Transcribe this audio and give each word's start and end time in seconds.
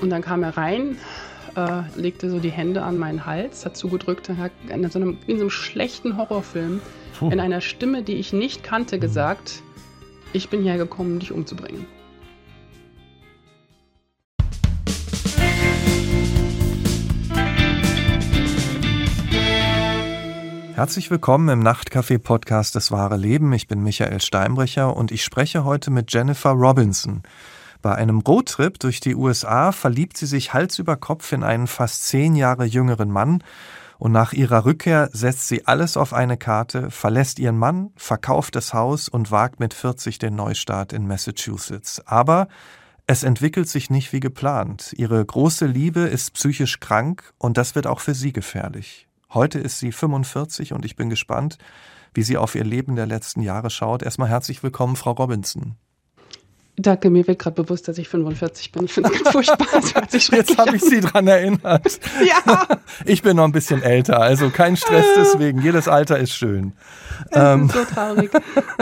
Und 0.00 0.08
dann 0.08 0.22
kam 0.22 0.42
er 0.42 0.56
rein, 0.56 0.96
äh, 1.56 1.82
legte 1.94 2.30
so 2.30 2.38
die 2.38 2.50
Hände 2.50 2.82
an 2.82 2.96
meinen 2.96 3.26
Hals, 3.26 3.66
hat 3.66 3.76
zugedrückt 3.76 4.30
und 4.30 4.38
hat 4.38 4.52
in 4.68 4.88
so 4.88 4.98
einem, 4.98 5.18
in 5.26 5.36
so 5.36 5.42
einem 5.42 5.50
schlechten 5.50 6.16
Horrorfilm 6.16 6.80
Puh. 7.18 7.30
in 7.30 7.38
einer 7.38 7.60
Stimme, 7.60 8.02
die 8.02 8.14
ich 8.14 8.32
nicht 8.32 8.62
kannte, 8.62 8.98
gesagt, 8.98 9.62
ich 10.32 10.48
bin 10.48 10.62
hierher 10.62 10.78
gekommen, 10.78 11.18
dich 11.18 11.32
umzubringen. 11.32 11.86
Herzlich 20.74 21.10
willkommen 21.10 21.50
im 21.50 21.60
Nachtcafé-Podcast 21.60 22.74
Das 22.74 22.90
wahre 22.90 23.18
Leben. 23.18 23.52
Ich 23.52 23.68
bin 23.68 23.82
Michael 23.82 24.22
Steinbrecher 24.22 24.96
und 24.96 25.12
ich 25.12 25.22
spreche 25.22 25.64
heute 25.64 25.90
mit 25.90 26.10
Jennifer 26.10 26.52
Robinson. 26.52 27.22
Bei 27.82 27.94
einem 27.94 28.20
Roadtrip 28.20 28.78
durch 28.78 29.00
die 29.00 29.14
USA 29.14 29.72
verliebt 29.72 30.16
sie 30.16 30.26
sich 30.26 30.52
Hals 30.52 30.78
über 30.78 30.96
Kopf 30.96 31.32
in 31.32 31.42
einen 31.42 31.66
fast 31.66 32.06
zehn 32.06 32.36
Jahre 32.36 32.64
jüngeren 32.64 33.10
Mann 33.10 33.42
und 33.98 34.12
nach 34.12 34.32
ihrer 34.32 34.64
Rückkehr 34.64 35.10
setzt 35.12 35.48
sie 35.48 35.66
alles 35.66 35.96
auf 35.96 36.14
eine 36.14 36.38
Karte, 36.38 36.90
verlässt 36.90 37.38
ihren 37.38 37.58
Mann, 37.58 37.90
verkauft 37.96 38.56
das 38.56 38.72
Haus 38.72 39.08
und 39.08 39.30
wagt 39.30 39.60
mit 39.60 39.74
40 39.74 40.18
den 40.18 40.36
Neustart 40.36 40.92
in 40.92 41.06
Massachusetts. 41.06 42.06
Aber 42.06 42.48
es 43.06 43.22
entwickelt 43.22 43.68
sich 43.68 43.90
nicht 43.90 44.12
wie 44.12 44.20
geplant. 44.20 44.94
Ihre 44.96 45.24
große 45.24 45.66
Liebe 45.66 46.00
ist 46.00 46.32
psychisch 46.32 46.80
krank 46.80 47.32
und 47.38 47.58
das 47.58 47.74
wird 47.74 47.86
auch 47.86 48.00
für 48.00 48.14
sie 48.14 48.32
gefährlich. 48.32 49.06
Heute 49.34 49.58
ist 49.58 49.78
sie 49.78 49.92
45 49.92 50.72
und 50.72 50.84
ich 50.84 50.96
bin 50.96 51.10
gespannt, 51.10 51.58
wie 52.14 52.22
sie 52.22 52.36
auf 52.36 52.54
ihr 52.54 52.64
Leben 52.64 52.96
der 52.96 53.06
letzten 53.06 53.42
Jahre 53.42 53.68
schaut. 53.68 54.02
Erstmal 54.02 54.28
herzlich 54.28 54.62
willkommen, 54.62 54.96
Frau 54.96 55.12
Robinson. 55.12 55.76
Danke, 56.82 57.10
mir 57.10 57.26
wird 57.26 57.38
gerade 57.38 57.62
bewusst, 57.62 57.88
dass 57.88 57.98
ich 57.98 58.08
45 58.08 58.72
bin. 58.72 58.84
Ich 58.84 58.94
finde 58.94 59.10
es 59.12 59.22
ganz 59.22 59.32
furchtbar. 59.32 59.66
Jetzt 60.10 60.56
habe 60.56 60.76
ich 60.76 60.82
Sie 60.82 61.00
daran 61.00 61.26
erinnert. 61.26 62.00
Ja. 62.26 62.66
Ich 63.06 63.22
bin 63.22 63.36
noch 63.36 63.44
ein 63.44 63.52
bisschen 63.52 63.82
älter, 63.82 64.20
also 64.20 64.50
kein 64.50 64.76
Stress 64.76 65.06
deswegen. 65.16 65.62
Jedes 65.62 65.88
Alter 65.88 66.18
ist 66.18 66.32
schön. 66.32 66.72
Ähm, 67.32 67.68
so 67.68 67.84
traurig. 67.84 68.30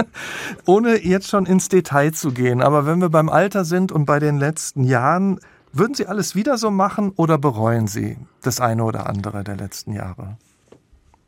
Ohne 0.67 1.05
jetzt 1.05 1.29
schon 1.29 1.47
ins 1.47 1.69
Detail 1.69 2.13
zu 2.13 2.33
gehen, 2.33 2.61
aber 2.63 2.87
wenn 2.87 3.01
wir 3.01 3.11
beim 3.11 3.29
Alter 3.29 3.65
sind 3.65 3.93
und 3.93 4.07
bei 4.07 4.19
den 4.19 4.39
letzten 4.39 4.83
Jahren, 4.85 5.41
würden 5.73 5.95
Sie 5.95 6.07
alles 6.07 6.35
wieder 6.35 6.59
so 6.59 6.71
machen 6.71 7.13
oder 7.17 7.39
bereuen 7.39 7.87
Sie 7.87 8.17
das 8.43 8.61
eine 8.61 8.85
oder 8.85 9.09
andere 9.09 9.45
der 9.45 9.57
letzten 9.57 9.93
Jahre? 9.93 10.37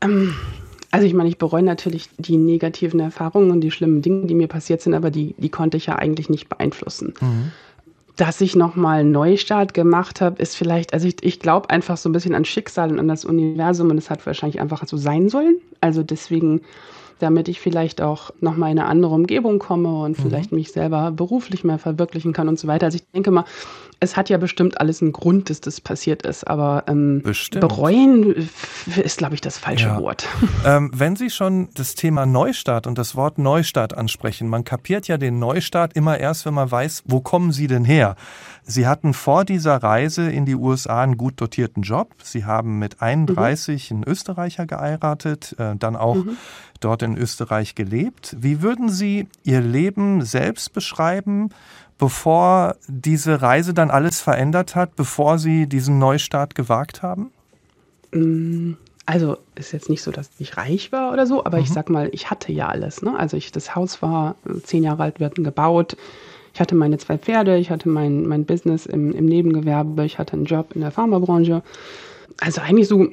Ähm, 0.01 0.35
also 0.91 1.07
ich 1.07 1.13
meine, 1.13 1.29
ich 1.29 1.37
bereue 1.37 1.63
natürlich 1.63 2.09
die 2.17 2.37
negativen 2.37 2.99
Erfahrungen 2.99 3.51
und 3.51 3.61
die 3.61 3.71
schlimmen 3.71 4.01
Dinge, 4.01 4.27
die 4.27 4.35
mir 4.35 4.47
passiert 4.47 4.81
sind, 4.81 4.93
aber 4.93 5.09
die, 5.09 5.33
die 5.37 5.49
konnte 5.49 5.77
ich 5.77 5.85
ja 5.85 5.95
eigentlich 5.95 6.29
nicht 6.29 6.49
beeinflussen. 6.49 7.13
Mhm. 7.21 7.51
Dass 8.17 8.41
ich 8.41 8.57
nochmal 8.57 8.99
einen 8.99 9.11
Neustart 9.11 9.73
gemacht 9.73 10.19
habe, 10.19 10.41
ist 10.41 10.55
vielleicht, 10.55 10.93
also 10.93 11.07
ich, 11.07 11.23
ich 11.23 11.39
glaube 11.39 11.69
einfach 11.69 11.95
so 11.95 12.09
ein 12.09 12.11
bisschen 12.11 12.35
an 12.35 12.43
Schicksal 12.43 12.91
und 12.91 12.99
an 12.99 13.07
das 13.07 13.23
Universum 13.23 13.89
und 13.89 13.97
es 13.97 14.09
hat 14.09 14.25
wahrscheinlich 14.25 14.59
einfach 14.59 14.85
so 14.85 14.97
sein 14.97 15.29
sollen. 15.29 15.55
Also 15.79 16.03
deswegen, 16.03 16.61
damit 17.19 17.47
ich 17.47 17.61
vielleicht 17.61 18.01
auch 18.01 18.31
nochmal 18.41 18.71
in 18.71 18.79
eine 18.79 18.89
andere 18.89 19.15
Umgebung 19.15 19.59
komme 19.59 20.03
und 20.03 20.19
mhm. 20.19 20.21
vielleicht 20.21 20.51
mich 20.51 20.73
selber 20.73 21.11
beruflich 21.11 21.63
mehr 21.63 21.79
verwirklichen 21.79 22.33
kann 22.33 22.49
und 22.49 22.59
so 22.59 22.67
weiter. 22.67 22.87
Also 22.87 22.97
ich 22.97 23.09
denke 23.13 23.31
mal, 23.31 23.45
es 24.03 24.17
hat 24.17 24.29
ja 24.29 24.37
bestimmt 24.39 24.81
alles 24.81 25.01
einen 25.03 25.11
Grund, 25.11 25.51
dass 25.51 25.61
das 25.61 25.79
passiert 25.79 26.23
ist, 26.23 26.47
aber 26.47 26.85
ähm, 26.87 27.21
bereuen 27.51 28.49
ist, 28.95 29.19
glaube 29.19 29.35
ich, 29.35 29.41
das 29.41 29.59
falsche 29.59 29.87
ja. 29.87 30.01
Wort. 30.01 30.27
Ähm, 30.63 30.91
wenn 30.93 31.15
Sie 31.15 31.31
schon 31.31 31.69
das 31.73 31.95
Thema 31.95 32.27
Neustart 32.27 32.85
und 32.85 32.97
das 32.97 33.15
Wort 33.15 33.39
Neustart 33.39 33.97
ansprechen, 33.97 34.47
man 34.47 34.63
kapiert 34.63 35.07
ja 35.07 35.17
den 35.17 35.39
Neustart 35.39 35.93
immer 35.95 36.19
erst, 36.19 36.45
wenn 36.45 36.53
man 36.53 36.69
weiß, 36.69 37.03
wo 37.05 37.19
kommen 37.19 37.51
Sie 37.51 37.65
denn 37.65 37.83
her? 37.83 38.15
Sie 38.63 38.85
hatten 38.85 39.13
vor 39.13 39.43
dieser 39.43 39.77
Reise 39.77 40.29
in 40.29 40.45
die 40.45 40.55
USA 40.55 41.01
einen 41.01 41.17
gut 41.17 41.41
dotierten 41.41 41.81
Job. 41.83 42.13
Sie 42.21 42.45
haben 42.45 42.77
mit 42.77 43.01
31 43.01 43.89
mhm. 43.89 43.97
einen 43.97 44.03
Österreicher 44.07 44.67
geheiratet, 44.67 45.55
äh, 45.57 45.75
dann 45.75 45.95
auch 45.95 46.15
mhm. 46.15 46.37
dort 46.79 47.01
in 47.01 47.17
Österreich 47.17 47.73
gelebt. 47.73 48.35
Wie 48.39 48.61
würden 48.61 48.89
Sie 48.89 49.27
Ihr 49.43 49.61
Leben 49.61 50.23
selbst 50.23 50.73
beschreiben? 50.73 51.49
Bevor 52.01 52.77
diese 52.87 53.43
Reise 53.43 53.75
dann 53.75 53.91
alles 53.91 54.21
verändert 54.21 54.75
hat, 54.75 54.95
bevor 54.95 55.37
Sie 55.37 55.67
diesen 55.67 55.99
Neustart 55.99 56.55
gewagt 56.55 57.03
haben? 57.03 57.29
Mm, 58.11 58.71
also 59.05 59.37
ist 59.53 59.71
jetzt 59.71 59.87
nicht 59.87 60.01
so, 60.01 60.09
dass 60.09 60.31
ich 60.39 60.57
reich 60.57 60.91
war 60.91 61.13
oder 61.13 61.27
so, 61.27 61.45
aber 61.45 61.57
mhm. 61.57 61.63
ich 61.63 61.69
sag 61.71 61.91
mal, 61.91 62.09
ich 62.11 62.31
hatte 62.31 62.51
ja 62.51 62.69
alles. 62.69 63.03
Ne? 63.03 63.15
Also 63.15 63.37
ich, 63.37 63.51
das 63.51 63.75
Haus 63.75 64.01
war 64.01 64.33
äh, 64.49 64.59
zehn 64.63 64.83
Jahre 64.83 65.03
alt, 65.03 65.19
wir 65.19 65.27
hatten 65.27 65.43
gebaut. 65.43 65.95
Ich 66.55 66.59
hatte 66.59 66.73
meine 66.73 66.97
zwei 66.97 67.19
Pferde, 67.19 67.57
ich 67.57 67.69
hatte 67.69 67.87
mein, 67.87 68.25
mein 68.25 68.45
Business 68.45 68.87
im, 68.87 69.11
im 69.11 69.27
Nebengewerbe, 69.27 70.03
ich 70.03 70.17
hatte 70.17 70.33
einen 70.33 70.45
Job 70.45 70.71
in 70.73 70.81
der 70.81 70.89
Pharmabranche. 70.89 71.61
Also 72.39 72.61
eigentlich 72.61 72.87
so 72.87 73.07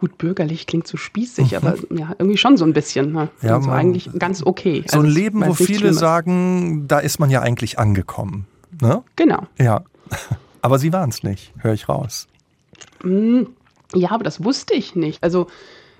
gut 0.00 0.18
bürgerlich 0.18 0.66
klingt 0.66 0.86
so 0.86 0.96
spießig, 0.96 1.52
mhm. 1.52 1.56
aber 1.56 1.74
ja, 1.90 2.14
irgendwie 2.18 2.38
schon 2.38 2.56
so 2.56 2.64
ein 2.64 2.72
bisschen. 2.72 3.12
Ne? 3.12 3.28
Ja, 3.42 3.56
also 3.56 3.70
eigentlich 3.70 4.10
ganz 4.18 4.42
okay. 4.44 4.82
So 4.86 4.98
ein 4.98 5.06
also, 5.06 5.18
Leben, 5.18 5.46
wo 5.46 5.54
viele 5.54 5.78
Schlimmes. 5.78 5.98
sagen, 5.98 6.88
da 6.88 6.98
ist 6.98 7.20
man 7.20 7.30
ja 7.30 7.42
eigentlich 7.42 7.78
angekommen. 7.78 8.46
Ne? 8.80 9.02
Genau. 9.16 9.42
Ja. 9.58 9.84
Aber 10.62 10.78
sie 10.78 10.92
waren 10.92 11.08
es 11.10 11.22
nicht, 11.22 11.52
höre 11.58 11.72
ich 11.72 11.88
raus. 11.88 12.26
Mm, 13.02 13.44
ja, 13.94 14.10
aber 14.10 14.24
das 14.24 14.44
wusste 14.44 14.74
ich 14.74 14.94
nicht. 14.94 15.22
Also 15.22 15.46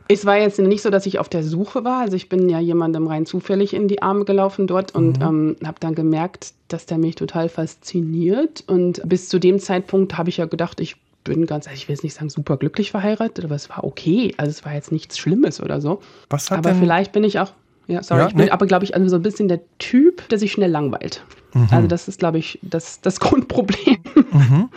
es 0.07 0.27
war 0.27 0.37
jetzt 0.37 0.59
nicht 0.59 0.83
so, 0.83 0.91
dass 0.91 1.07
ich 1.07 1.19
auf 1.19 1.29
der 1.29 1.43
Suche 1.43 1.83
war. 1.85 2.01
Also 2.01 2.17
ich 2.17 2.29
bin 2.29 2.49
ja 2.49 2.59
jemandem 2.59 3.07
rein 3.07 3.27
zufällig 3.27 3.73
in 3.73 3.89
die 3.89 4.03
Arme 4.03 4.25
gelaufen 4.25 4.67
dort 4.67 4.95
und 4.95 5.21
mhm. 5.21 5.25
ähm, 5.25 5.57
habe 5.65 5.79
dann 5.81 5.95
gemerkt, 5.95 6.53
dass 6.69 6.85
der 6.85 6.99
mich 6.99 7.15
total 7.15 7.49
fasziniert. 7.49 8.65
Und 8.67 9.01
bis 9.09 9.29
zu 9.29 9.39
dem 9.39 9.59
Zeitpunkt 9.61 10.19
habe 10.19 10.29
ich 10.29 10.39
ja 10.39 10.47
gedacht, 10.47 10.81
ich 10.81 10.97
bin 11.25 11.47
ganz, 11.47 11.67
ich 11.67 11.89
will 11.89 11.95
jetzt 11.95 12.03
nicht 12.03 12.15
sagen 12.15 12.31
super 12.31 12.57
glücklich 12.57 12.91
verheiratet, 12.91 13.45
aber 13.45 13.55
es 13.55 13.69
war 13.69 13.85
okay. 13.85 14.35
Also 14.37 14.51
es 14.51 14.65
war 14.65 14.75
jetzt 14.75 14.93
nichts 14.93 15.19
Schlimmes 15.19 15.61
oder 15.61 15.81
so. 15.81 16.01
Was 16.29 16.51
hat 16.51 16.59
aber 16.59 16.71
denn 16.71 16.81
vielleicht 16.81 17.13
bin 17.13 17.25
ich 17.25 17.39
auch, 17.39 17.53
ja, 17.87 18.03
sorry, 18.03 18.21
ja, 18.21 18.29
ich 18.29 18.35
bin 18.35 18.47
nee. 18.47 18.51
aber, 18.51 18.67
glaube 18.67 18.85
ich, 18.85 18.95
also 18.95 19.09
so 19.09 19.17
ein 19.17 19.23
bisschen 19.23 19.49
der 19.49 19.61
Typ, 19.79 20.29
der 20.29 20.39
sich 20.39 20.53
schnell 20.53 20.71
langweilt. 20.71 21.25
Mhm. 21.55 21.69
Also 21.71 21.87
das 21.89 22.09
ist, 22.09 22.21
glaube 22.21 22.39
ich, 22.39 22.59
das, 22.63 23.01
das 23.01 23.21
Grundproblem. 23.21 23.99
Mhm. 24.33 24.69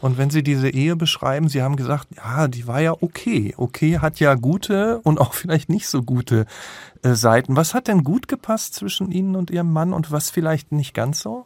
Und 0.00 0.16
wenn 0.16 0.30
Sie 0.30 0.42
diese 0.42 0.70
Ehe 0.70 0.96
beschreiben, 0.96 1.48
Sie 1.48 1.62
haben 1.62 1.76
gesagt, 1.76 2.08
ja, 2.16 2.48
die 2.48 2.66
war 2.66 2.80
ja 2.80 2.94
okay. 3.00 3.54
Okay 3.56 3.98
hat 3.98 4.18
ja 4.18 4.34
gute 4.34 5.00
und 5.00 5.20
auch 5.20 5.34
vielleicht 5.34 5.68
nicht 5.68 5.88
so 5.88 6.02
gute 6.02 6.46
äh, 7.02 7.14
Seiten. 7.14 7.56
Was 7.56 7.74
hat 7.74 7.86
denn 7.86 8.02
gut 8.02 8.26
gepasst 8.26 8.74
zwischen 8.74 9.10
Ihnen 9.10 9.36
und 9.36 9.50
Ihrem 9.50 9.72
Mann 9.72 9.92
und 9.92 10.10
was 10.10 10.30
vielleicht 10.30 10.72
nicht 10.72 10.94
ganz 10.94 11.20
so? 11.20 11.44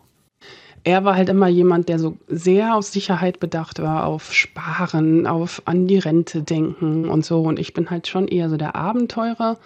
Er 0.84 1.04
war 1.04 1.16
halt 1.16 1.30
immer 1.30 1.48
jemand, 1.48 1.88
der 1.88 1.98
so 1.98 2.18
sehr 2.28 2.76
auf 2.76 2.84
Sicherheit 2.84 3.40
bedacht 3.40 3.80
war, 3.80 4.06
auf 4.06 4.32
Sparen, 4.34 5.26
auf 5.26 5.62
an 5.64 5.86
die 5.86 5.98
Rente 5.98 6.42
denken 6.42 7.08
und 7.08 7.24
so. 7.24 7.42
Und 7.42 7.58
ich 7.58 7.72
bin 7.72 7.88
halt 7.88 8.06
schon 8.06 8.28
eher 8.28 8.50
so 8.50 8.58
der 8.58 8.76
Abenteurer. 8.76 9.56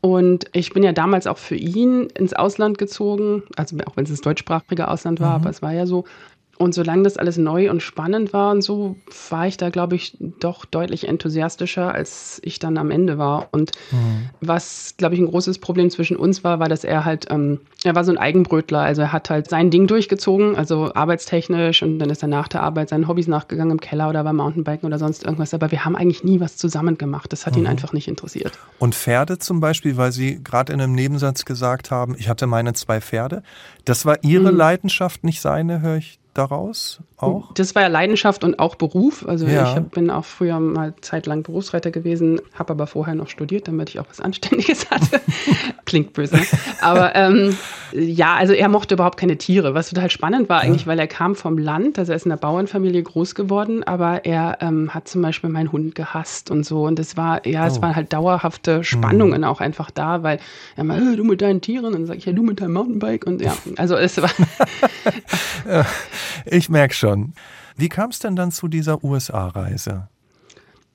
Und 0.00 0.46
ich 0.52 0.72
bin 0.72 0.82
ja 0.82 0.92
damals 0.92 1.26
auch 1.26 1.38
für 1.38 1.56
ihn 1.56 2.08
ins 2.14 2.32
Ausland 2.32 2.78
gezogen, 2.78 3.42
also 3.56 3.76
auch 3.84 3.96
wenn 3.96 4.04
es 4.04 4.10
das 4.10 4.20
deutschsprachige 4.20 4.88
Ausland 4.88 5.20
war, 5.20 5.30
mhm. 5.38 5.42
aber 5.42 5.50
es 5.50 5.60
war 5.60 5.72
ja 5.72 5.86
so. 5.86 6.04
Und 6.58 6.74
solange 6.74 7.04
das 7.04 7.16
alles 7.16 7.38
neu 7.38 7.70
und 7.70 7.82
spannend 7.82 8.32
war 8.32 8.50
und 8.50 8.62
so, 8.62 8.96
war 9.30 9.46
ich 9.46 9.56
da, 9.56 9.70
glaube 9.70 9.94
ich, 9.94 10.16
doch 10.40 10.64
deutlich 10.64 11.06
enthusiastischer, 11.06 11.94
als 11.94 12.40
ich 12.44 12.58
dann 12.58 12.78
am 12.78 12.90
Ende 12.90 13.16
war. 13.16 13.48
Und 13.52 13.70
mhm. 13.92 14.30
was, 14.40 14.94
glaube 14.96 15.14
ich, 15.14 15.20
ein 15.20 15.26
großes 15.26 15.60
Problem 15.60 15.88
zwischen 15.88 16.16
uns 16.16 16.42
war, 16.42 16.58
war, 16.58 16.68
dass 16.68 16.82
er 16.82 17.04
halt, 17.04 17.26
ähm, 17.30 17.60
er 17.84 17.94
war 17.94 18.02
so 18.02 18.10
ein 18.10 18.18
Eigenbrötler. 18.18 18.80
Also 18.80 19.02
er 19.02 19.12
hat 19.12 19.30
halt 19.30 19.48
sein 19.48 19.70
Ding 19.70 19.86
durchgezogen, 19.86 20.56
also 20.56 20.92
arbeitstechnisch 20.92 21.84
und 21.84 22.00
dann 22.00 22.10
ist 22.10 22.22
er 22.22 22.28
nach 22.28 22.48
der 22.48 22.64
Arbeit 22.64 22.88
seinen 22.88 23.06
Hobbys 23.06 23.28
nachgegangen 23.28 23.70
im 23.70 23.80
Keller 23.80 24.08
oder 24.08 24.24
beim 24.24 24.36
Mountainbiken 24.36 24.84
oder 24.84 24.98
sonst 24.98 25.24
irgendwas. 25.24 25.54
Aber 25.54 25.70
wir 25.70 25.84
haben 25.84 25.94
eigentlich 25.94 26.24
nie 26.24 26.40
was 26.40 26.56
zusammen 26.56 26.98
gemacht. 26.98 27.32
Das 27.32 27.46
hat 27.46 27.54
mhm. 27.54 27.62
ihn 27.62 27.66
einfach 27.68 27.92
nicht 27.92 28.08
interessiert. 28.08 28.58
Und 28.80 28.96
Pferde 28.96 29.38
zum 29.38 29.60
Beispiel, 29.60 29.96
weil 29.96 30.10
Sie 30.10 30.42
gerade 30.42 30.72
in 30.72 30.80
einem 30.80 30.94
Nebensatz 30.94 31.44
gesagt 31.44 31.92
haben, 31.92 32.16
ich 32.18 32.28
hatte 32.28 32.48
meine 32.48 32.72
zwei 32.72 33.00
Pferde. 33.00 33.44
Das 33.84 34.04
war 34.04 34.24
Ihre 34.24 34.50
mhm. 34.50 34.58
Leidenschaft, 34.58 35.22
nicht 35.22 35.40
seine, 35.40 35.80
höre 35.82 35.98
ich 35.98 36.18
daraus 36.38 37.00
auch? 37.18 37.52
Das 37.54 37.74
war 37.74 37.82
ja 37.82 37.88
Leidenschaft 37.88 38.44
und 38.44 38.58
auch 38.58 38.76
Beruf. 38.76 39.26
Also 39.26 39.46
ja. 39.46 39.76
ich 39.76 39.82
bin 39.90 40.10
auch 40.10 40.24
früher 40.24 40.60
mal 40.60 40.94
zeitlang 41.00 41.42
Berufsreiter 41.42 41.90
gewesen, 41.90 42.40
habe 42.54 42.72
aber 42.72 42.86
vorher 42.86 43.14
noch 43.14 43.28
studiert, 43.28 43.68
damit 43.68 43.90
ich 43.90 44.00
auch 44.00 44.06
was 44.08 44.20
Anständiges 44.20 44.90
hatte. 44.90 45.20
Klingt 45.84 46.12
böse. 46.12 46.38
Aber 46.80 47.14
ähm, 47.16 47.56
ja, 47.92 48.34
also 48.34 48.52
er 48.52 48.68
mochte 48.68 48.94
überhaupt 48.94 49.18
keine 49.18 49.36
Tiere, 49.38 49.74
was 49.74 49.88
total 49.88 50.10
spannend 50.10 50.48
war 50.48 50.60
eigentlich, 50.60 50.82
ja. 50.82 50.86
weil 50.88 50.98
er 50.98 51.06
kam 51.06 51.34
vom 51.34 51.58
Land, 51.58 51.98
also 51.98 52.12
er 52.12 52.16
ist 52.16 52.26
in 52.26 52.32
einer 52.32 52.40
Bauernfamilie 52.40 53.02
groß 53.02 53.34
geworden, 53.34 53.82
aber 53.82 54.24
er 54.24 54.58
ähm, 54.60 54.94
hat 54.94 55.08
zum 55.08 55.22
Beispiel 55.22 55.50
meinen 55.50 55.72
Hund 55.72 55.94
gehasst 55.94 56.50
und 56.50 56.64
so. 56.64 56.84
Und 56.84 56.98
es 56.98 57.16
war, 57.16 57.46
ja, 57.46 57.66
es 57.66 57.78
oh. 57.78 57.82
waren 57.82 57.96
halt 57.96 58.12
dauerhafte 58.12 58.84
Spannungen 58.84 59.40
mhm. 59.40 59.46
auch 59.46 59.60
einfach 59.60 59.90
da, 59.90 60.22
weil 60.22 60.38
er 60.76 60.84
mal, 60.84 61.14
äh, 61.14 61.16
du 61.16 61.24
mit 61.24 61.40
deinen 61.40 61.60
Tieren, 61.60 61.86
und 61.86 61.92
dann 61.94 62.06
sage 62.06 62.18
ich, 62.18 62.26
ja, 62.26 62.32
du 62.32 62.42
mit 62.42 62.60
deinem 62.60 62.74
Mountainbike 62.74 63.26
und 63.26 63.40
ja, 63.40 63.56
also 63.76 63.96
es 63.96 64.20
war. 64.20 64.30
ich 66.44 66.68
merke 66.68 66.94
schon. 66.94 67.07
Wie 67.76 67.88
kam 67.88 68.10
es 68.10 68.18
denn 68.18 68.36
dann 68.36 68.50
zu 68.50 68.68
dieser 68.68 69.04
USA-Reise? 69.04 70.08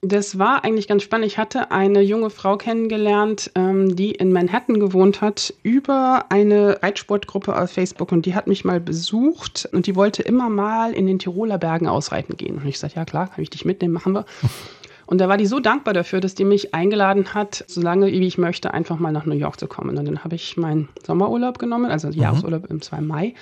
Das 0.06 0.38
war 0.38 0.66
eigentlich 0.66 0.90
ganz 0.90 1.02
spannend. 1.02 1.28
Ich 1.28 1.38
hatte 1.38 1.72
eine 1.72 2.02
junge 2.02 2.30
Frau 2.30 2.58
kennengelernt, 2.58 3.52
ähm, 3.56 3.96
die 3.96 4.12
in 4.12 4.34
Manhattan 4.34 4.82
gewohnt 4.82 5.22
hat, 5.22 5.54
über 5.64 6.26
eine 6.28 6.84
Reitsportgruppe 6.84 7.58
auf 7.58 7.72
Facebook. 7.72 8.12
Und 8.12 8.26
die 8.26 8.36
hat 8.36 8.48
mich 8.48 8.66
mal 8.66 8.82
besucht 8.82 9.70
und 9.72 9.88
die 9.88 9.96
wollte 9.96 10.22
immer 10.22 10.50
mal 10.50 10.92
in 10.92 11.08
den 11.08 11.20
Tiroler 11.20 11.58
Bergen 11.58 11.88
ausreiten 11.88 12.36
gehen. 12.36 12.58
Und 12.58 12.68
ich 12.68 12.80
sagte, 12.80 12.98
ja 12.98 13.06
klar, 13.06 13.28
kann 13.28 13.42
ich 13.42 13.50
dich 13.50 13.64
mitnehmen, 13.64 13.94
machen 13.94 14.14
wir. 14.14 14.26
Und 15.06 15.20
da 15.20 15.28
war 15.28 15.36
die 15.36 15.46
so 15.46 15.60
dankbar 15.60 15.94
dafür, 15.94 16.22
dass 16.22 16.34
die 16.34 16.46
mich 16.46 16.74
eingeladen 16.74 17.34
hat, 17.34 17.66
so 17.68 17.82
lange 17.82 18.08
wie 18.08 18.26
ich 18.26 18.38
möchte, 18.38 18.74
einfach 18.74 18.98
mal 18.98 19.12
nach 19.12 19.26
New 19.26 19.36
York 19.36 19.60
zu 19.60 19.68
kommen. 19.68 19.98
Und 19.98 20.06
dann 20.06 20.24
habe 20.24 20.36
ich 20.36 20.56
meinen 20.56 20.88
Sommerurlaub 21.06 21.60
genommen, 21.60 21.92
also 21.92 22.08
mhm. 22.08 22.14
Jahresurlaub 22.14 22.70
im 22.70 22.82
2. 22.82 23.02
Mai. 23.02 23.34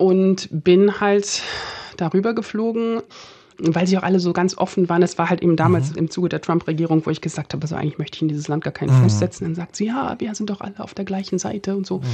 Und 0.00 0.48
bin 0.50 1.00
halt 1.00 1.42
darüber 1.98 2.34
geflogen 2.34 3.02
weil 3.62 3.86
sie 3.86 3.98
auch 3.98 4.02
alle 4.02 4.20
so 4.20 4.32
ganz 4.32 4.56
offen 4.56 4.88
waren. 4.88 5.02
Es 5.02 5.18
war 5.18 5.28
halt 5.28 5.42
eben 5.42 5.54
damals 5.54 5.90
mhm. 5.90 5.98
im 5.98 6.10
Zuge 6.10 6.30
der 6.30 6.40
Trump-Regierung, 6.40 7.04
wo 7.04 7.10
ich 7.10 7.20
gesagt 7.20 7.52
habe, 7.52 7.62
also 7.62 7.76
eigentlich 7.76 7.98
möchte 7.98 8.16
ich 8.16 8.22
in 8.22 8.28
dieses 8.28 8.48
Land 8.48 8.64
gar 8.64 8.72
keinen 8.72 8.90
Fuß 8.90 9.14
mhm. 9.14 9.18
setzen. 9.18 9.44
Dann 9.44 9.54
sagt 9.54 9.76
sie, 9.76 9.86
ja, 9.86 10.16
wir 10.18 10.34
sind 10.34 10.48
doch 10.48 10.62
alle 10.62 10.80
auf 10.80 10.94
der 10.94 11.04
gleichen 11.04 11.38
Seite 11.38 11.76
und 11.76 11.86
so. 11.86 11.98
Mhm. 11.98 12.04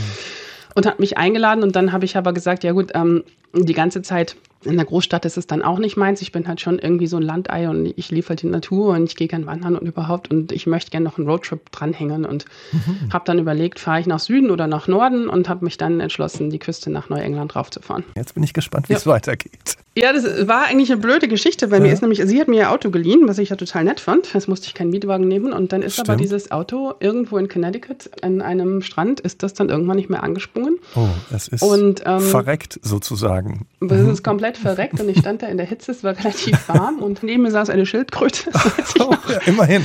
Und 0.74 0.86
hat 0.86 0.98
mich 0.98 1.16
eingeladen 1.16 1.62
und 1.62 1.76
dann 1.76 1.92
habe 1.92 2.04
ich 2.04 2.16
aber 2.16 2.32
gesagt, 2.32 2.64
ja 2.64 2.72
gut, 2.72 2.90
ähm, 2.94 3.22
die 3.54 3.74
ganze 3.74 4.02
Zeit 4.02 4.36
in 4.66 4.76
der 4.76 4.86
Großstadt 4.86 5.24
ist 5.24 5.36
es 5.36 5.46
dann 5.46 5.62
auch 5.62 5.78
nicht 5.78 5.96
meins. 5.96 6.20
Ich 6.20 6.32
bin 6.32 6.46
halt 6.48 6.60
schon 6.60 6.78
irgendwie 6.78 7.06
so 7.06 7.16
ein 7.16 7.22
Landei 7.22 7.68
und 7.68 7.86
ich 7.96 8.10
liebe 8.10 8.28
halt 8.28 8.42
die 8.42 8.46
Natur 8.46 8.94
und 8.94 9.04
ich 9.04 9.16
gehe 9.16 9.28
gern 9.28 9.46
wandern 9.46 9.76
und 9.76 9.86
überhaupt 9.86 10.30
und 10.30 10.52
ich 10.52 10.66
möchte 10.66 10.90
gerne 10.90 11.04
noch 11.04 11.18
einen 11.18 11.28
Roadtrip 11.28 11.70
dranhängen 11.72 12.24
und 12.24 12.44
mhm. 12.72 13.12
habe 13.12 13.24
dann 13.24 13.38
überlegt, 13.38 13.78
fahre 13.78 14.00
ich 14.00 14.06
nach 14.06 14.20
Süden 14.20 14.50
oder 14.50 14.66
nach 14.66 14.88
Norden 14.88 15.28
und 15.28 15.48
habe 15.48 15.64
mich 15.64 15.76
dann 15.78 16.00
entschlossen, 16.00 16.50
die 16.50 16.58
Küste 16.58 16.90
nach 16.90 17.08
Neuengland 17.08 17.56
raufzufahren. 17.56 18.04
Jetzt 18.16 18.34
bin 18.34 18.42
ich 18.42 18.52
gespannt, 18.52 18.88
wie 18.88 18.94
es 18.94 19.06
weitergeht. 19.06 19.76
Ja, 19.98 20.12
das 20.12 20.46
war 20.46 20.66
eigentlich 20.66 20.92
eine 20.92 21.00
blöde 21.00 21.26
Geschichte 21.26 21.68
bei 21.68 21.76
ja. 21.76 21.82
mir. 21.82 21.92
Ist 21.92 22.02
nämlich, 22.02 22.20
sie 22.22 22.38
hat 22.38 22.48
mir 22.48 22.56
ihr 22.56 22.70
Auto 22.70 22.90
geliehen, 22.90 23.22
was 23.24 23.38
ich 23.38 23.48
ja 23.48 23.56
total 23.56 23.84
nett 23.84 23.98
fand. 23.98 24.34
Jetzt 24.34 24.46
musste 24.46 24.66
ich 24.66 24.74
keinen 24.74 24.90
Mietwagen 24.90 25.26
nehmen 25.26 25.54
und 25.54 25.72
dann 25.72 25.80
ist 25.80 25.94
Stimmt. 25.94 26.10
aber 26.10 26.18
dieses 26.18 26.50
Auto 26.50 26.92
irgendwo 27.00 27.38
in 27.38 27.48
Connecticut 27.48 28.10
an 28.22 28.42
einem 28.42 28.82
Strand 28.82 29.20
ist 29.20 29.42
das 29.42 29.54
dann 29.54 29.70
irgendwann 29.70 29.96
nicht 29.96 30.10
mehr 30.10 30.22
angesprungen. 30.22 30.78
Oh, 30.94 31.08
es 31.34 31.48
ist 31.48 31.62
und, 31.62 32.02
ähm, 32.04 32.20
verreckt 32.20 32.78
sozusagen. 32.82 33.66
Es 33.80 34.06
ist 34.06 34.22
komplett 34.22 34.55
verreckt 34.56 35.00
und 35.00 35.08
ich 35.08 35.18
stand 35.18 35.42
da 35.42 35.46
in 35.46 35.56
der 35.56 35.66
Hitze, 35.66 35.92
es 35.92 36.02
war 36.04 36.16
relativ 36.16 36.68
warm 36.68 36.98
und 36.98 37.22
neben 37.22 37.42
mir 37.42 37.50
saß 37.50 37.70
eine 37.70 37.86
Schildkröte. 37.86 38.50
Oh, 38.98 39.14
ja, 39.28 39.38
immerhin. 39.44 39.82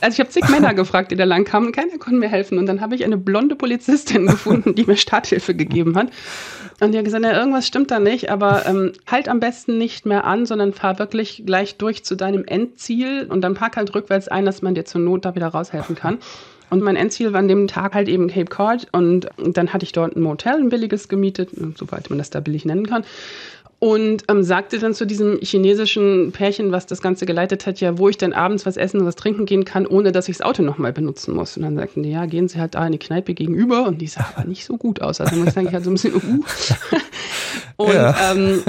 Also 0.00 0.14
ich 0.14 0.20
habe 0.20 0.30
zig 0.30 0.48
Männer 0.48 0.72
gefragt, 0.72 1.10
die 1.10 1.16
da 1.16 1.24
lang 1.24 1.44
kamen, 1.44 1.72
keiner 1.72 1.98
konnte 1.98 2.18
mir 2.18 2.28
helfen 2.28 2.58
und 2.58 2.66
dann 2.66 2.80
habe 2.80 2.94
ich 2.94 3.04
eine 3.04 3.18
blonde 3.18 3.54
Polizistin 3.54 4.26
gefunden, 4.26 4.74
die 4.74 4.84
mir 4.84 4.96
Starthilfe 4.96 5.54
gegeben 5.54 5.96
hat. 5.96 6.08
Und 6.80 6.92
die 6.92 6.98
hat 6.98 7.04
gesagt, 7.04 7.24
ja, 7.24 7.38
irgendwas 7.38 7.66
stimmt 7.66 7.90
da 7.90 8.00
nicht, 8.00 8.30
aber 8.30 8.64
ähm, 8.66 8.92
halt 9.06 9.28
am 9.28 9.40
besten 9.40 9.76
nicht 9.76 10.06
mehr 10.06 10.24
an, 10.24 10.46
sondern 10.46 10.72
fahr 10.72 10.98
wirklich 10.98 11.42
gleich 11.44 11.76
durch 11.76 12.04
zu 12.04 12.16
deinem 12.16 12.44
Endziel 12.44 13.26
und 13.28 13.42
dann 13.42 13.54
park 13.54 13.76
halt 13.76 13.94
rückwärts 13.94 14.28
ein, 14.28 14.46
dass 14.46 14.62
man 14.62 14.74
dir 14.74 14.86
zur 14.86 15.02
Not 15.02 15.26
da 15.26 15.34
wieder 15.34 15.48
raushelfen 15.48 15.94
kann. 15.94 16.18
Und 16.70 16.82
mein 16.82 16.96
Endziel 16.96 17.32
war 17.32 17.40
an 17.40 17.48
dem 17.48 17.66
Tag 17.66 17.94
halt 17.94 18.08
eben 18.08 18.28
Cape 18.28 18.46
Cod 18.46 18.86
und 18.92 19.28
dann 19.36 19.72
hatte 19.72 19.84
ich 19.84 19.92
dort 19.92 20.16
ein 20.16 20.22
Motel, 20.22 20.54
ein 20.54 20.68
billiges 20.68 21.08
gemietet, 21.08 21.50
soweit 21.76 22.08
man 22.08 22.18
das 22.18 22.30
da 22.30 22.40
billig 22.40 22.64
nennen 22.64 22.86
kann 22.86 23.04
und 23.80 24.24
ähm, 24.28 24.42
sagte 24.42 24.78
dann 24.78 24.92
zu 24.92 25.06
diesem 25.06 25.38
chinesischen 25.40 26.32
Pärchen, 26.32 26.70
was 26.70 26.84
das 26.84 27.00
Ganze 27.00 27.24
geleitet 27.24 27.66
hat, 27.66 27.80
ja, 27.80 27.96
wo 27.96 28.10
ich 28.10 28.18
denn 28.18 28.34
abends 28.34 28.66
was 28.66 28.76
essen 28.76 29.00
und 29.00 29.06
was 29.06 29.16
trinken 29.16 29.46
gehen 29.46 29.64
kann, 29.64 29.86
ohne 29.86 30.12
dass 30.12 30.28
ich 30.28 30.36
das 30.36 30.46
Auto 30.46 30.62
nochmal 30.62 30.92
benutzen 30.92 31.34
muss. 31.34 31.56
Und 31.56 31.62
dann 31.62 31.76
sagten 31.76 32.02
die, 32.02 32.10
ja, 32.10 32.26
gehen 32.26 32.46
Sie 32.46 32.60
halt 32.60 32.74
da 32.74 32.84
in 32.84 32.92
die 32.92 32.98
Kneipe 32.98 33.32
gegenüber 33.32 33.86
und 33.86 34.02
die 34.02 34.06
sah 34.06 34.32
aber 34.36 34.46
nicht 34.46 34.66
so 34.66 34.76
gut 34.76 35.00
aus. 35.00 35.22
Also 35.22 35.34
muss 35.36 35.48
ich 35.48 35.54
sagen, 35.54 35.66
ich 35.66 35.72
hatte 35.72 35.84
so 35.84 35.90
ein 35.90 35.94
bisschen, 35.94 36.14
uh. 36.14 36.44
und 37.78 37.94
ja. 37.94 38.32
ähm, 38.32 38.62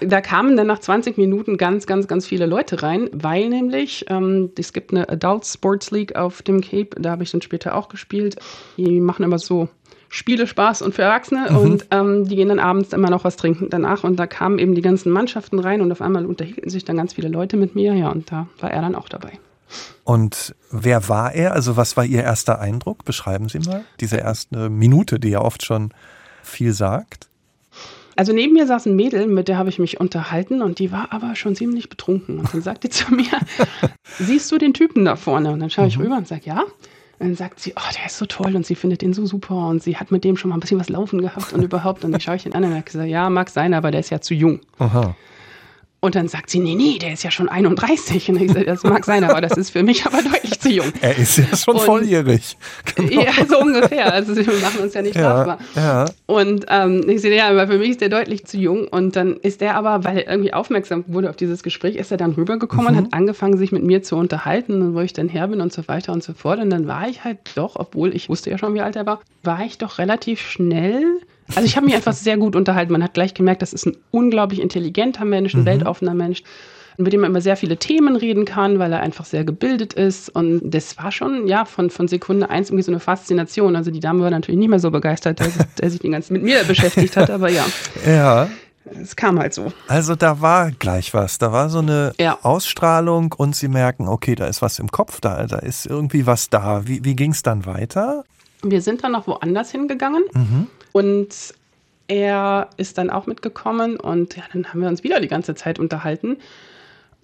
da 0.00 0.22
kamen 0.22 0.56
dann 0.56 0.66
nach 0.66 0.78
20 0.78 1.18
Minuten 1.18 1.58
ganz, 1.58 1.86
ganz, 1.86 2.08
ganz 2.08 2.26
viele 2.26 2.46
Leute 2.46 2.82
rein, 2.82 3.10
weil 3.12 3.50
nämlich 3.50 4.06
ähm, 4.08 4.50
es 4.58 4.72
gibt 4.72 4.92
eine 4.92 5.10
Adult 5.10 5.44
Sports 5.44 5.90
League 5.90 6.16
auf 6.16 6.40
dem 6.40 6.62
Cape, 6.62 6.98
da 6.98 7.10
habe 7.10 7.22
ich 7.22 7.30
dann 7.30 7.42
später 7.42 7.74
auch 7.74 7.90
gespielt. 7.90 8.36
Die 8.78 8.98
machen 9.00 9.24
immer 9.24 9.38
so 9.38 9.68
Spiele 10.08 10.46
Spaß 10.46 10.82
und 10.82 10.94
für 10.94 11.02
Erwachsene 11.02 11.48
mhm. 11.50 11.56
und 11.56 11.86
ähm, 11.90 12.26
die 12.26 12.36
gehen 12.36 12.48
dann 12.48 12.58
abends 12.58 12.92
immer 12.92 13.10
noch 13.10 13.24
was 13.24 13.36
trinken 13.36 13.68
danach 13.70 14.04
und 14.04 14.16
da 14.16 14.26
kamen 14.26 14.58
eben 14.58 14.74
die 14.74 14.82
ganzen 14.82 15.12
Mannschaften 15.12 15.58
rein 15.58 15.80
und 15.80 15.92
auf 15.92 16.00
einmal 16.00 16.24
unterhielten 16.24 16.70
sich 16.70 16.84
dann 16.84 16.96
ganz 16.96 17.14
viele 17.14 17.28
Leute 17.28 17.56
mit 17.56 17.74
mir, 17.74 17.94
ja, 17.94 18.10
und 18.10 18.30
da 18.32 18.48
war 18.60 18.70
er 18.70 18.80
dann 18.80 18.94
auch 18.94 19.08
dabei. 19.08 19.32
Und 20.04 20.54
wer 20.70 21.10
war 21.10 21.34
er? 21.34 21.52
Also 21.52 21.76
was 21.76 21.98
war 21.98 22.04
Ihr 22.06 22.22
erster 22.22 22.58
Eindruck? 22.58 23.04
Beschreiben 23.04 23.50
Sie 23.50 23.58
mal 23.58 23.84
diese 24.00 24.16
erste 24.16 24.70
Minute, 24.70 25.20
die 25.20 25.28
ja 25.28 25.42
oft 25.42 25.62
schon 25.62 25.92
viel 26.42 26.72
sagt. 26.72 27.28
Also 28.16 28.32
neben 28.32 28.54
mir 28.54 28.66
saß 28.66 28.86
ein 28.86 28.96
Mädel, 28.96 29.26
mit 29.26 29.46
der 29.46 29.58
habe 29.58 29.68
ich 29.68 29.78
mich 29.78 30.00
unterhalten 30.00 30.62
und 30.62 30.78
die 30.78 30.90
war 30.90 31.12
aber 31.12 31.36
schon 31.36 31.54
ziemlich 31.54 31.90
betrunken. 31.90 32.38
Und 32.38 32.52
dann 32.52 32.62
sagte 32.62 32.88
zu 32.88 33.14
mir, 33.14 33.26
siehst 34.18 34.50
du 34.50 34.56
den 34.56 34.72
Typen 34.72 35.04
da 35.04 35.16
vorne? 35.16 35.52
Und 35.52 35.60
dann 35.60 35.70
schaue 35.70 35.86
ich 35.86 35.98
mhm. 35.98 36.04
rüber 36.04 36.16
und 36.16 36.26
sage, 36.26 36.42
ja 36.46 36.64
dann 37.18 37.34
sagt 37.34 37.60
sie, 37.60 37.72
oh, 37.76 37.92
der 37.96 38.06
ist 38.06 38.18
so 38.18 38.26
toll 38.26 38.54
und 38.54 38.64
sie 38.64 38.74
findet 38.74 39.02
ihn 39.02 39.12
so 39.12 39.26
super 39.26 39.68
und 39.68 39.82
sie 39.82 39.96
hat 39.96 40.10
mit 40.10 40.24
dem 40.24 40.36
schon 40.36 40.50
mal 40.50 40.56
ein 40.56 40.60
bisschen 40.60 40.78
was 40.78 40.88
laufen 40.88 41.20
gehabt 41.20 41.52
und 41.52 41.62
überhaupt. 41.62 42.04
Und 42.04 42.12
dann 42.12 42.20
schaue 42.20 42.36
ich 42.36 42.46
ihn 42.46 42.52
an 42.52 42.64
und 42.64 42.70
habe 42.72 42.82
gesagt, 42.82 43.08
ja, 43.08 43.28
mag 43.28 43.50
sein, 43.50 43.74
aber 43.74 43.90
der 43.90 44.00
ist 44.00 44.10
ja 44.10 44.20
zu 44.20 44.34
jung. 44.34 44.60
Aha. 44.78 45.16
Und 46.00 46.14
dann 46.14 46.28
sagt 46.28 46.48
sie, 46.50 46.60
nee, 46.60 46.76
nee, 46.76 46.98
der 46.98 47.14
ist 47.14 47.24
ja 47.24 47.32
schon 47.32 47.48
31. 47.48 48.28
Und 48.28 48.40
ich 48.40 48.46
gesagt, 48.46 48.68
das 48.68 48.84
mag 48.84 49.04
sein, 49.04 49.24
aber 49.24 49.40
das 49.40 49.56
ist 49.56 49.70
für 49.70 49.82
mich 49.82 50.06
aber 50.06 50.22
deutlich 50.22 50.60
zu 50.60 50.70
jung. 50.70 50.92
Er 51.00 51.18
ist 51.18 51.38
ja 51.38 51.56
schon 51.56 51.74
und, 51.74 51.82
volljährig. 51.82 52.56
Genau. 52.94 53.22
Ja, 53.22 53.32
so 53.48 53.58
ungefähr. 53.58 54.12
Also 54.12 54.36
wir 54.36 54.44
machen 54.60 54.80
uns 54.80 54.94
ja 54.94 55.02
nicht 55.02 55.16
ja, 55.16 55.22
strafbar. 55.22 55.58
Ja. 55.74 56.04
Und 56.26 56.66
ähm, 56.68 57.04
ich 57.08 57.20
sehe, 57.20 57.36
ja, 57.36 57.48
aber 57.48 57.66
für 57.66 57.78
mich 57.78 57.90
ist 57.90 58.00
der 58.00 58.10
deutlich 58.10 58.46
zu 58.46 58.58
jung. 58.58 58.86
Und 58.86 59.16
dann 59.16 59.38
ist 59.38 59.60
der 59.60 59.74
aber, 59.74 60.04
weil 60.04 60.18
er 60.18 60.30
irgendwie 60.30 60.52
aufmerksam 60.52 61.04
wurde 61.08 61.30
auf 61.30 61.36
dieses 61.36 61.64
Gespräch, 61.64 61.96
ist 61.96 62.12
er 62.12 62.16
dann 62.16 62.32
rübergekommen 62.32 62.92
mhm. 62.92 62.98
und 62.98 63.04
hat 63.06 63.12
angefangen, 63.14 63.58
sich 63.58 63.72
mit 63.72 63.82
mir 63.82 64.02
zu 64.04 64.14
unterhalten 64.14 64.80
und 64.80 64.94
wo 64.94 65.00
ich 65.00 65.12
dann 65.12 65.28
her 65.28 65.48
bin 65.48 65.60
und 65.60 65.72
so 65.72 65.88
weiter 65.88 66.12
und 66.12 66.22
so 66.22 66.32
fort. 66.32 66.60
Und 66.60 66.70
dann 66.70 66.86
war 66.86 67.08
ich 67.08 67.24
halt 67.24 67.38
doch, 67.56 67.74
obwohl 67.74 68.14
ich 68.14 68.28
wusste 68.28 68.50
ja 68.50 68.58
schon, 68.58 68.72
wie 68.74 68.80
alt 68.80 68.94
er 68.94 69.06
war, 69.06 69.20
war 69.42 69.64
ich 69.64 69.78
doch 69.78 69.98
relativ 69.98 70.40
schnell 70.40 71.04
also 71.54 71.66
ich 71.66 71.76
habe 71.76 71.86
mich 71.86 71.94
einfach 71.94 72.12
sehr 72.12 72.36
gut 72.36 72.56
unterhalten. 72.56 72.92
Man 72.92 73.02
hat 73.02 73.14
gleich 73.14 73.34
gemerkt, 73.34 73.62
das 73.62 73.72
ist 73.72 73.86
ein 73.86 73.96
unglaublich 74.10 74.60
intelligenter 74.60 75.24
Mensch, 75.24 75.54
ein 75.54 75.60
mhm. 75.60 75.66
weltoffener 75.66 76.14
Mensch, 76.14 76.42
mit 76.96 77.12
dem 77.12 77.20
man 77.20 77.30
über 77.30 77.40
sehr 77.40 77.56
viele 77.56 77.76
Themen 77.76 78.16
reden 78.16 78.44
kann, 78.44 78.78
weil 78.78 78.92
er 78.92 79.00
einfach 79.00 79.24
sehr 79.24 79.44
gebildet 79.44 79.94
ist. 79.94 80.28
Und 80.30 80.62
das 80.64 80.98
war 80.98 81.12
schon, 81.12 81.46
ja, 81.46 81.64
von, 81.64 81.90
von 81.90 82.08
Sekunde 82.08 82.50
eins 82.50 82.70
irgendwie 82.70 82.82
so 82.82 82.92
eine 82.92 83.00
Faszination. 83.00 83.76
Also 83.76 83.90
die 83.90 84.00
Dame 84.00 84.22
war 84.22 84.30
natürlich 84.30 84.58
nicht 84.58 84.68
mehr 84.68 84.80
so 84.80 84.90
begeistert, 84.90 85.40
dass 85.40 85.52
er 85.80 85.90
sich 85.90 86.00
den 86.00 86.12
ganzen 86.12 86.32
mit 86.32 86.42
mir 86.42 86.64
beschäftigt 86.64 87.16
hat, 87.16 87.30
aber 87.30 87.50
ja. 87.50 87.64
Ja. 88.06 88.48
Es 89.00 89.16
kam 89.16 89.38
halt 89.38 89.54
so. 89.54 89.72
Also 89.86 90.14
da 90.14 90.40
war 90.40 90.70
gleich 90.70 91.12
was. 91.12 91.38
Da 91.38 91.52
war 91.52 91.68
so 91.68 91.78
eine 91.78 92.12
ja. 92.18 92.38
Ausstrahlung 92.42 93.34
und 93.36 93.54
sie 93.54 93.68
merken, 93.68 94.08
okay, 94.08 94.34
da 94.34 94.46
ist 94.46 94.62
was 94.62 94.78
im 94.78 94.90
Kopf 94.90 95.20
da, 95.20 95.46
da 95.46 95.58
ist 95.58 95.86
irgendwie 95.86 96.26
was 96.26 96.48
da. 96.48 96.86
Wie, 96.86 97.04
wie 97.04 97.14
ging 97.14 97.32
es 97.32 97.42
dann 97.42 97.66
weiter? 97.66 98.24
Wir 98.62 98.80
sind 98.80 99.04
dann 99.04 99.12
noch 99.12 99.26
woanders 99.26 99.70
hingegangen. 99.70 100.24
Mhm. 100.32 100.66
Und 100.98 101.54
er 102.08 102.70
ist 102.76 102.98
dann 102.98 103.08
auch 103.08 103.26
mitgekommen 103.26 103.98
und 103.98 104.36
ja, 104.36 104.42
dann 104.52 104.66
haben 104.66 104.80
wir 104.80 104.88
uns 104.88 105.04
wieder 105.04 105.20
die 105.20 105.28
ganze 105.28 105.54
Zeit 105.54 105.78
unterhalten. 105.78 106.38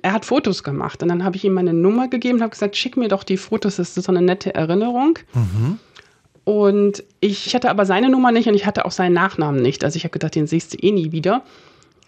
Er 0.00 0.12
hat 0.12 0.24
Fotos 0.24 0.62
gemacht 0.62 1.02
und 1.02 1.08
dann 1.08 1.24
habe 1.24 1.34
ich 1.36 1.44
ihm 1.44 1.54
meine 1.54 1.72
Nummer 1.72 2.06
gegeben 2.06 2.36
und 2.36 2.42
habe 2.42 2.50
gesagt, 2.50 2.76
schick 2.76 2.96
mir 2.96 3.08
doch 3.08 3.24
die 3.24 3.36
Fotos, 3.36 3.76
das 3.76 3.96
ist 3.96 4.04
so 4.04 4.12
eine 4.12 4.22
nette 4.22 4.54
Erinnerung. 4.54 5.18
Mhm. 5.32 5.78
Und 6.44 7.02
ich 7.18 7.52
hatte 7.52 7.68
aber 7.68 7.84
seine 7.84 8.10
Nummer 8.10 8.30
nicht 8.30 8.46
und 8.46 8.54
ich 8.54 8.64
hatte 8.64 8.84
auch 8.84 8.92
seinen 8.92 9.14
Nachnamen 9.14 9.60
nicht. 9.60 9.82
Also 9.82 9.96
ich 9.96 10.04
habe 10.04 10.12
gedacht, 10.12 10.36
den 10.36 10.46
siehst 10.46 10.74
du 10.74 10.78
eh 10.78 10.92
nie 10.92 11.10
wieder. 11.10 11.42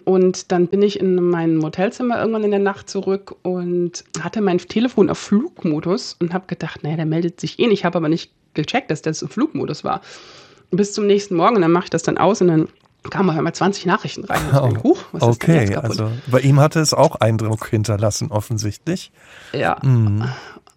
Und 0.04 0.52
dann 0.52 0.68
bin 0.68 0.82
ich 0.82 1.00
in 1.00 1.16
mein 1.16 1.56
Motelzimmer 1.56 2.20
irgendwann 2.20 2.44
in 2.44 2.52
der 2.52 2.60
Nacht 2.60 2.88
zurück 2.88 3.34
und 3.42 4.04
hatte 4.20 4.40
mein 4.40 4.58
Telefon 4.58 5.10
auf 5.10 5.18
Flugmodus 5.18 6.14
und 6.20 6.32
habe 6.32 6.46
gedacht, 6.46 6.84
naja, 6.84 6.94
der 6.94 7.06
meldet 7.06 7.40
sich 7.40 7.58
eh 7.58 7.66
nicht. 7.66 7.80
Ich 7.80 7.84
habe 7.84 7.98
aber 7.98 8.08
nicht 8.08 8.30
gecheckt, 8.54 8.92
dass 8.92 9.02
das 9.02 9.22
im 9.22 9.28
Flugmodus 9.28 9.82
war 9.82 10.00
bis 10.70 10.92
zum 10.92 11.06
nächsten 11.06 11.36
Morgen 11.36 11.56
und 11.56 11.62
dann 11.62 11.72
mache 11.72 11.84
ich 11.84 11.90
das 11.90 12.02
dann 12.02 12.18
aus 12.18 12.40
und 12.40 12.48
dann 12.48 12.68
kamen 13.10 13.30
auf 13.30 13.36
einmal 13.36 13.54
20 13.54 13.86
Nachrichten 13.86 14.24
rein. 14.24 14.40
Oh, 14.52 14.60
denke, 14.66 14.82
Huch, 14.82 14.98
was 15.12 15.22
okay, 15.22 15.64
ist 15.64 15.70
denn 15.70 15.78
also 15.78 16.10
bei 16.26 16.40
ihm 16.40 16.60
hatte 16.60 16.80
es 16.80 16.92
auch 16.92 17.16
Eindruck 17.16 17.68
hinterlassen, 17.68 18.30
offensichtlich. 18.30 19.12
Ja. 19.52 19.78
Mhm. 19.82 20.24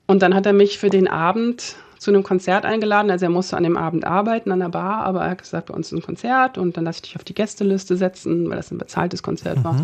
Und 0.06 0.22
dann 0.22 0.34
hat 0.34 0.46
er 0.46 0.54
mich 0.54 0.80
für 0.80 0.90
den 0.90 1.08
Abend 1.08 1.76
zu 2.00 2.12
einem 2.12 2.24
Konzert 2.24 2.66
eingeladen. 2.66 3.12
Also 3.12 3.26
er 3.26 3.30
musste 3.30 3.58
an 3.58 3.64
dem 3.64 3.78
Abend 3.78 4.06
arbeiten 4.06 4.52
an 4.52 4.60
der 4.60 4.70
Bar, 4.70 5.04
aber 5.04 5.22
er 5.22 5.32
hat 5.32 5.42
gesagt, 5.42 5.68
bei 5.68 5.74
uns 5.74 5.88
ist 5.88 5.94
ein 5.94 6.02
Konzert 6.02 6.58
und 6.58 6.78
dann 6.78 6.86
lasse 6.86 6.98
ich 6.98 7.02
dich 7.04 7.16
auf 7.18 7.24
die 7.24 7.36
Gästeliste 7.36 7.98
setzen, 7.98 8.50
weil 8.50 8.58
das 8.58 8.72
ein 8.72 8.78
bezahltes 8.78 9.22
Konzert 9.22 9.60
mhm. 9.60 9.64
war. 9.64 9.76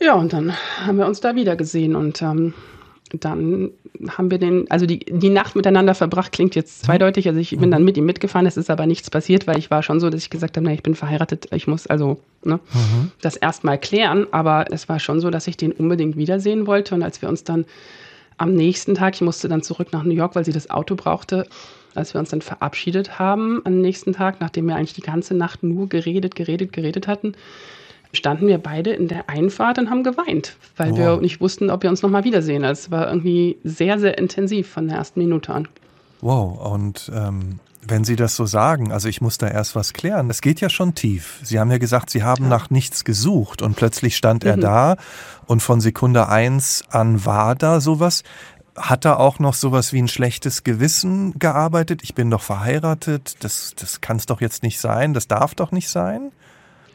Ja, 0.00 0.14
und 0.14 0.32
dann 0.32 0.52
haben 0.84 0.98
wir 0.98 1.06
uns 1.06 1.20
da 1.20 1.36
wieder 1.36 1.54
gesehen 1.54 1.94
und 1.94 2.20
ähm, 2.22 2.54
dann 3.20 3.70
haben 4.08 4.30
wir 4.30 4.38
den, 4.38 4.70
also 4.70 4.86
die, 4.86 5.00
die 5.00 5.28
Nacht 5.28 5.54
miteinander 5.54 5.94
verbracht, 5.94 6.32
klingt 6.32 6.54
jetzt 6.54 6.82
zweideutig. 6.82 7.28
Also 7.28 7.40
ich 7.40 7.56
bin 7.56 7.70
dann 7.70 7.84
mit 7.84 7.96
ihm 7.96 8.06
mitgefahren, 8.06 8.46
es 8.46 8.56
ist 8.56 8.70
aber 8.70 8.86
nichts 8.86 9.10
passiert, 9.10 9.46
weil 9.46 9.58
ich 9.58 9.70
war 9.70 9.82
schon 9.82 10.00
so, 10.00 10.10
dass 10.10 10.22
ich 10.22 10.30
gesagt 10.30 10.56
habe, 10.56 10.64
na, 10.64 10.72
ich 10.72 10.82
bin 10.82 10.94
verheiratet, 10.94 11.48
ich 11.52 11.66
muss 11.66 11.86
also 11.86 12.18
ne, 12.44 12.54
mhm. 12.72 13.10
das 13.20 13.36
erstmal 13.36 13.78
klären. 13.78 14.26
Aber 14.30 14.66
es 14.70 14.88
war 14.88 14.98
schon 14.98 15.20
so, 15.20 15.30
dass 15.30 15.46
ich 15.46 15.56
den 15.56 15.72
unbedingt 15.72 16.16
wiedersehen 16.16 16.66
wollte. 16.66 16.94
Und 16.94 17.02
als 17.02 17.22
wir 17.22 17.28
uns 17.28 17.44
dann 17.44 17.64
am 18.38 18.54
nächsten 18.54 18.94
Tag, 18.94 19.14
ich 19.14 19.20
musste 19.20 19.48
dann 19.48 19.62
zurück 19.62 19.88
nach 19.92 20.04
New 20.04 20.14
York, 20.14 20.34
weil 20.34 20.44
sie 20.44 20.52
das 20.52 20.70
Auto 20.70 20.94
brauchte, 20.94 21.46
als 21.94 22.14
wir 22.14 22.18
uns 22.18 22.30
dann 22.30 22.40
verabschiedet 22.40 23.18
haben 23.18 23.60
am 23.64 23.80
nächsten 23.80 24.12
Tag, 24.12 24.40
nachdem 24.40 24.66
wir 24.66 24.76
eigentlich 24.76 24.94
die 24.94 25.02
ganze 25.02 25.34
Nacht 25.34 25.62
nur 25.62 25.88
geredet, 25.88 26.34
geredet, 26.34 26.72
geredet 26.72 27.06
hatten, 27.06 27.34
standen 28.12 28.46
wir 28.46 28.58
beide 28.58 28.92
in 28.92 29.08
der 29.08 29.28
Einfahrt 29.28 29.78
und 29.78 29.90
haben 29.90 30.04
geweint, 30.04 30.56
weil 30.76 30.90
wow. 30.90 30.98
wir 30.98 31.16
nicht 31.18 31.40
wussten, 31.40 31.70
ob 31.70 31.82
wir 31.82 31.90
uns 31.90 32.02
nochmal 32.02 32.24
wiedersehen. 32.24 32.64
Es 32.64 32.90
war 32.90 33.08
irgendwie 33.08 33.58
sehr, 33.64 33.98
sehr 33.98 34.18
intensiv 34.18 34.68
von 34.68 34.88
der 34.88 34.98
ersten 34.98 35.20
Minute 35.20 35.52
an. 35.52 35.68
Wow, 36.20 36.72
und 36.72 37.10
ähm, 37.14 37.58
wenn 37.84 38.04
Sie 38.04 38.14
das 38.14 38.36
so 38.36 38.46
sagen, 38.46 38.92
also 38.92 39.08
ich 39.08 39.20
muss 39.20 39.38
da 39.38 39.48
erst 39.48 39.74
was 39.74 39.92
klären. 39.92 40.30
Es 40.30 40.40
geht 40.40 40.60
ja 40.60 40.70
schon 40.70 40.94
tief. 40.94 41.40
Sie 41.42 41.58
haben 41.58 41.70
ja 41.70 41.78
gesagt, 41.78 42.10
Sie 42.10 42.22
haben 42.22 42.44
ja. 42.44 42.50
nach 42.50 42.70
nichts 42.70 43.04
gesucht 43.04 43.60
und 43.60 43.74
plötzlich 43.74 44.16
stand 44.16 44.44
mhm. 44.44 44.50
er 44.50 44.56
da 44.56 44.96
und 45.46 45.62
von 45.62 45.80
Sekunde 45.80 46.28
eins 46.28 46.84
an 46.90 47.24
war 47.24 47.54
da 47.54 47.80
sowas. 47.80 48.22
Hat 48.76 49.04
er 49.04 49.18
auch 49.18 49.38
noch 49.38 49.54
sowas 49.54 49.92
wie 49.92 50.00
ein 50.00 50.08
schlechtes 50.08 50.64
Gewissen 50.64 51.38
gearbeitet? 51.38 52.02
Ich 52.04 52.14
bin 52.14 52.30
doch 52.30 52.40
verheiratet. 52.40 53.36
Das, 53.40 53.74
das 53.78 54.00
kann 54.00 54.16
es 54.16 54.26
doch 54.26 54.40
jetzt 54.40 54.62
nicht 54.62 54.78
sein. 54.80 55.12
Das 55.12 55.28
darf 55.28 55.54
doch 55.54 55.72
nicht 55.72 55.88
sein. 55.88 56.30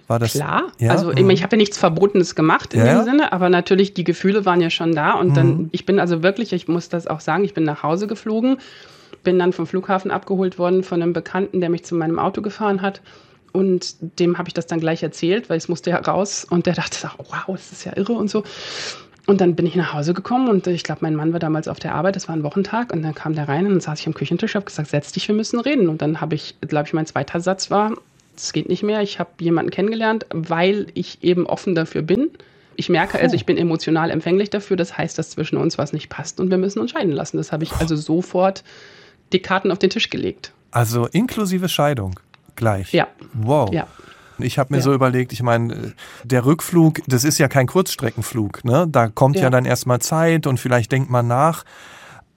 War 0.08 0.20
das, 0.20 0.32
Klar, 0.32 0.72
ja? 0.80 0.92
also 0.92 1.12
mhm. 1.12 1.30
ich 1.30 1.44
habe 1.44 1.56
ja 1.56 1.58
nichts 1.58 1.78
Verbotenes 1.78 2.34
gemacht 2.34 2.74
in 2.74 2.86
ja. 2.86 2.96
dem 2.96 3.04
Sinne, 3.04 3.34
aber 3.34 3.50
natürlich 3.50 3.94
die 3.94 4.06
Gefühle 4.06 4.46
waren 4.46 4.62
ja 4.62 4.70
schon 4.70 4.96
da 4.96 5.14
und 5.14 5.30
mhm. 5.30 5.34
dann, 5.34 5.70
ich 5.74 5.86
bin 5.86 6.00
also 6.00 6.24
wirklich, 6.24 6.54
ich 6.54 6.68
muss 6.68 6.88
das 6.88 7.08
auch 7.08 7.20
sagen, 7.20 7.44
ich 7.44 7.54
bin 7.54 7.66
nach 7.66 7.84
Hause 7.84 8.08
geflogen 8.08 8.58
bin 9.24 9.40
dann 9.40 9.52
vom 9.52 9.68
Flughafen 9.68 10.10
abgeholt 10.10 10.58
worden 10.58 10.84
von 10.84 11.02
einem 11.02 11.12
Bekannten, 11.12 11.60
der 11.60 11.70
mich 11.70 11.84
zu 11.84 11.96
meinem 11.96 12.18
Auto 12.18 12.42
gefahren 12.42 12.82
hat. 12.82 13.02
Und 13.52 13.96
dem 14.20 14.38
habe 14.38 14.48
ich 14.48 14.54
das 14.54 14.68
dann 14.68 14.80
gleich 14.80 15.04
erzählt, 15.04 15.50
weil 15.50 15.58
es 15.58 15.68
musste 15.68 15.90
ja 15.90 15.98
raus. 15.98 16.46
Und 16.50 16.66
der 16.66 16.76
dachte, 16.76 17.10
wow, 17.18 17.46
das 17.48 17.72
ist 17.74 17.84
ja 17.84 17.92
irre 17.98 18.14
und 18.14 18.30
so. 18.30 18.44
Und 19.26 19.42
dann 19.42 19.56
bin 19.56 19.66
ich 19.66 19.76
nach 19.76 19.94
Hause 19.94 20.14
gekommen 20.14 20.48
und 20.48 20.66
ich 20.68 20.86
glaube, 20.86 21.00
mein 21.02 21.14
Mann 21.16 21.34
war 21.34 21.40
damals 21.40 21.68
auf 21.68 21.80
der 21.80 21.94
Arbeit, 21.94 22.16
das 22.16 22.30
war 22.30 22.36
ein 22.36 22.44
Wochentag. 22.44 22.94
Und 22.94 23.02
dann 23.02 23.14
kam 23.14 23.36
der 23.36 23.50
rein 23.50 23.66
und 23.66 23.72
dann 23.74 23.82
saß 23.82 24.00
ich 24.00 24.08
am 24.08 24.14
Küchentisch, 24.14 24.56
habe 24.56 24.66
gesagt, 24.66 24.90
setz 24.90 25.12
dich, 25.12 25.28
wir 25.28 25.36
müssen 25.36 25.60
reden. 25.60 25.90
Und 25.90 26.02
dann 26.02 26.22
habe 26.22 26.36
ich, 26.36 26.56
glaube 26.62 26.88
ich, 26.88 26.94
mein 26.94 27.06
zweiter 27.06 27.42
Satz 27.42 27.70
war, 27.70 27.92
es 28.38 28.54
geht 28.54 28.70
nicht 28.70 28.84
mehr. 28.84 29.02
Ich 29.02 29.20
habe 29.20 29.30
jemanden 29.40 29.72
kennengelernt, 29.72 30.26
weil 30.32 30.88
ich 30.94 31.24
eben 31.24 31.46
offen 31.46 31.76
dafür 31.76 32.02
bin. 32.02 32.30
Ich 32.76 32.90
merke 32.90 33.20
also, 33.20 33.36
ich 33.36 33.46
bin 33.46 33.58
emotional 33.58 34.12
empfänglich 34.12 34.50
dafür. 34.52 34.78
Das 34.78 34.98
heißt, 34.98 35.18
dass 35.18 35.32
zwischen 35.32 35.58
uns 35.58 35.78
was 35.78 35.94
nicht 35.94 36.10
passt 36.10 36.40
und 36.40 36.52
wir 36.52 36.58
müssen 36.58 36.80
uns 36.80 36.92
scheiden 36.92 37.12
lassen. 37.12 37.38
Das 37.38 37.52
habe 37.52 37.64
ich 37.64 37.74
also 37.74 37.96
sofort 37.96 38.64
die 39.34 39.40
Karten 39.40 39.72
auf 39.72 39.80
den 39.80 39.90
Tisch 39.90 40.10
gelegt. 40.10 40.52
Also 40.72 41.08
inklusive 41.08 41.70
Scheidung 41.70 42.20
gleich. 42.56 42.94
Ja. 42.94 43.08
Wow. 43.34 43.74
Ja. 43.74 43.88
Ich 44.40 44.60
habe 44.60 44.74
mir 44.74 44.78
ja. 44.78 44.84
so 44.84 44.94
überlegt, 44.94 45.34
ich 45.34 45.42
meine, 45.42 45.94
der 46.24 46.46
Rückflug, 46.46 47.00
das 47.08 47.24
ist 47.24 47.40
ja 47.40 47.48
kein 47.48 47.66
Kurzstreckenflug, 47.66 48.64
ne? 48.64 48.86
Da 48.88 49.08
kommt 49.08 49.38
ja, 49.38 49.44
ja 49.44 49.50
dann 49.50 49.66
erstmal 49.66 50.00
Zeit 50.00 50.46
und 50.46 50.60
vielleicht 50.60 50.92
denkt 50.92 51.10
man 51.10 51.28
nach. 51.28 51.64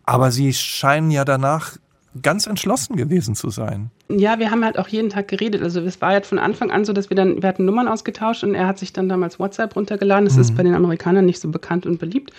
Aber 0.07 0.31
sie 0.31 0.55
scheinen 0.55 1.11
ja 1.11 1.25
danach 1.27 1.77
ganz 2.23 2.47
entschlossen 2.47 2.97
gewesen 2.97 3.35
zu 3.35 3.51
sein. 3.51 3.91
Ja, 4.19 4.39
wir 4.39 4.51
haben 4.51 4.65
halt 4.65 4.79
auch 4.79 4.89
jeden 4.89 5.11
Tag 5.11 5.29
geredet. 5.29 5.63
Also 5.63 5.81
es 5.81 6.01
war 6.01 6.11
halt 6.11 6.27
von 6.27 6.39
Anfang 6.39 6.71
an 6.71 6.85
so, 6.85 6.93
dass 6.93 7.11
wir 7.11 7.17
dann, 7.17 7.43
wir 7.43 7.49
hatten 7.49 7.65
Nummern 7.65 7.89
ausgetauscht 7.89 8.45
und 8.45 8.55
er 8.55 8.67
hat 8.67 8.79
sich 8.79 8.93
dann 8.93 9.09
damals 9.09 9.39
WhatsApp 9.39 9.77
runtergeladen. 9.77 10.25
Das 10.25 10.35
mhm. 10.35 10.41
ist 10.41 10.57
bei 10.57 10.63
den 10.63 10.75
Amerikanern 10.75 11.25
nicht 11.27 11.41
so 11.41 11.49
bekannt 11.49 11.87
und 11.87 11.99
beliebt 11.99 12.33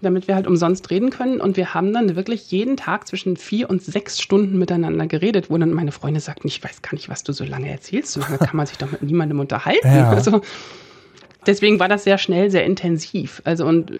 damit 0.00 0.28
wir 0.28 0.34
halt 0.34 0.46
umsonst 0.46 0.90
reden 0.90 1.10
können. 1.10 1.40
Und 1.40 1.56
wir 1.56 1.74
haben 1.74 1.92
dann 1.92 2.14
wirklich 2.14 2.50
jeden 2.50 2.76
Tag 2.76 3.08
zwischen 3.08 3.36
vier 3.36 3.68
und 3.68 3.82
sechs 3.82 4.20
Stunden 4.20 4.58
miteinander 4.58 5.06
geredet, 5.06 5.50
wo 5.50 5.58
dann 5.58 5.72
meine 5.72 5.92
Freunde 5.92 6.20
sagten, 6.20 6.46
ich 6.46 6.62
weiß 6.62 6.82
gar 6.82 6.94
nicht, 6.94 7.08
was 7.08 7.24
du 7.24 7.32
so 7.32 7.44
lange 7.44 7.70
erzählst. 7.70 8.12
So 8.12 8.20
lange 8.20 8.38
kann 8.38 8.56
man 8.56 8.66
sich 8.66 8.78
doch 8.78 8.90
mit 8.90 9.02
niemandem 9.02 9.40
unterhalten. 9.40 9.88
Ja. 9.98 10.10
Also 10.10 10.42
deswegen 11.46 11.80
war 11.80 11.88
das 11.88 12.04
sehr 12.04 12.18
schnell, 12.18 12.50
sehr 12.50 12.64
intensiv. 12.64 13.40
Also 13.44 13.64
und 13.66 13.98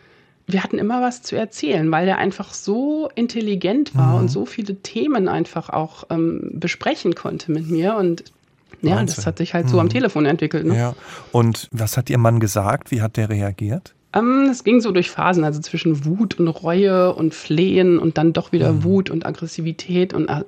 wir 0.48 0.64
hatten 0.64 0.78
immer 0.78 1.02
was 1.02 1.22
zu 1.22 1.36
erzählen, 1.36 1.90
weil 1.90 2.08
er 2.08 2.16
einfach 2.16 2.54
so 2.54 3.10
intelligent 3.14 3.94
war 3.94 4.14
mhm. 4.14 4.20
und 4.20 4.28
so 4.28 4.46
viele 4.46 4.76
Themen 4.76 5.28
einfach 5.28 5.68
auch 5.68 6.04
ähm, 6.10 6.50
besprechen 6.54 7.14
konnte 7.14 7.52
mit 7.52 7.68
mir. 7.68 7.96
Und 7.96 8.24
ja, 8.80 8.96
Wahnsinn. 8.96 9.16
das 9.16 9.26
hat 9.26 9.38
sich 9.38 9.52
halt 9.52 9.68
so 9.68 9.76
mhm. 9.76 9.80
am 9.82 9.88
Telefon 9.90 10.24
entwickelt. 10.24 10.64
Ne? 10.64 10.76
Ja. 10.76 10.94
Und 11.32 11.68
was 11.70 11.98
hat 11.98 12.08
Ihr 12.08 12.18
Mann 12.18 12.40
gesagt? 12.40 12.90
Wie 12.90 13.02
hat 13.02 13.18
der 13.18 13.28
reagiert? 13.28 13.94
Ähm, 14.14 14.48
es 14.50 14.64
ging 14.64 14.80
so 14.80 14.90
durch 14.90 15.10
Phasen, 15.10 15.44
also 15.44 15.60
zwischen 15.60 16.06
Wut 16.06 16.38
und 16.40 16.48
Reue 16.48 17.14
und 17.14 17.34
Flehen 17.34 17.98
und 17.98 18.16
dann 18.16 18.32
doch 18.32 18.50
wieder 18.50 18.72
mhm. 18.72 18.84
Wut 18.84 19.10
und 19.10 19.26
Aggressivität 19.26 20.14
und 20.14 20.28
äh, 20.28 20.44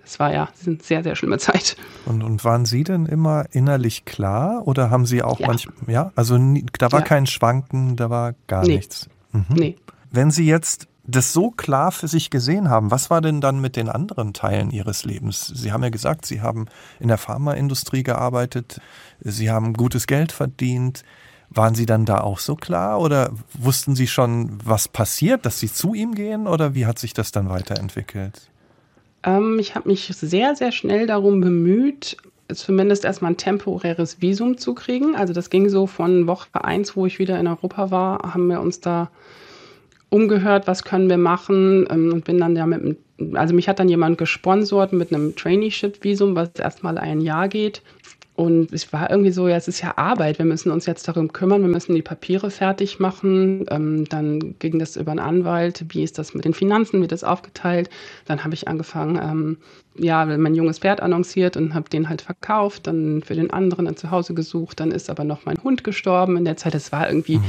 das 0.00 0.18
war 0.18 0.32
ja 0.32 0.48
eine 0.66 0.78
sehr, 0.82 1.02
sehr 1.02 1.14
schlimme 1.14 1.38
Zeit. 1.38 1.76
Und, 2.06 2.22
und 2.22 2.44
waren 2.44 2.64
Sie 2.64 2.84
denn 2.84 3.06
immer 3.06 3.44
innerlich 3.52 4.04
klar 4.04 4.66
oder 4.66 4.90
haben 4.90 5.06
Sie 5.06 5.22
auch 5.22 5.40
ja. 5.40 5.46
manchmal, 5.46 5.74
ja, 5.88 6.12
also 6.16 6.38
nie, 6.38 6.64
da 6.78 6.90
war 6.90 7.00
ja. 7.00 7.06
kein 7.06 7.26
Schwanken, 7.26 7.96
da 7.96 8.10
war 8.10 8.34
gar 8.46 8.62
nee. 8.62 8.76
nichts. 8.76 9.08
Mhm. 9.32 9.44
Nee. 9.50 9.76
Wenn 10.10 10.30
Sie 10.30 10.46
jetzt 10.46 10.88
das 11.04 11.32
so 11.32 11.50
klar 11.50 11.90
für 11.90 12.06
sich 12.06 12.30
gesehen 12.30 12.70
haben, 12.70 12.90
was 12.90 13.10
war 13.10 13.20
denn 13.20 13.40
dann 13.40 13.60
mit 13.60 13.76
den 13.76 13.88
anderen 13.88 14.32
Teilen 14.32 14.70
Ihres 14.70 15.04
Lebens? 15.04 15.46
Sie 15.46 15.72
haben 15.72 15.82
ja 15.82 15.90
gesagt, 15.90 16.26
Sie 16.26 16.40
haben 16.40 16.66
in 17.00 17.08
der 17.08 17.18
Pharmaindustrie 17.18 18.02
gearbeitet, 18.02 18.80
Sie 19.20 19.50
haben 19.50 19.74
gutes 19.74 20.06
Geld 20.06 20.32
verdient. 20.32 21.02
Waren 21.54 21.74
Sie 21.74 21.84
dann 21.84 22.06
da 22.06 22.20
auch 22.20 22.38
so 22.38 22.56
klar 22.56 22.98
oder 22.98 23.30
wussten 23.52 23.94
Sie 23.94 24.06
schon, 24.06 24.58
was 24.64 24.88
passiert, 24.88 25.44
dass 25.44 25.60
Sie 25.60 25.70
zu 25.70 25.92
ihm 25.92 26.14
gehen 26.14 26.46
oder 26.46 26.74
wie 26.74 26.86
hat 26.86 26.98
sich 26.98 27.12
das 27.12 27.30
dann 27.30 27.50
weiterentwickelt? 27.50 28.48
Ähm, 29.22 29.58
ich 29.58 29.74
habe 29.74 29.88
mich 29.88 30.06
sehr, 30.06 30.56
sehr 30.56 30.72
schnell 30.72 31.06
darum 31.06 31.40
bemüht, 31.40 32.16
zumindest 32.54 33.04
erstmal 33.04 33.32
ein 33.32 33.36
temporäres 33.36 34.20
Visum 34.20 34.58
zu 34.58 34.74
kriegen. 34.74 35.14
Also 35.16 35.32
das 35.32 35.50
ging 35.50 35.68
so 35.68 35.86
von 35.86 36.26
Woche 36.26 36.48
1, 36.64 36.96
wo 36.96 37.06
ich 37.06 37.18
wieder 37.18 37.38
in 37.38 37.46
Europa 37.46 37.90
war, 37.90 38.34
haben 38.34 38.48
wir 38.48 38.60
uns 38.60 38.80
da 38.80 39.10
umgehört, 40.08 40.66
was 40.66 40.84
können 40.84 41.08
wir 41.08 41.16
machen 41.16 41.86
ähm, 41.90 42.12
und 42.12 42.24
bin 42.24 42.38
dann 42.38 42.54
ja 42.54 42.66
mit 42.66 42.98
also 43.34 43.54
mich 43.54 43.68
hat 43.68 43.78
dann 43.78 43.88
jemand 43.88 44.18
gesponsert 44.18 44.92
mit 44.92 45.12
einem 45.12 45.36
Traineeship-Visum, 45.36 46.34
was 46.34 46.50
erstmal 46.58 46.98
ein 46.98 47.20
Jahr 47.20 47.48
geht. 47.48 47.82
Und 48.34 48.72
es 48.72 48.90
war 48.94 49.10
irgendwie 49.10 49.30
so, 49.30 49.46
ja, 49.46 49.56
es 49.56 49.68
ist 49.68 49.82
ja 49.82 49.98
Arbeit, 49.98 50.38
wir 50.38 50.46
müssen 50.46 50.70
uns 50.70 50.86
jetzt 50.86 51.06
darum 51.06 51.34
kümmern, 51.34 51.60
wir 51.60 51.68
müssen 51.68 51.94
die 51.94 52.00
Papiere 52.02 52.50
fertig 52.50 52.98
machen. 52.98 53.66
Ähm, 53.70 54.06
dann 54.08 54.58
ging 54.58 54.78
das 54.78 54.96
über 54.96 55.10
einen 55.10 55.20
Anwalt, 55.20 55.84
wie 55.90 56.02
ist 56.02 56.18
das 56.18 56.32
mit 56.32 56.46
den 56.46 56.54
Finanzen, 56.54 57.02
wird 57.02 57.12
das 57.12 57.24
aufgeteilt. 57.24 57.90
Dann 58.24 58.42
habe 58.42 58.54
ich 58.54 58.68
angefangen, 58.68 59.20
ähm, 59.22 59.56
ja, 60.02 60.24
mein 60.24 60.54
junges 60.54 60.78
Pferd 60.78 61.02
annonciert 61.02 61.58
und 61.58 61.74
habe 61.74 61.90
den 61.90 62.08
halt 62.08 62.22
verkauft, 62.22 62.86
dann 62.86 63.22
für 63.22 63.34
den 63.34 63.50
anderen 63.50 63.86
ein 63.86 63.96
Zuhause 63.96 64.32
gesucht. 64.32 64.80
Dann 64.80 64.92
ist 64.92 65.10
aber 65.10 65.24
noch 65.24 65.44
mein 65.44 65.62
Hund 65.62 65.84
gestorben 65.84 66.38
in 66.38 66.46
der 66.46 66.56
Zeit. 66.56 66.74
Es 66.74 66.90
war 66.90 67.08
irgendwie... 67.08 67.40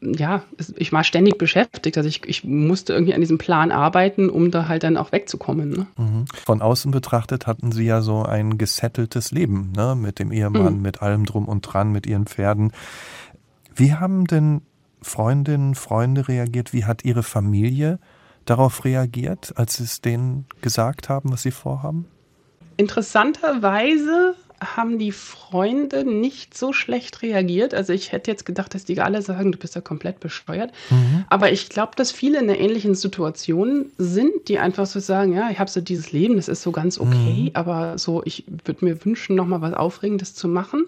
Ja, 0.00 0.42
ich 0.76 0.92
war 0.92 1.04
ständig 1.04 1.38
beschäftigt. 1.38 1.96
Also 1.96 2.08
ich, 2.08 2.24
ich 2.26 2.44
musste 2.44 2.92
irgendwie 2.92 3.14
an 3.14 3.20
diesem 3.20 3.38
Plan 3.38 3.72
arbeiten, 3.72 4.28
um 4.28 4.50
da 4.50 4.68
halt 4.68 4.82
dann 4.82 4.96
auch 4.96 5.10
wegzukommen. 5.10 5.70
Ne? 5.70 5.86
Mhm. 5.96 6.24
Von 6.44 6.60
außen 6.60 6.90
betrachtet 6.90 7.46
hatten 7.46 7.72
Sie 7.72 7.84
ja 7.84 8.02
so 8.02 8.22
ein 8.22 8.58
gesetteltes 8.58 9.30
Leben, 9.30 9.72
ne? 9.74 9.94
Mit 9.96 10.18
dem 10.18 10.32
Ehemann, 10.32 10.76
mhm. 10.76 10.82
mit 10.82 11.02
allem 11.02 11.24
drum 11.24 11.48
und 11.48 11.62
dran, 11.62 11.92
mit 11.92 12.06
Ihren 12.06 12.26
Pferden. 12.26 12.72
Wie 13.74 13.94
haben 13.94 14.26
denn 14.26 14.62
Freundinnen, 15.00 15.74
Freunde 15.74 16.28
reagiert? 16.28 16.72
Wie 16.72 16.84
hat 16.84 17.04
Ihre 17.04 17.22
Familie 17.22 17.98
darauf 18.44 18.84
reagiert, 18.84 19.54
als 19.56 19.76
Sie 19.76 19.84
es 19.84 20.02
denen 20.02 20.46
gesagt 20.60 21.08
haben, 21.08 21.32
was 21.32 21.42
Sie 21.42 21.50
vorhaben? 21.50 22.06
Interessanterweise 22.76 24.34
haben 24.60 24.98
die 24.98 25.12
Freunde 25.12 26.04
nicht 26.04 26.56
so 26.56 26.72
schlecht 26.72 27.22
reagiert. 27.22 27.74
Also 27.74 27.92
ich 27.92 28.12
hätte 28.12 28.30
jetzt 28.30 28.46
gedacht, 28.46 28.74
dass 28.74 28.84
die 28.84 29.00
alle 29.00 29.20
sagen, 29.20 29.52
du 29.52 29.58
bist 29.58 29.74
ja 29.74 29.80
komplett 29.80 30.20
bescheuert. 30.20 30.72
Mhm. 30.90 31.24
Aber 31.28 31.52
ich 31.52 31.68
glaube, 31.68 31.92
dass 31.96 32.10
viele 32.10 32.38
in 32.38 32.48
einer 32.48 32.58
ähnlichen 32.58 32.94
Situation 32.94 33.86
sind, 33.98 34.48
die 34.48 34.58
einfach 34.58 34.86
so 34.86 34.98
sagen, 35.00 35.34
ja, 35.34 35.50
ich 35.50 35.58
habe 35.58 35.70
so 35.70 35.80
dieses 35.80 36.12
Leben, 36.12 36.36
das 36.36 36.48
ist 36.48 36.62
so 36.62 36.72
ganz 36.72 36.98
okay, 36.98 37.44
mhm. 37.44 37.50
aber 37.52 37.98
so, 37.98 38.22
ich 38.24 38.44
würde 38.64 38.84
mir 38.84 39.04
wünschen, 39.04 39.36
noch 39.36 39.46
mal 39.46 39.60
was 39.60 39.74
Aufregendes 39.74 40.34
zu 40.34 40.48
machen. 40.48 40.86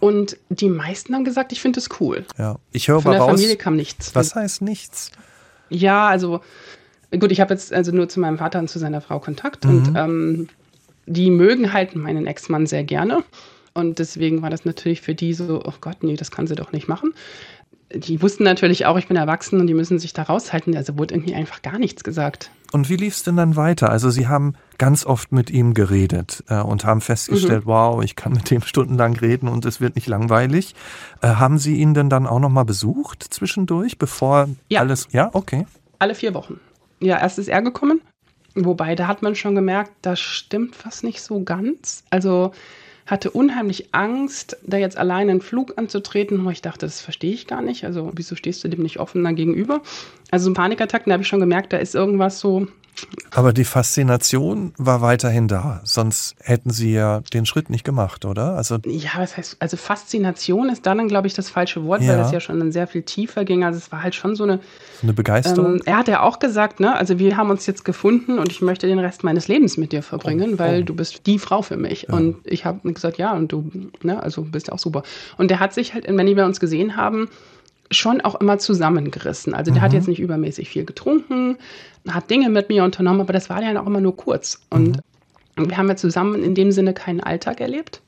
Und 0.00 0.36
die 0.50 0.68
meisten 0.68 1.14
haben 1.14 1.24
gesagt, 1.24 1.52
ich 1.52 1.62
finde 1.62 1.80
es 1.80 1.88
cool. 2.00 2.24
Ja, 2.36 2.56
ich 2.72 2.88
höre 2.88 3.00
Von 3.00 3.12
der 3.12 3.22
raus, 3.22 3.30
Familie 3.30 3.56
kam 3.56 3.76
nichts. 3.76 4.14
Was 4.14 4.34
heißt 4.34 4.60
nichts? 4.60 5.10
Ja, 5.70 6.08
also 6.08 6.40
gut, 7.10 7.32
ich 7.32 7.40
habe 7.40 7.54
jetzt 7.54 7.72
also 7.72 7.92
nur 7.92 8.08
zu 8.08 8.20
meinem 8.20 8.36
Vater 8.36 8.58
und 8.58 8.68
zu 8.68 8.78
seiner 8.78 9.00
Frau 9.00 9.18
Kontakt 9.20 9.64
mhm. 9.64 9.70
und 9.70 9.96
ähm, 9.96 10.48
die 11.06 11.30
mögen 11.30 11.72
halt 11.72 11.96
meinen 11.96 12.26
Ex-Mann 12.26 12.66
sehr 12.66 12.84
gerne. 12.84 13.24
Und 13.74 13.98
deswegen 13.98 14.40
war 14.42 14.50
das 14.50 14.64
natürlich 14.64 15.00
für 15.00 15.14
die 15.14 15.34
so, 15.34 15.60
oh 15.64 15.74
Gott, 15.80 16.02
nee, 16.02 16.16
das 16.16 16.30
kann 16.30 16.46
sie 16.46 16.54
doch 16.54 16.72
nicht 16.72 16.88
machen. 16.88 17.12
Die 17.92 18.22
wussten 18.22 18.44
natürlich 18.44 18.86
auch, 18.86 18.96
ich 18.96 19.08
bin 19.08 19.16
erwachsen 19.16 19.60
und 19.60 19.66
die 19.66 19.74
müssen 19.74 19.98
sich 19.98 20.12
da 20.12 20.22
raushalten. 20.22 20.76
Also 20.76 20.96
wurde 20.96 21.14
irgendwie 21.14 21.34
einfach 21.34 21.60
gar 21.62 21.78
nichts 21.78 22.04
gesagt. 22.04 22.50
Und 22.72 22.88
wie 22.88 22.96
lief 22.96 23.14
es 23.14 23.22
denn 23.22 23.36
dann 23.36 23.56
weiter? 23.56 23.90
Also 23.90 24.10
Sie 24.10 24.26
haben 24.26 24.54
ganz 24.78 25.06
oft 25.06 25.30
mit 25.32 25.50
ihm 25.50 25.74
geredet 25.74 26.42
äh, 26.48 26.60
und 26.60 26.84
haben 26.84 27.00
festgestellt, 27.00 27.66
mhm. 27.66 27.70
wow, 27.70 28.02
ich 28.02 28.16
kann 28.16 28.32
mit 28.32 28.50
dem 28.50 28.62
stundenlang 28.64 29.16
reden 29.16 29.48
und 29.48 29.64
es 29.64 29.80
wird 29.80 29.96
nicht 29.96 30.08
langweilig. 30.08 30.74
Äh, 31.20 31.28
haben 31.28 31.58
Sie 31.58 31.76
ihn 31.76 31.94
denn 31.94 32.10
dann 32.10 32.26
auch 32.26 32.40
nochmal 32.40 32.64
besucht 32.64 33.22
zwischendurch, 33.22 33.98
bevor 33.98 34.48
ja. 34.68 34.80
alles... 34.80 35.08
Ja, 35.12 35.30
okay. 35.32 35.66
Alle 35.98 36.14
vier 36.14 36.34
Wochen. 36.34 36.58
Ja, 37.00 37.20
erst 37.20 37.38
ist 37.38 37.48
er 37.48 37.62
gekommen 37.62 38.00
Wobei, 38.54 38.94
da 38.94 39.08
hat 39.08 39.22
man 39.22 39.34
schon 39.34 39.54
gemerkt, 39.54 39.92
da 40.02 40.14
stimmt 40.16 40.84
was 40.86 41.02
nicht 41.02 41.20
so 41.22 41.42
ganz. 41.42 42.04
Also 42.10 42.52
hatte 43.06 43.30
unheimlich 43.30 43.88
Angst, 43.92 44.56
da 44.66 44.78
jetzt 44.78 44.96
alleine 44.96 45.32
einen 45.32 45.40
Flug 45.40 45.74
anzutreten, 45.76 46.42
ich 46.50 46.62
dachte, 46.62 46.86
das 46.86 47.00
verstehe 47.00 47.34
ich 47.34 47.46
gar 47.46 47.60
nicht. 47.60 47.84
Also 47.84 48.10
wieso 48.14 48.34
stehst 48.36 48.64
du 48.64 48.68
dem 48.68 48.82
nicht 48.82 48.98
offen 48.98 49.24
da 49.24 49.32
gegenüber? 49.32 49.82
Also 50.30 50.46
so 50.46 50.54
Panikattacken, 50.54 51.10
da 51.10 51.14
habe 51.14 51.22
ich 51.22 51.28
schon 51.28 51.40
gemerkt, 51.40 51.72
da 51.72 51.76
ist 51.76 51.94
irgendwas 51.94 52.40
so 52.40 52.66
Aber 53.30 53.52
die 53.52 53.64
Faszination 53.64 54.72
war 54.78 55.00
weiterhin 55.00 55.48
da, 55.48 55.80
sonst 55.82 56.36
hätten 56.40 56.70
Sie 56.70 56.92
ja 56.92 57.20
den 57.32 57.46
Schritt 57.46 57.68
nicht 57.68 57.84
gemacht, 57.84 58.24
oder? 58.24 58.54
Also 58.54 58.78
ja, 58.86 59.10
was 59.16 59.36
heißt, 59.36 59.56
also 59.58 59.76
Faszination 59.76 60.68
ist 60.68 60.86
dann, 60.86 61.08
glaube 61.08 61.26
ich, 61.26 61.34
das 61.34 61.50
falsche 61.50 61.84
Wort, 61.84 62.02
ja. 62.02 62.10
weil 62.10 62.18
das 62.18 62.30
ja 62.30 62.38
schon 62.38 62.60
dann 62.60 62.70
sehr 62.70 62.86
viel 62.86 63.02
tiefer 63.02 63.44
ging. 63.44 63.64
Also 63.64 63.78
es 63.78 63.90
war 63.90 64.02
halt 64.02 64.14
schon 64.14 64.36
so 64.36 64.44
eine, 64.44 64.60
so 65.00 65.02
eine 65.02 65.12
Begeisterung. 65.12 65.76
Ähm, 65.76 65.82
er 65.84 65.98
hat 65.98 66.08
ja 66.08 66.22
auch 66.22 66.38
gesagt, 66.38 66.78
ne, 66.78 66.94
also 66.94 67.18
wir 67.18 67.36
haben 67.36 67.50
uns 67.50 67.66
jetzt 67.66 67.84
gefunden 67.84 68.38
und 68.38 68.52
ich 68.52 68.62
möchte 68.62 68.86
den 68.86 69.00
Rest 69.00 69.24
meines 69.24 69.48
Lebens 69.48 69.76
mit 69.76 69.90
dir 69.90 70.02
verbringen, 70.02 70.52
oh, 70.54 70.58
weil 70.58 70.82
oh. 70.82 70.84
du 70.84 70.94
bist 70.94 71.26
die 71.26 71.40
Frau 71.40 71.62
für 71.62 71.76
mich. 71.76 72.06
Ja. 72.08 72.14
Und 72.14 72.36
ich 72.44 72.64
habe 72.64 72.92
gesagt, 72.92 73.18
ja, 73.18 73.32
und 73.32 73.50
du, 73.50 73.70
ne, 74.02 74.22
also 74.22 74.42
bist 74.42 74.68
ja 74.68 74.74
auch 74.74 74.78
super. 74.78 75.02
Und 75.38 75.50
der 75.50 75.58
hat 75.58 75.74
sich 75.74 75.94
halt, 75.94 76.06
wenn 76.06 76.24
wir 76.24 76.44
uns 76.44 76.60
gesehen 76.60 76.96
haben, 76.96 77.28
schon 77.94 78.20
auch 78.20 78.34
immer 78.40 78.58
zusammengerissen. 78.58 79.54
Also 79.54 79.70
der 79.70 79.80
mhm. 79.80 79.84
hat 79.84 79.92
jetzt 79.92 80.08
nicht 80.08 80.20
übermäßig 80.20 80.68
viel 80.68 80.84
getrunken, 80.84 81.56
hat 82.08 82.30
Dinge 82.30 82.48
mit 82.50 82.68
mir 82.68 82.84
unternommen, 82.84 83.20
aber 83.20 83.32
das 83.32 83.50
war 83.50 83.62
ja 83.62 83.80
auch 83.80 83.86
immer 83.86 84.00
nur 84.00 84.16
kurz. 84.16 84.60
Und 84.70 85.00
mhm. 85.56 85.70
wir 85.70 85.76
haben 85.76 85.88
ja 85.88 85.96
zusammen 85.96 86.42
in 86.42 86.54
dem 86.54 86.72
Sinne 86.72 86.94
keinen 86.94 87.20
Alltag 87.20 87.60
erlebt. 87.60 88.00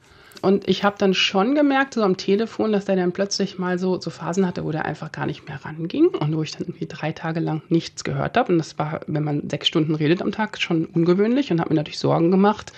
Und 0.43 0.69
ich 0.69 0.85
habe 0.85 0.97
dann 0.99 1.15
schon 1.15 1.55
gemerkt, 1.55 1.95
so 1.95 2.03
am 2.03 2.17
Telefon, 2.17 2.71
dass 2.71 2.85
der 2.85 2.97
dann 2.97 3.13
plötzlich 3.13 3.59
mal 3.59 3.79
so, 3.79 4.01
so 4.01 4.11
Phasen 4.11 4.47
hatte, 4.47 4.65
wo 4.65 4.71
der 4.71 4.85
einfach 4.85 5.11
gar 5.11 5.27
nicht 5.27 5.49
mehr 5.49 5.59
ranging 5.65 6.09
und 6.09 6.37
wo 6.37 6.43
ich 6.43 6.53
dann 6.53 6.63
irgendwie 6.63 6.87
drei 6.87 7.13
Tage 7.13 7.41
lang 7.41 7.63
nichts 7.69 8.05
gehört 8.05 8.37
habe. 8.37 8.53
Und 8.53 8.59
das 8.59 8.79
war, 8.79 9.01
wenn 9.07 9.25
man 9.25 9.49
sechs 9.49 9.67
Stunden 9.67 9.95
redet 9.95 10.23
am 10.23 10.33
Tag, 10.33 10.61
schon 10.61 10.85
ungewöhnlich 10.87 11.51
und 11.51 11.61
habe 11.61 11.71
mir 11.71 11.77
natürlich 11.77 11.99
Sorgen 11.99 12.31
gemacht 12.31 12.73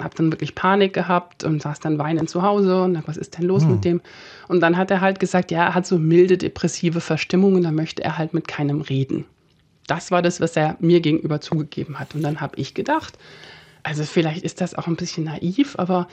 habe 0.00 0.14
dann 0.14 0.32
wirklich 0.32 0.54
Panik 0.54 0.92
gehabt 0.92 1.44
und 1.44 1.62
saß 1.62 1.80
dann 1.80 1.98
weinend 1.98 2.28
zu 2.28 2.42
Hause 2.42 2.82
und 2.82 2.94
dachte, 2.94 3.08
was 3.08 3.16
ist 3.16 3.38
denn 3.38 3.46
los 3.46 3.62
hm. 3.62 3.72
mit 3.72 3.84
dem? 3.84 4.00
Und 4.48 4.60
dann 4.60 4.76
hat 4.76 4.90
er 4.90 5.00
halt 5.00 5.20
gesagt, 5.20 5.50
ja, 5.50 5.64
er 5.64 5.74
hat 5.74 5.86
so 5.86 5.98
milde 5.98 6.38
depressive 6.38 7.00
Verstimmungen, 7.00 7.62
da 7.62 7.70
möchte 7.70 8.04
er 8.04 8.18
halt 8.18 8.34
mit 8.34 8.48
keinem 8.48 8.80
reden. 8.80 9.24
Das 9.86 10.10
war 10.10 10.22
das, 10.22 10.40
was 10.40 10.56
er 10.56 10.76
mir 10.80 11.00
gegenüber 11.00 11.40
zugegeben 11.40 11.98
hat. 11.98 12.14
Und 12.14 12.22
dann 12.22 12.40
habe 12.40 12.56
ich 12.56 12.74
gedacht, 12.74 13.18
also 13.86 14.02
vielleicht 14.02 14.42
ist 14.42 14.60
das 14.60 14.74
auch 14.74 14.88
ein 14.88 14.96
bisschen 14.96 15.24
naiv, 15.24 15.76
aber 15.78 16.08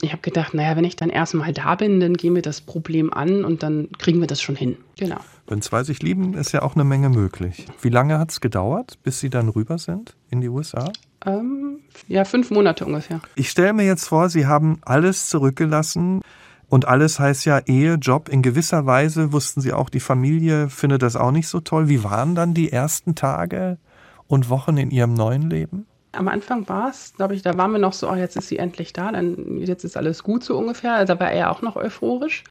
ich 0.00 0.12
habe 0.12 0.22
gedacht, 0.22 0.54
naja, 0.54 0.74
wenn 0.76 0.84
ich 0.84 0.96
dann 0.96 1.10
erstmal 1.10 1.52
da 1.52 1.74
bin, 1.74 2.00
dann 2.00 2.14
gehen 2.14 2.34
wir 2.34 2.40
das 2.40 2.62
Problem 2.62 3.12
an 3.12 3.44
und 3.44 3.62
dann 3.62 3.88
kriegen 3.98 4.20
wir 4.20 4.26
das 4.26 4.40
schon 4.40 4.56
hin. 4.56 4.78
Genau. 4.98 5.18
Wenn 5.46 5.60
zwei 5.60 5.84
sich 5.84 6.02
lieben, 6.02 6.32
ist 6.32 6.52
ja 6.52 6.62
auch 6.62 6.74
eine 6.74 6.84
Menge 6.84 7.10
möglich. 7.10 7.66
Wie 7.82 7.90
lange 7.90 8.18
hat 8.18 8.30
es 8.30 8.40
gedauert, 8.40 8.98
bis 9.02 9.20
Sie 9.20 9.28
dann 9.28 9.50
rüber 9.50 9.76
sind 9.76 10.16
in 10.30 10.40
die 10.40 10.48
USA? 10.48 10.90
Ähm, 11.26 11.80
ja, 12.08 12.24
fünf 12.24 12.50
Monate 12.50 12.86
ungefähr. 12.86 13.20
Ich 13.34 13.50
stelle 13.50 13.74
mir 13.74 13.84
jetzt 13.84 14.08
vor, 14.08 14.30
Sie 14.30 14.46
haben 14.46 14.78
alles 14.82 15.28
zurückgelassen. 15.28 16.22
Und 16.70 16.86
alles 16.88 17.18
heißt 17.18 17.44
ja 17.44 17.58
Ehe, 17.66 17.94
Job. 17.96 18.30
In 18.30 18.40
gewisser 18.40 18.86
Weise 18.86 19.32
wussten 19.32 19.60
Sie 19.60 19.74
auch, 19.74 19.90
die 19.90 20.00
Familie 20.00 20.70
findet 20.70 21.02
das 21.02 21.16
auch 21.16 21.32
nicht 21.32 21.48
so 21.48 21.60
toll. 21.60 21.88
Wie 21.88 22.04
waren 22.04 22.34
dann 22.34 22.54
die 22.54 22.72
ersten 22.72 23.14
Tage 23.14 23.76
und 24.28 24.48
Wochen 24.48 24.78
in 24.78 24.90
Ihrem 24.90 25.12
neuen 25.12 25.50
Leben? 25.50 25.86
Am 26.12 26.28
Anfang 26.28 26.68
war 26.68 26.90
es, 26.90 27.14
glaube 27.14 27.34
ich, 27.34 27.42
da 27.42 27.56
waren 27.56 27.72
wir 27.72 27.78
noch 27.78 27.92
so, 27.92 28.10
oh, 28.10 28.14
jetzt 28.14 28.36
ist 28.36 28.48
sie 28.48 28.58
endlich 28.58 28.92
da, 28.92 29.12
dann 29.12 29.58
jetzt 29.58 29.84
ist 29.84 29.96
alles 29.96 30.22
gut 30.22 30.42
so 30.42 30.58
ungefähr. 30.58 30.94
Also 30.94 31.14
da 31.14 31.20
war 31.20 31.30
er 31.30 31.50
auch 31.50 31.62
noch 31.62 31.76
euphorisch. 31.76 32.44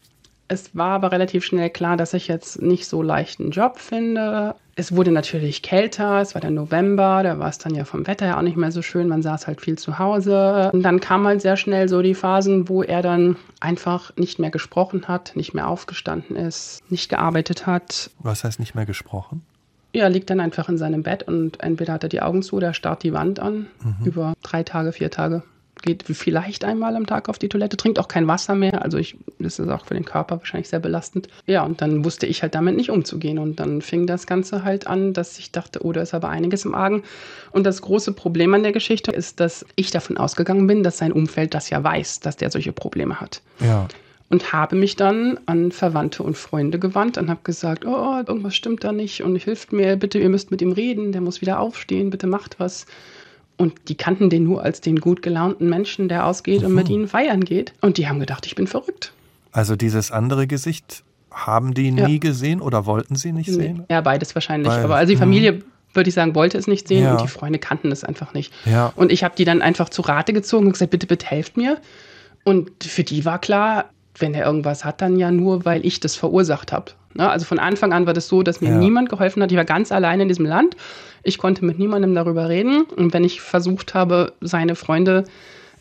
Es 0.51 0.75
war 0.75 0.93
aber 0.93 1.11
relativ 1.11 1.45
schnell 1.45 1.69
klar, 1.69 1.95
dass 1.95 2.15
ich 2.15 2.27
jetzt 2.27 2.59
nicht 2.59 2.87
so 2.87 3.03
leicht 3.03 3.39
einen 3.39 3.51
Job 3.51 3.77
finde. 3.77 4.55
Es 4.75 4.95
wurde 4.95 5.11
natürlich 5.11 5.61
kälter, 5.61 6.21
es 6.21 6.33
war 6.33 6.41
der 6.41 6.49
November, 6.49 7.21
da 7.21 7.37
war 7.37 7.49
es 7.49 7.59
dann 7.59 7.75
ja 7.75 7.85
vom 7.85 8.07
Wetter 8.07 8.25
ja 8.25 8.37
auch 8.37 8.41
nicht 8.41 8.57
mehr 8.57 8.71
so 8.71 8.81
schön, 8.81 9.07
man 9.07 9.21
saß 9.21 9.45
halt 9.45 9.61
viel 9.61 9.77
zu 9.77 9.99
Hause. 9.99 10.71
Und 10.73 10.81
dann 10.81 11.01
kam 11.01 11.27
halt 11.27 11.41
sehr 11.41 11.55
schnell 11.55 11.87
so 11.87 12.01
die 12.01 12.15
Phasen, 12.15 12.67
wo 12.67 12.81
er 12.81 13.03
dann 13.03 13.35
einfach 13.59 14.15
nicht 14.15 14.39
mehr 14.39 14.49
gesprochen 14.49 15.07
hat, 15.07 15.33
nicht 15.35 15.53
mehr 15.53 15.67
aufgestanden 15.67 16.35
ist, 16.35 16.81
nicht 16.89 17.09
gearbeitet 17.09 17.67
hat. 17.67 18.09
Was 18.17 18.43
heißt 18.43 18.59
nicht 18.59 18.73
mehr 18.73 18.87
gesprochen? 18.87 19.43
Ja, 19.93 20.07
liegt 20.07 20.29
dann 20.29 20.39
einfach 20.39 20.69
in 20.69 20.77
seinem 20.77 21.03
Bett 21.03 21.23
und 21.23 21.61
entweder 21.61 21.93
hat 21.93 22.03
er 22.03 22.09
die 22.09 22.21
Augen 22.21 22.43
zu 22.43 22.57
oder 22.57 22.73
starrt 22.73 23.03
die 23.03 23.13
Wand 23.13 23.39
an 23.39 23.67
mhm. 23.83 24.05
über 24.05 24.33
drei 24.43 24.63
Tage, 24.63 24.91
vier 24.91 25.09
Tage 25.09 25.43
geht 25.81 26.03
vielleicht 26.03 26.63
einmal 26.63 26.95
am 26.95 27.05
Tag 27.05 27.29
auf 27.29 27.39
die 27.39 27.49
Toilette, 27.49 27.77
trinkt 27.77 27.99
auch 27.99 28.07
kein 28.07 28.27
Wasser 28.27 28.55
mehr. 28.55 28.81
Also 28.83 28.97
ich, 28.97 29.17
das 29.39 29.59
ist 29.59 29.69
auch 29.69 29.85
für 29.85 29.93
den 29.93 30.05
Körper 30.05 30.37
wahrscheinlich 30.37 30.69
sehr 30.69 30.79
belastend. 30.79 31.27
Ja, 31.45 31.63
und 31.63 31.81
dann 31.81 32.03
wusste 32.03 32.25
ich 32.25 32.41
halt 32.41 32.55
damit 32.55 32.75
nicht 32.75 32.89
umzugehen. 32.89 33.39
Und 33.39 33.59
dann 33.59 33.81
fing 33.81 34.07
das 34.07 34.27
Ganze 34.27 34.63
halt 34.63 34.87
an, 34.87 35.13
dass 35.13 35.39
ich 35.39 35.51
dachte, 35.51 35.83
oh, 35.83 35.91
da 35.91 36.01
ist 36.01 36.13
aber 36.13 36.29
einiges 36.29 36.65
im 36.65 36.75
Argen. 36.75 37.03
Und 37.51 37.65
das 37.65 37.81
große 37.81 38.13
Problem 38.13 38.53
an 38.53 38.63
der 38.63 38.71
Geschichte 38.71 39.11
ist, 39.11 39.39
dass 39.39 39.65
ich 39.75 39.91
davon 39.91 40.17
ausgegangen 40.17 40.67
bin, 40.67 40.83
dass 40.83 40.97
sein 40.97 41.11
Umfeld 41.11 41.53
das 41.53 41.69
ja 41.69 41.83
weiß, 41.83 42.19
dass 42.19 42.35
der 42.35 42.51
solche 42.51 42.73
Probleme 42.73 43.19
hat. 43.21 43.41
Ja 43.59 43.87
und 44.29 44.53
habe 44.53 44.75
mich 44.75 44.95
dann 44.95 45.39
an 45.47 45.71
Verwandte 45.71 46.23
und 46.23 46.37
Freunde 46.37 46.79
gewandt 46.79 47.17
und 47.17 47.29
habe 47.29 47.39
gesagt, 47.43 47.85
oh, 47.85 48.21
irgendwas 48.25 48.55
stimmt 48.55 48.83
da 48.83 48.91
nicht 48.91 49.23
und 49.23 49.35
hilft 49.35 49.73
mir, 49.73 49.95
bitte, 49.95 50.19
ihr 50.19 50.29
müsst 50.29 50.51
mit 50.51 50.61
ihm 50.61 50.71
reden, 50.71 51.11
der 51.11 51.21
muss 51.21 51.41
wieder 51.41 51.59
aufstehen, 51.59 52.11
bitte 52.11 52.27
macht 52.27 52.59
was. 52.59 52.85
Und 53.57 53.73
die 53.89 53.95
kannten 53.95 54.29
den 54.29 54.43
nur 54.43 54.63
als 54.63 54.81
den 54.81 55.01
gut 55.01 55.21
gelaunten 55.21 55.67
Menschen, 55.67 56.07
der 56.07 56.25
ausgeht 56.25 56.61
mhm. 56.61 56.67
und 56.67 56.75
mit 56.75 56.89
ihnen 56.89 57.07
feiern 57.07 57.43
geht. 57.43 57.73
Und 57.81 57.97
die 57.97 58.07
haben 58.07 58.19
gedacht, 58.19 58.45
ich 58.45 58.55
bin 58.55 58.67
verrückt. 58.67 59.11
Also 59.51 59.75
dieses 59.75 60.11
andere 60.11 60.47
Gesicht 60.47 61.03
haben 61.31 61.73
die 61.73 61.91
nie 61.91 62.13
ja. 62.13 62.19
gesehen 62.19 62.61
oder 62.61 62.85
wollten 62.85 63.15
sie 63.15 63.31
nicht 63.31 63.51
sehen? 63.51 63.83
Ja, 63.89 64.01
beides 64.01 64.35
wahrscheinlich. 64.35 64.69
Beides. 64.69 64.85
Aber 64.85 64.95
also 64.95 65.09
die 65.09 65.15
mhm. 65.15 65.21
Familie, 65.21 65.61
würde 65.93 66.07
ich 66.07 66.13
sagen, 66.13 66.35
wollte 66.35 66.57
es 66.57 66.67
nicht 66.67 66.87
sehen 66.87 67.03
ja. 67.03 67.11
und 67.13 67.21
die 67.21 67.27
Freunde 67.27 67.57
kannten 67.57 67.91
es 67.91 68.03
einfach 68.03 68.33
nicht. 68.33 68.53
Ja. 68.65 68.93
Und 68.95 69.11
ich 69.11 69.23
habe 69.23 69.35
die 69.35 69.43
dann 69.43 69.61
einfach 69.61 69.89
zu 69.89 70.03
Rate 70.03 70.33
gezogen 70.33 70.67
und 70.67 70.73
gesagt, 70.73 70.91
bitte, 70.91 71.07
bitte 71.07 71.25
helft 71.25 71.57
mir. 71.57 71.79
Und 72.45 72.83
für 72.83 73.03
die 73.03 73.25
war 73.25 73.39
klar, 73.39 73.89
wenn 74.19 74.33
er 74.33 74.45
irgendwas 74.45 74.85
hat, 74.85 75.01
dann 75.01 75.17
ja 75.17 75.31
nur, 75.31 75.65
weil 75.65 75.85
ich 75.85 75.99
das 75.99 76.15
verursacht 76.15 76.71
habe. 76.71 76.91
Ne? 77.13 77.29
Also 77.29 77.45
von 77.45 77.59
Anfang 77.59 77.93
an 77.93 78.05
war 78.05 78.13
das 78.13 78.27
so, 78.27 78.43
dass 78.43 78.61
mir 78.61 78.69
ja. 78.69 78.77
niemand 78.77 79.09
geholfen 79.09 79.41
hat. 79.41 79.51
Ich 79.51 79.57
war 79.57 79.65
ganz 79.65 79.91
allein 79.91 80.19
in 80.19 80.27
diesem 80.27 80.45
Land. 80.45 80.75
Ich 81.23 81.37
konnte 81.37 81.65
mit 81.65 81.79
niemandem 81.79 82.15
darüber 82.15 82.49
reden. 82.49 82.83
Und 82.95 83.13
wenn 83.13 83.23
ich 83.23 83.41
versucht 83.41 83.93
habe, 83.93 84.33
seine 84.41 84.75
Freunde 84.75 85.25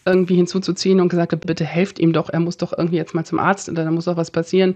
irgendwie 0.04 0.36
hinzuzuziehen 0.36 1.00
und 1.00 1.08
gesagt 1.08 1.32
habe, 1.32 1.46
bitte 1.46 1.64
helft 1.64 1.98
ihm 1.98 2.12
doch, 2.12 2.30
er 2.30 2.40
muss 2.40 2.56
doch 2.56 2.72
irgendwie 2.76 2.96
jetzt 2.96 3.14
mal 3.14 3.24
zum 3.24 3.38
Arzt 3.38 3.68
oder 3.68 3.84
da 3.84 3.90
muss 3.90 4.06
doch 4.06 4.16
was 4.16 4.30
passieren, 4.30 4.74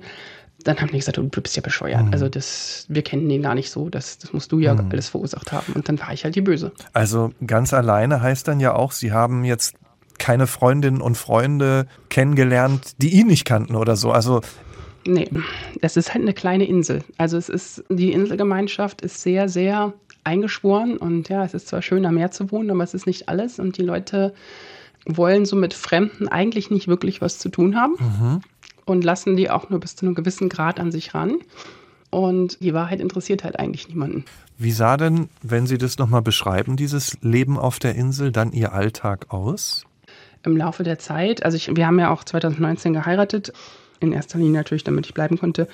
dann 0.64 0.79
haben 0.81 0.88
die 0.88 0.98
gesagt, 0.98 1.16
du 1.16 1.29
bist 1.29 1.57
ja 1.57 1.62
bescheuert. 1.62 2.07
Mhm. 2.07 2.12
Also 2.12 2.29
das, 2.29 2.87
wir 2.88 3.03
kennen 3.03 3.29
ihn 3.31 3.42
gar 3.42 3.55
nicht 3.55 3.70
so, 3.70 3.88
das, 3.88 4.18
das 4.18 4.33
musst 4.33 4.53
du 4.53 4.59
ja 4.59 4.75
mhm. 4.75 4.90
alles 4.90 5.09
verursacht 5.09 5.53
haben. 5.53 5.72
Und 5.72 5.88
dann 5.88 5.98
war 6.01 6.12
ich 6.12 6.25
halt 6.25 6.35
die 6.35 6.42
Böse. 6.42 6.72
Also 6.92 7.33
ganz 7.46 7.72
alleine 7.72 8.20
heißt 8.20 8.46
dann 8.46 8.61
ja 8.61 8.75
auch, 8.75 8.92
Sie 8.92 9.12
haben 9.12 9.44
jetzt 9.44 9.75
keine 10.22 10.46
Freundinnen 10.46 11.00
und 11.00 11.16
Freunde 11.16 11.88
kennengelernt, 12.08 12.92
die 12.98 13.08
ihn 13.08 13.26
nicht 13.26 13.44
kannten 13.44 13.74
oder 13.74 13.96
so. 13.96 14.12
Also 14.12 14.40
Nee, 15.04 15.28
das 15.80 15.96
ist 15.96 16.14
halt 16.14 16.22
eine 16.22 16.32
kleine 16.32 16.64
Insel. 16.64 17.02
Also 17.18 17.37
es 17.37 17.48
ist, 17.48 17.82
die 17.88 18.12
Inselgemeinschaft 18.12 19.00
ist 19.00 19.20
sehr, 19.20 19.48
sehr 19.48 19.94
eingeschworen 20.22 20.96
und 20.96 21.28
ja, 21.28 21.44
es 21.44 21.54
ist 21.54 21.66
zwar 21.66 21.82
schön 21.82 22.06
am 22.06 22.14
Meer 22.14 22.30
zu 22.30 22.52
wohnen, 22.52 22.70
aber 22.70 22.85
es 22.85 22.94
ist 22.94 23.08
nicht 23.08 23.28
alles 23.28 23.58
und 23.58 23.78
die 23.78 23.82
Leute 23.82 24.32
wollen 25.04 25.44
so 25.44 25.56
mit 25.56 25.74
Fremden 25.74 26.28
eigentlich 26.28 26.70
nicht 26.70 26.87
wirklich 26.87 27.20
was 27.20 27.40
zu 27.40 27.48
tun 27.48 27.74
haben 27.74 27.94
mhm. 27.98 28.40
und 28.85 29.02
lassen 29.02 29.35
die 29.35 29.50
auch 29.50 29.70
nur 29.70 29.80
bis 29.80 29.96
zu 29.96 30.06
einem 30.06 30.14
gewissen 30.14 30.48
Grad 30.48 30.78
an 30.78 30.92
sich 30.92 31.14
ran. 31.14 31.38
Und 32.11 32.62
die 32.62 32.74
Wahrheit 32.74 33.00
interessiert 33.00 33.42
halt 33.42 33.58
eigentlich 33.58 33.88
niemanden. 33.88 34.24
Wie 34.56 34.70
sah 34.70 34.96
denn, 34.96 35.30
wenn 35.42 35.66
Sie 35.66 35.78
das 35.78 35.98
nochmal 35.98 36.22
beschreiben, 36.22 36.76
dieses 36.76 37.18
Leben 37.22 37.58
auf 37.58 37.80
der 37.80 37.96
Insel, 37.96 38.30
dann 38.30 38.52
Ihr 38.52 38.72
Alltag 38.72 39.32
aus? 39.32 39.87
Im 40.44 40.57
Laufe 40.57 40.83
der 40.83 40.98
Zeit, 40.98 41.44
also 41.44 41.57
ich, 41.57 41.74
wir 41.76 41.87
haben 41.87 41.98
ja 41.98 42.11
auch 42.11 42.24
2019 42.24 42.92
geheiratet 42.92 43.52
in 44.00 44.12
erster 44.12 44.38
Linie 44.38 44.55
natürlich, 44.55 44.85
damit 44.85 45.07
ich 45.07 45.14
bleiben 45.14 45.38
konnte. 45.38 45.68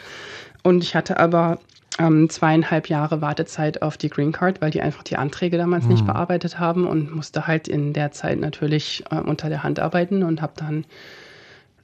Und 0.63 0.83
ich 0.83 0.95
hatte 0.95 1.19
aber 1.19 1.59
ähm, 1.99 2.31
zweieinhalb 2.31 2.89
Jahre 2.89 3.21
Wartezeit 3.21 3.83
auf 3.83 3.97
die 3.97 4.09
Green 4.09 4.33
Card, 4.33 4.61
weil 4.61 4.71
die 4.71 4.81
einfach 4.81 5.03
die 5.03 5.17
Anträge 5.17 5.59
damals 5.59 5.85
mhm. 5.85 5.93
nicht 5.93 6.07
bearbeitet 6.07 6.59
haben 6.59 6.87
und 6.87 7.15
musste 7.15 7.47
halt 7.47 7.69
in 7.69 7.93
der 7.93 8.13
Zeit 8.13 8.39
natürlich 8.39 9.05
äh, 9.11 9.17
unter 9.17 9.49
der 9.49 9.63
Hand 9.63 9.81
arbeiten 9.81 10.23
und 10.23 10.41
habe 10.41 10.53
dann 10.57 10.85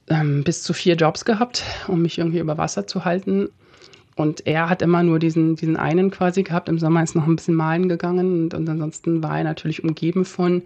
ähm, 0.07 0.43
bis 0.43 0.63
zu 0.63 0.73
vier 0.73 0.95
Jobs 0.95 1.25
gehabt, 1.25 1.63
um 1.87 2.01
mich 2.01 2.17
irgendwie 2.17 2.39
über 2.39 2.57
Wasser 2.57 2.87
zu 2.87 3.05
halten. 3.05 3.49
Und 4.15 4.47
er 4.47 4.69
hat 4.69 4.81
immer 4.81 5.03
nur 5.03 5.19
diesen, 5.19 5.57
diesen 5.57 5.75
einen 5.75 6.09
quasi 6.09 6.43
gehabt. 6.43 6.69
Im 6.69 6.79
Sommer 6.79 7.03
ist 7.03 7.15
noch 7.15 7.27
ein 7.27 7.35
bisschen 7.35 7.55
malen 7.55 7.89
gegangen 7.89 8.43
und, 8.43 8.53
und 8.53 8.69
ansonsten 8.69 9.21
war 9.21 9.39
er 9.39 9.43
natürlich 9.43 9.83
umgeben 9.83 10.23
von 10.23 10.61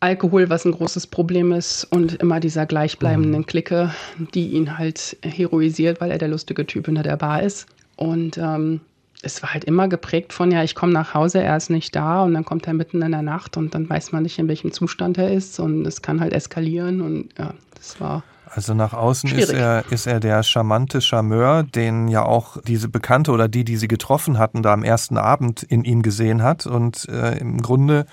Alkohol, 0.00 0.50
was 0.50 0.64
ein 0.64 0.72
großes 0.72 1.06
Problem 1.06 1.52
ist, 1.52 1.84
und 1.84 2.14
immer 2.14 2.40
dieser 2.40 2.66
gleichbleibenden 2.66 3.42
mhm. 3.42 3.46
Clique, 3.46 3.94
die 4.34 4.48
ihn 4.48 4.78
halt 4.78 5.16
heroisiert, 5.22 6.00
weil 6.00 6.10
er 6.10 6.18
der 6.18 6.28
lustige 6.28 6.66
Typ 6.66 6.86
hinter 6.86 7.02
der 7.02 7.16
Bar 7.16 7.42
ist. 7.42 7.66
Und 7.96 8.36
ähm, 8.36 8.80
es 9.22 9.42
war 9.42 9.54
halt 9.54 9.64
immer 9.64 9.88
geprägt 9.88 10.32
von, 10.32 10.50
ja, 10.50 10.62
ich 10.62 10.74
komme 10.74 10.92
nach 10.92 11.14
Hause, 11.14 11.42
er 11.42 11.56
ist 11.56 11.70
nicht 11.70 11.96
da 11.96 12.22
und 12.22 12.34
dann 12.34 12.44
kommt 12.44 12.66
er 12.66 12.74
mitten 12.74 13.02
in 13.02 13.10
der 13.10 13.22
Nacht 13.22 13.56
und 13.56 13.74
dann 13.74 13.88
weiß 13.88 14.12
man 14.12 14.22
nicht, 14.22 14.38
in 14.38 14.48
welchem 14.48 14.72
Zustand 14.72 15.18
er 15.18 15.32
ist 15.32 15.58
und 15.58 15.86
es 15.86 16.02
kann 16.02 16.20
halt 16.20 16.32
eskalieren 16.32 17.00
und 17.00 17.30
ja, 17.38 17.54
das 17.74 18.00
war. 18.00 18.22
Also 18.48 18.74
nach 18.74 18.92
außen 18.92 19.30
ist 19.36 19.50
er, 19.50 19.84
ist 19.90 20.06
er 20.06 20.20
der 20.20 20.42
charmante 20.42 21.00
Charmeur, 21.00 21.64
den 21.64 22.06
ja 22.08 22.24
auch 22.24 22.58
diese 22.62 22.88
Bekannte 22.88 23.32
oder 23.32 23.48
die, 23.48 23.64
die 23.64 23.76
sie 23.76 23.88
getroffen 23.88 24.38
hatten, 24.38 24.62
da 24.62 24.72
am 24.72 24.84
ersten 24.84 25.18
Abend 25.18 25.62
in 25.64 25.84
ihm 25.84 26.02
gesehen 26.02 26.42
hat 26.42 26.66
und 26.66 27.08
äh, 27.08 27.38
im 27.38 27.60
Grunde 27.60 28.06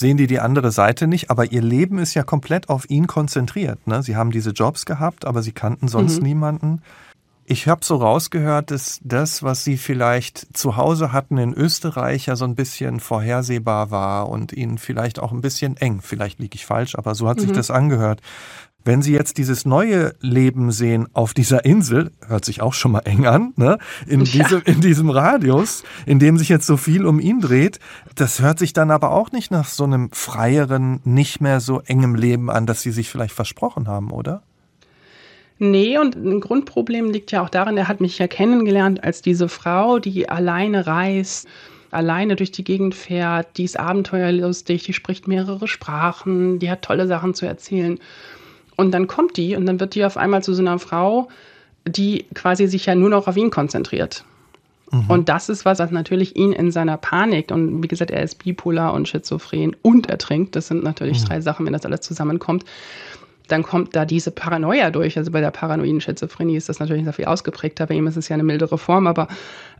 sehen 0.00 0.16
die 0.16 0.26
die 0.26 0.40
andere 0.40 0.72
Seite 0.72 1.06
nicht, 1.06 1.30
aber 1.30 1.52
ihr 1.52 1.62
Leben 1.62 1.98
ist 1.98 2.14
ja 2.14 2.24
komplett 2.24 2.68
auf 2.68 2.90
ihn 2.90 3.06
konzentriert. 3.06 3.86
Ne? 3.86 4.02
Sie 4.02 4.16
haben 4.16 4.32
diese 4.32 4.50
Jobs 4.50 4.84
gehabt, 4.86 5.24
aber 5.24 5.42
sie 5.42 5.52
kannten 5.52 5.86
sonst 5.86 6.18
mhm. 6.18 6.26
niemanden. 6.26 6.82
Ich 7.44 7.66
habe 7.66 7.84
so 7.84 7.96
rausgehört, 7.96 8.70
dass 8.70 9.00
das, 9.02 9.42
was 9.42 9.64
Sie 9.64 9.76
vielleicht 9.76 10.56
zu 10.56 10.76
Hause 10.76 11.12
hatten 11.12 11.36
in 11.36 11.52
Österreich, 11.52 12.26
ja 12.26 12.36
so 12.36 12.44
ein 12.44 12.54
bisschen 12.54 13.00
vorhersehbar 13.00 13.90
war 13.90 14.28
und 14.28 14.52
Ihnen 14.52 14.78
vielleicht 14.78 15.18
auch 15.18 15.32
ein 15.32 15.40
bisschen 15.40 15.76
eng. 15.76 16.00
Vielleicht 16.00 16.38
liege 16.38 16.54
ich 16.54 16.64
falsch, 16.64 16.94
aber 16.94 17.16
so 17.16 17.28
hat 17.28 17.38
mhm. 17.38 17.42
sich 17.42 17.52
das 17.52 17.72
angehört. 17.72 18.20
Wenn 18.84 19.02
Sie 19.02 19.12
jetzt 19.12 19.36
dieses 19.36 19.66
neue 19.66 20.14
Leben 20.20 20.72
sehen 20.72 21.08
auf 21.12 21.34
dieser 21.34 21.64
Insel, 21.64 22.12
hört 22.26 22.44
sich 22.44 22.62
auch 22.62 22.72
schon 22.72 22.92
mal 22.92 23.00
eng 23.00 23.26
an, 23.26 23.52
ne? 23.56 23.78
in, 24.06 24.24
ja. 24.24 24.44
diesem, 24.44 24.62
in 24.64 24.80
diesem 24.80 25.10
Radius, 25.10 25.84
in 26.06 26.18
dem 26.18 26.38
sich 26.38 26.48
jetzt 26.48 26.66
so 26.66 26.78
viel 26.78 27.04
um 27.04 27.20
ihn 27.20 27.40
dreht, 27.40 27.78
das 28.14 28.40
hört 28.40 28.58
sich 28.58 28.72
dann 28.72 28.90
aber 28.90 29.10
auch 29.10 29.32
nicht 29.32 29.50
nach 29.50 29.66
so 29.66 29.84
einem 29.84 30.10
freieren, 30.12 31.00
nicht 31.04 31.40
mehr 31.40 31.60
so 31.60 31.80
engem 31.80 32.14
Leben 32.14 32.50
an, 32.50 32.66
das 32.66 32.80
Sie 32.80 32.90
sich 32.90 33.10
vielleicht 33.10 33.34
versprochen 33.34 33.86
haben, 33.86 34.10
oder? 34.10 34.42
Nee, 35.58 35.98
und 35.98 36.16
ein 36.16 36.40
Grundproblem 36.40 37.10
liegt 37.10 37.32
ja 37.32 37.42
auch 37.42 37.50
darin, 37.50 37.76
er 37.76 37.86
hat 37.86 38.00
mich 38.00 38.18
ja 38.18 38.26
kennengelernt 38.28 39.04
als 39.04 39.20
diese 39.20 39.50
Frau, 39.50 39.98
die 39.98 40.26
alleine 40.26 40.86
reist, 40.86 41.46
alleine 41.90 42.34
durch 42.34 42.50
die 42.50 42.64
Gegend 42.64 42.94
fährt, 42.94 43.58
die 43.58 43.64
ist 43.64 43.78
abenteuerlustig, 43.78 44.84
die 44.84 44.94
spricht 44.94 45.28
mehrere 45.28 45.68
Sprachen, 45.68 46.58
die 46.60 46.70
hat 46.70 46.80
tolle 46.80 47.06
Sachen 47.06 47.34
zu 47.34 47.44
erzählen. 47.44 47.98
Und 48.80 48.92
dann 48.92 49.06
kommt 49.06 49.36
die 49.36 49.56
und 49.56 49.66
dann 49.66 49.78
wird 49.78 49.94
die 49.94 50.06
auf 50.06 50.16
einmal 50.16 50.42
zu 50.42 50.54
so 50.54 50.62
einer 50.62 50.78
Frau, 50.78 51.28
die 51.86 52.24
quasi 52.34 52.66
sich 52.66 52.86
ja 52.86 52.94
nur 52.94 53.10
noch 53.10 53.28
auf 53.28 53.36
ihn 53.36 53.50
konzentriert. 53.50 54.24
Mhm. 54.90 55.04
Und 55.06 55.28
das 55.28 55.50
ist 55.50 55.66
was, 55.66 55.80
was 55.80 55.90
natürlich 55.90 56.34
ihn 56.34 56.52
in 56.52 56.70
seiner 56.70 56.96
Panik, 56.96 57.50
und 57.50 57.82
wie 57.82 57.88
gesagt, 57.88 58.10
er 58.10 58.22
ist 58.22 58.42
bipolar 58.42 58.94
und 58.94 59.06
schizophren 59.06 59.76
und 59.82 60.08
ertrinkt, 60.08 60.56
das 60.56 60.68
sind 60.68 60.82
natürlich 60.82 61.20
mhm. 61.20 61.26
drei 61.26 61.40
Sachen, 61.42 61.66
wenn 61.66 61.74
das 61.74 61.84
alles 61.84 62.00
zusammenkommt, 62.00 62.64
dann 63.48 63.62
kommt 63.62 63.94
da 63.94 64.06
diese 64.06 64.30
Paranoia 64.30 64.90
durch. 64.90 65.18
Also 65.18 65.30
bei 65.30 65.42
der 65.42 65.50
paranoiden 65.50 66.00
Schizophrenie 66.00 66.56
ist 66.56 66.70
das 66.70 66.80
natürlich 66.80 67.04
sehr 67.04 67.12
viel 67.12 67.26
ausgeprägter. 67.26 67.86
Bei 67.86 67.96
ihm 67.96 68.06
ist 68.06 68.16
es 68.16 68.30
ja 68.30 68.34
eine 68.34 68.44
mildere 68.44 68.78
Form, 68.78 69.06
aber 69.06 69.28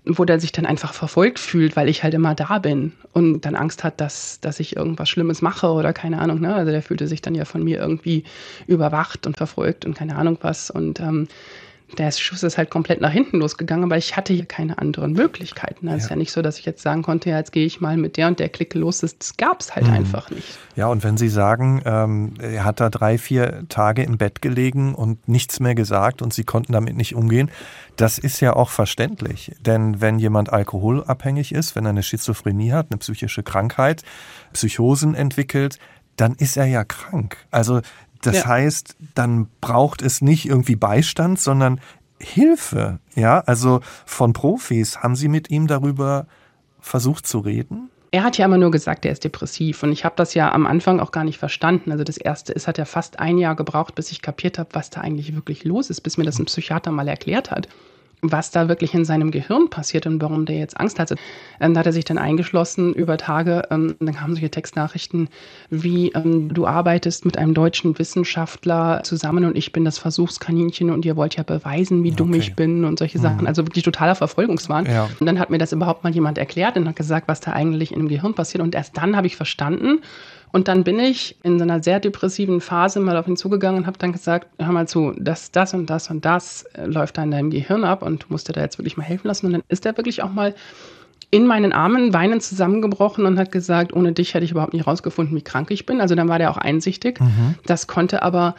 wo 0.05 0.25
der 0.25 0.41
sich 0.41 0.53
dann 0.53 0.67
einfach 0.67 0.95
verfolgt 0.95 1.39
fühlt, 1.39 1.77
weil 1.77 1.89
ich 1.89 2.03
halt 2.03 2.15
immer 2.15 2.35
da 2.35 2.59
bin 2.59 2.93
und 3.13 3.43
dann 3.43 3.55
Angst 3.55 3.85
hat, 3.85 4.01
dass, 4.01 4.41
dass 4.41 4.61
ich 4.61 4.77
irgendwas 4.77 5.11
Schlimmes 5.11 5.43
mache 5.43 5.69
oder 5.69 5.93
keine 5.93 6.19
Ahnung. 6.19 6.41
Ne? 6.41 6.55
Also 6.55 6.71
der 6.71 6.83
fühlte 6.83 7.07
sich 7.07 7.21
dann 7.21 7.35
ja 7.35 7.45
von 7.45 7.63
mir 7.63 7.79
irgendwie 7.79 8.25
überwacht 8.67 9.27
und 9.27 9.37
verfolgt 9.37 9.85
und 9.85 9.95
keine 9.95 10.17
Ahnung 10.17 10.39
was. 10.41 10.71
Und 10.71 11.01
ähm, 11.01 11.29
der 11.99 12.11
Schuss 12.13 12.43
ist 12.43 12.59
halt 12.59 12.71
komplett 12.71 13.01
nach 13.01 13.11
hinten 13.11 13.39
losgegangen, 13.39 13.85
aber 13.85 13.97
ich 13.97 14.17
hatte 14.17 14.33
hier 14.33 14.47
keine 14.47 14.79
anderen 14.79 15.13
Möglichkeiten. 15.13 15.89
Es 15.89 15.93
ja. 15.93 15.97
ist 15.97 16.11
ja 16.11 16.17
nicht 16.17 16.33
so, 16.33 16.43
dass 16.43 16.59
ich 16.59 16.65
jetzt 16.65 16.83
sagen 16.83 17.03
konnte, 17.03 17.31
ja, 17.31 17.39
jetzt 17.39 17.53
gehe 17.53 17.67
ich 17.67 17.81
mal 17.81 17.97
mit 17.97 18.17
der 18.17 18.29
und 18.29 18.39
der 18.39 18.49
Clique 18.49 18.79
los. 18.79 19.01
Das, 19.01 19.37
gab 19.37 19.61
es 19.61 19.75
halt 19.75 19.87
mhm. 19.87 19.93
einfach 19.93 20.31
nicht. 20.31 20.59
Ja, 20.77 20.87
und 20.87 21.05
wenn 21.05 21.17
Sie 21.17 21.29
sagen, 21.29 21.83
ähm, 21.85 22.35
er 22.41 22.65
hat 22.65 22.81
da 22.81 22.91
drei, 22.91 23.19
vier 23.19 23.65
Tage 23.69 24.03
im 24.03 24.19
Bett 24.19 24.43
gelegen 24.43 24.95
und 24.95 25.29
nichts 25.29 25.61
mehr 25.61 25.75
gesagt 25.75 26.23
und 26.23 26.33
Sie 26.35 26.45
konnten 26.45 26.73
damit 26.73 26.97
nicht 26.97 27.15
umgehen, 27.15 27.51
das 27.97 28.19
ist 28.19 28.41
ja 28.41 28.55
auch 28.55 28.71
verständlich. 28.71 29.53
Denn 29.61 30.01
wenn 30.01 30.19
jemand 30.19 30.53
alkoholabhängig 30.53 31.53
ist, 31.53 31.77
wenn 31.77 31.87
er 31.87 31.91
eine 31.91 32.03
Schizophrenie 32.03 32.73
hat, 32.73 32.89
eine 32.91 32.99
psychische 32.99 33.43
Krankheit, 33.43 34.03
Psychosen 34.53 35.15
entwickelt, 35.15 35.79
dann 36.17 36.35
ist 36.35 36.57
er 36.57 36.67
ja 36.67 36.85
krank. 36.85 37.37
Also 37.51 37.81
das 38.23 38.37
ja. 38.37 38.47
heißt, 38.47 38.97
dann 39.15 39.49
braucht 39.61 40.03
es 40.03 40.21
nicht 40.21 40.47
irgendwie 40.47 40.77
Beistand, 40.77 41.41
sondern 41.41 41.81
Hilfe. 42.19 42.99
Ja, 43.15 43.41
also 43.41 43.81
von 44.05 44.33
Profis. 44.33 44.99
Haben 44.99 45.17
Sie 45.17 45.29
mit 45.29 45.51
ihm 45.51 45.67
darüber 45.67 46.27
versucht 46.81 47.27
zu 47.27 47.39
reden? 47.39 47.91
Er 48.13 48.25
hat 48.25 48.37
ja 48.39 48.45
immer 48.45 48.59
nur 48.59 48.73
gesagt, 48.73 49.05
er 49.05 49.13
ist 49.13 49.25
depressiv. 49.25 49.83
Und 49.83 49.93
ich 49.93 50.05
habe 50.05 50.17
das 50.17 50.35
ja 50.35 50.53
am 50.53 50.67
Anfang 50.67 51.01
auch 51.01 51.13
gar 51.13 51.25
nicht 51.25 51.39
verstanden. 51.39 51.93
Also 51.93 52.05
das 52.05 52.17
Erste 52.17 52.53
ist, 52.53 52.67
hat 52.67 52.79
er 52.79 52.87
fast 52.87 53.21
ein 53.21 53.39
Jahr 53.39 53.55
gebraucht, 53.55 53.95
bis 53.95 54.11
ich 54.11 54.21
kapiert 54.21 54.59
habe, 54.59 54.71
was 54.73 54.91
da 54.91 55.01
eigentlich 55.01 55.35
wirklich 55.35 55.65
los 55.65 55.91
ist, 55.91 56.01
bis 56.01 56.19
mir 56.19 56.25
das 56.25 56.39
ein 56.39 56.47
Psychiater 56.47 56.91
mal 56.91 57.09
erklärt 57.09 57.51
hat 57.51 57.69
was 58.23 58.51
da 58.51 58.69
wirklich 58.69 58.95
in 58.95 59.05
seinem 59.05 59.31
Gehirn 59.31 59.71
passiert 59.71 60.07
und 60.07 60.21
warum 60.21 60.47
der 60.47 60.59
jetzt 60.59 60.79
Angst 60.79 60.99
hatte. 60.99 61.17
Ähm, 61.61 61.75
da 61.75 61.81
hat 61.81 61.87
er 61.87 61.93
sich 61.93 62.05
dann 62.05 62.19
eingeschlossen 62.19 62.93
über 62.95 63.17
Tage. 63.17 63.63
Ähm, 63.71 63.95
dann 64.01 64.15
kamen 64.15 64.35
solche 64.35 64.51
Textnachrichten 64.51 65.29
wie, 65.71 66.13
ähm, 66.13 66.53
du 66.53 66.67
arbeitest 66.67 67.25
mit 67.25 67.39
einem 67.39 67.55
deutschen 67.55 67.99
Wissenschaftler 67.99 69.03
zusammen 69.05 69.45
und 69.45 69.57
ich 69.57 69.73
bin 69.73 69.85
das 69.85 69.99
Versuchskaninchen 69.99 70.91
und 70.91 71.05
ihr 71.05 71.17
wollt 71.17 71.37
ja 71.37 71.43
beweisen, 71.43 72.05
wie 72.05 72.13
dumm 72.13 72.35
ich 72.35 72.55
bin 72.55 72.85
und 72.85 72.99
solche 72.99 73.19
mhm. 73.19 73.23
Sachen. 73.23 73.47
Also 73.47 73.67
wirklich 73.67 73.85
totaler 73.85 74.15
Verfolgungswahn. 74.15 74.87
Ja. 74.87 75.09
Und 75.19 75.27
dann 75.27 75.39
hat 75.39 75.51
mir 75.51 75.59
das 75.59 75.73
überhaupt 75.73 76.05
mal 76.05 76.13
jemand 76.13 76.39
erklärt 76.39 76.77
und 76.77 76.89
hat 76.89 76.97
gesagt, 76.97 77.29
was 77.29 77.41
da 77.41 77.53
eigentlich 77.53 77.93
in 77.93 77.99
dem 77.99 78.09
Gehirn 78.09 78.35
passiert. 78.35 78.63
Und 78.63 78.75
erst 78.75 78.97
dann 78.97 79.17
habe 79.17 79.27
ich 79.27 79.37
verstanden, 79.37 80.01
und 80.53 80.69
dann 80.69 80.85
bin 80.85 80.99
ich 80.99 81.37
in 81.43 81.59
so 81.59 81.63
einer 81.63 81.83
sehr 81.83 82.01
depressiven 82.01 82.61
Phase 82.61 83.01
mal 83.01 83.17
auf 83.17 83.29
ihn 83.29 83.37
zugegangen 83.37 83.83
und 83.83 83.87
habe 83.87 83.99
dann 83.99 84.13
gesagt, 84.13 84.49
hör 84.59 84.73
mal 84.73 84.89
zu, 84.89 85.15
das, 85.17 85.53
das 85.53 85.75
und 85.75 85.89
das 85.89 86.11
und 86.11 86.25
das 86.25 86.65
äh, 86.75 86.87
läuft 86.87 87.19
da 87.19 87.23
in 87.23 87.31
deinem 87.31 87.51
Gehirn 87.51 87.85
ab 87.85 88.03
und 88.03 88.31
musst 88.31 88.49
dir 88.49 88.53
da 88.53 88.61
jetzt 88.61 88.79
wirklich 88.79 88.97
mal 88.97 89.05
helfen 89.05 89.29
lassen. 89.29 89.47
Und 89.47 89.53
dann 89.53 89.63
ist 89.69 89.87
er 89.87 89.97
wirklich 89.97 90.23
auch 90.23 90.33
mal 90.33 90.55
in 91.31 91.47
meinen 91.47 91.73
Armen 91.73 92.13
weinend 92.13 92.43
zusammengebrochen 92.43 93.25
und 93.25 93.39
hat 93.39 93.53
gesagt, 93.53 93.93
ohne 93.93 94.13
dich 94.13 94.35
hätte 94.35 94.45
ich 94.45 94.51
überhaupt 94.51 94.73
nicht 94.73 94.87
rausgefunden, 94.87 95.37
wie 95.37 95.43
krank 95.43 95.71
ich 95.71 95.87
bin. 95.87 96.01
Also 96.01 96.17
dann 96.17 96.29
war 96.29 96.41
der 96.41 96.51
auch 96.51 96.57
einsichtig. 96.57 97.21
Mhm. 97.21 97.55
Das 97.67 97.87
konnte 97.87 98.23
aber 98.23 98.57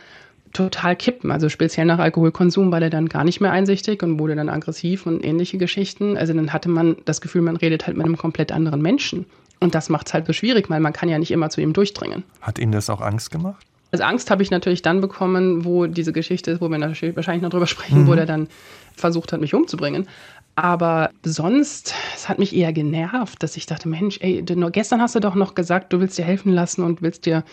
total 0.53 0.95
kippen. 0.95 1.31
Also 1.31 1.49
speziell 1.49 1.85
nach 1.85 1.99
Alkoholkonsum 1.99 2.71
war 2.71 2.79
der 2.79 2.89
dann 2.89 3.09
gar 3.09 3.25
nicht 3.25 3.41
mehr 3.41 3.51
einsichtig 3.51 4.01
und 4.03 4.19
wurde 4.19 4.35
dann 4.35 4.47
aggressiv 4.47 5.05
und 5.05 5.25
ähnliche 5.25 5.57
Geschichten. 5.57 6.17
Also 6.17 6.33
dann 6.33 6.53
hatte 6.53 6.69
man 6.69 6.95
das 7.03 7.19
Gefühl, 7.19 7.41
man 7.41 7.57
redet 7.57 7.87
halt 7.87 7.97
mit 7.97 8.05
einem 8.05 8.17
komplett 8.17 8.53
anderen 8.53 8.81
Menschen. 8.81 9.25
Und 9.61 9.75
das 9.75 9.89
macht 9.89 10.07
es 10.07 10.13
halt 10.13 10.25
so 10.25 10.33
schwierig, 10.33 10.69
weil 10.69 10.79
man 10.79 10.91
kann 10.91 11.07
ja 11.07 11.17
nicht 11.19 11.31
immer 11.31 11.49
zu 11.49 11.61
ihm 11.61 11.71
durchdringen. 11.71 12.23
Hat 12.41 12.59
Ihnen 12.59 12.71
das 12.71 12.89
auch 12.89 12.99
Angst 12.99 13.31
gemacht? 13.31 13.65
Also 13.91 14.03
Angst 14.03 14.31
habe 14.31 14.41
ich 14.41 14.51
natürlich 14.51 14.81
dann 14.81 15.01
bekommen, 15.01 15.65
wo 15.65 15.85
diese 15.85 16.13
Geschichte 16.13 16.51
ist, 16.51 16.61
wo 16.61 16.69
wir 16.69 16.79
wahrscheinlich 16.79 17.41
noch 17.43 17.49
drüber 17.49 17.67
sprechen, 17.67 18.03
mhm. 18.03 18.07
wo 18.07 18.15
der 18.15 18.25
dann 18.25 18.47
versucht 18.95 19.31
hat, 19.31 19.39
mich 19.39 19.53
umzubringen. 19.53 20.07
Aber 20.55 21.11
sonst, 21.23 21.93
es 22.13 22.27
hat 22.27 22.37
mich 22.37 22.53
eher 22.53 22.73
genervt, 22.73 23.41
dass 23.41 23.55
ich 23.55 23.65
dachte, 23.67 23.87
Mensch, 23.87 24.17
ey, 24.21 24.43
gestern 24.71 25.01
hast 25.01 25.15
du 25.15 25.19
doch 25.19 25.35
noch 25.35 25.55
gesagt, 25.55 25.93
du 25.93 25.99
willst 26.01 26.17
dir 26.17 26.25
helfen 26.25 26.51
lassen 26.51 26.83
und 26.83 27.01
willst 27.01 27.25
dir 27.25 27.43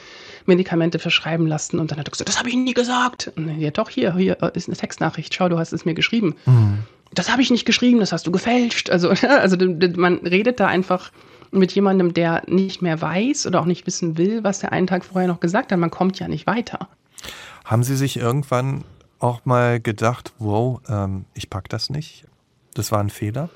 Medikamente 0.46 0.98
verschreiben 0.98 1.46
lassen. 1.46 1.78
Und 1.78 1.90
dann 1.90 1.98
hat 1.98 2.08
er 2.08 2.10
gesagt, 2.10 2.28
das 2.28 2.38
habe 2.38 2.48
ich 2.48 2.56
nie 2.56 2.74
gesagt. 2.74 3.32
Und 3.36 3.60
ja, 3.60 3.70
doch, 3.70 3.88
hier, 3.88 4.16
hier 4.16 4.42
äh, 4.42 4.50
ist 4.54 4.68
eine 4.68 4.76
Textnachricht. 4.76 5.32
Schau, 5.32 5.48
du 5.48 5.58
hast 5.58 5.72
es 5.72 5.84
mir 5.84 5.94
geschrieben. 5.94 6.34
Mhm. 6.46 6.78
Das 7.14 7.30
habe 7.30 7.40
ich 7.40 7.50
nicht 7.50 7.64
geschrieben, 7.64 8.00
das 8.00 8.12
hast 8.12 8.26
du 8.26 8.32
gefälscht. 8.32 8.90
Also, 8.90 9.10
also 9.28 9.56
man 9.96 10.18
redet 10.18 10.58
da 10.58 10.66
einfach 10.66 11.12
mit 11.50 11.72
jemandem, 11.72 12.14
der 12.14 12.42
nicht 12.46 12.82
mehr 12.82 13.00
weiß 13.00 13.46
oder 13.46 13.60
auch 13.60 13.66
nicht 13.66 13.86
wissen 13.86 14.18
will, 14.18 14.44
was 14.44 14.60
der 14.60 14.72
einen 14.72 14.86
Tag 14.86 15.04
vorher 15.04 15.28
noch 15.28 15.40
gesagt 15.40 15.72
hat. 15.72 15.78
Man 15.78 15.90
kommt 15.90 16.18
ja 16.18 16.28
nicht 16.28 16.46
weiter. 16.46 16.88
Haben 17.64 17.82
Sie 17.82 17.96
sich 17.96 18.16
irgendwann 18.16 18.84
auch 19.18 19.44
mal 19.44 19.80
gedacht, 19.80 20.32
wow, 20.38 20.80
ähm, 20.88 21.24
ich 21.34 21.50
pack 21.50 21.68
das 21.68 21.90
nicht? 21.90 22.24
Das 22.74 22.92
war 22.92 23.00
ein 23.00 23.10
Fehler? 23.10 23.50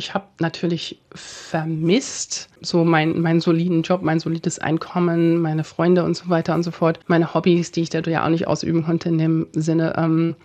Ich 0.00 0.14
habe 0.14 0.26
natürlich 0.38 1.00
vermisst, 1.12 2.50
so 2.60 2.84
mein, 2.84 3.20
meinen 3.20 3.40
soliden 3.40 3.82
Job, 3.82 4.02
mein 4.02 4.20
solides 4.20 4.60
Einkommen, 4.60 5.42
meine 5.42 5.64
Freunde 5.64 6.04
und 6.04 6.16
so 6.16 6.28
weiter 6.28 6.54
und 6.54 6.62
so 6.62 6.70
fort, 6.70 7.00
meine 7.08 7.34
Hobbys, 7.34 7.72
die 7.72 7.82
ich 7.82 7.90
dadurch 7.90 8.14
ja 8.14 8.24
auch 8.24 8.28
nicht 8.28 8.46
ausüben 8.46 8.84
konnte 8.84 9.08
in 9.08 9.18
dem 9.18 9.46
Sinne. 9.54 9.94
Ähm, 9.96 10.36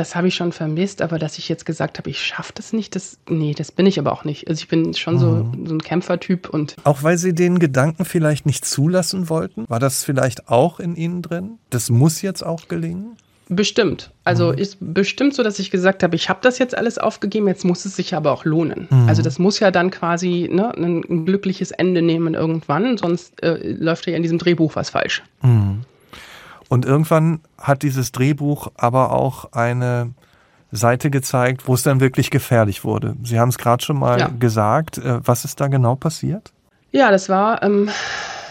das 0.00 0.16
habe 0.16 0.28
ich 0.28 0.34
schon 0.34 0.52
vermisst, 0.52 1.02
aber 1.02 1.18
dass 1.18 1.36
ich 1.36 1.50
jetzt 1.50 1.66
gesagt 1.66 1.98
habe, 1.98 2.08
ich 2.08 2.22
schaffe 2.22 2.52
das 2.54 2.72
nicht, 2.72 2.96
das, 2.96 3.18
nee, 3.28 3.52
das 3.52 3.70
bin 3.70 3.84
ich 3.84 3.98
aber 3.98 4.12
auch 4.12 4.24
nicht. 4.24 4.48
Also 4.48 4.62
ich 4.62 4.68
bin 4.68 4.94
schon 4.94 5.18
so, 5.18 5.26
mhm. 5.26 5.66
so 5.66 5.74
ein 5.74 5.82
Kämpfertyp 5.82 6.48
und. 6.48 6.76
Auch 6.84 7.02
weil 7.02 7.18
Sie 7.18 7.34
den 7.34 7.58
Gedanken 7.58 8.06
vielleicht 8.06 8.46
nicht 8.46 8.64
zulassen 8.64 9.28
wollten? 9.28 9.68
War 9.68 9.78
das 9.78 10.02
vielleicht 10.02 10.48
auch 10.48 10.80
in 10.80 10.96
Ihnen 10.96 11.20
drin? 11.20 11.58
Das 11.68 11.90
muss 11.90 12.22
jetzt 12.22 12.42
auch 12.42 12.66
gelingen? 12.66 13.18
Bestimmt. 13.50 14.10
Also 14.24 14.52
mhm. 14.52 14.58
ist 14.58 14.78
bestimmt 14.80 15.34
so, 15.34 15.42
dass 15.42 15.58
ich 15.58 15.70
gesagt 15.70 16.02
habe, 16.02 16.16
ich 16.16 16.30
habe 16.30 16.38
das 16.40 16.58
jetzt 16.58 16.74
alles 16.74 16.96
aufgegeben, 16.96 17.46
jetzt 17.48 17.66
muss 17.66 17.84
es 17.84 17.94
sich 17.94 18.14
aber 18.14 18.32
auch 18.32 18.46
lohnen. 18.46 18.88
Mhm. 18.88 19.06
Also 19.06 19.20
das 19.20 19.38
muss 19.38 19.60
ja 19.60 19.70
dann 19.70 19.90
quasi 19.90 20.48
ne, 20.50 20.74
ein, 20.74 21.04
ein, 21.10 21.26
glückliches 21.26 21.72
Ende 21.72 22.00
nehmen 22.00 22.32
irgendwann, 22.32 22.96
sonst 22.96 23.42
äh, 23.42 23.58
läuft 23.72 24.06
ja 24.06 24.16
in 24.16 24.22
diesem 24.22 24.38
Drehbuch 24.38 24.76
was 24.76 24.88
falsch. 24.88 25.22
Mhm. 25.42 25.80
Und 26.70 26.86
irgendwann 26.86 27.40
hat 27.58 27.82
dieses 27.82 28.12
Drehbuch 28.12 28.68
aber 28.76 29.10
auch 29.10 29.52
eine 29.52 30.12
Seite 30.70 31.10
gezeigt, 31.10 31.66
wo 31.66 31.74
es 31.74 31.82
dann 31.82 31.98
wirklich 31.98 32.30
gefährlich 32.30 32.84
wurde. 32.84 33.16
Sie 33.24 33.40
haben 33.40 33.48
es 33.48 33.58
gerade 33.58 33.84
schon 33.84 33.98
mal 33.98 34.20
ja. 34.20 34.30
gesagt. 34.38 34.98
Äh, 34.98 35.18
was 35.26 35.44
ist 35.44 35.60
da 35.60 35.66
genau 35.66 35.96
passiert? 35.96 36.52
Ja, 36.92 37.10
das 37.10 37.28
war, 37.28 37.60
ähm, 37.64 37.88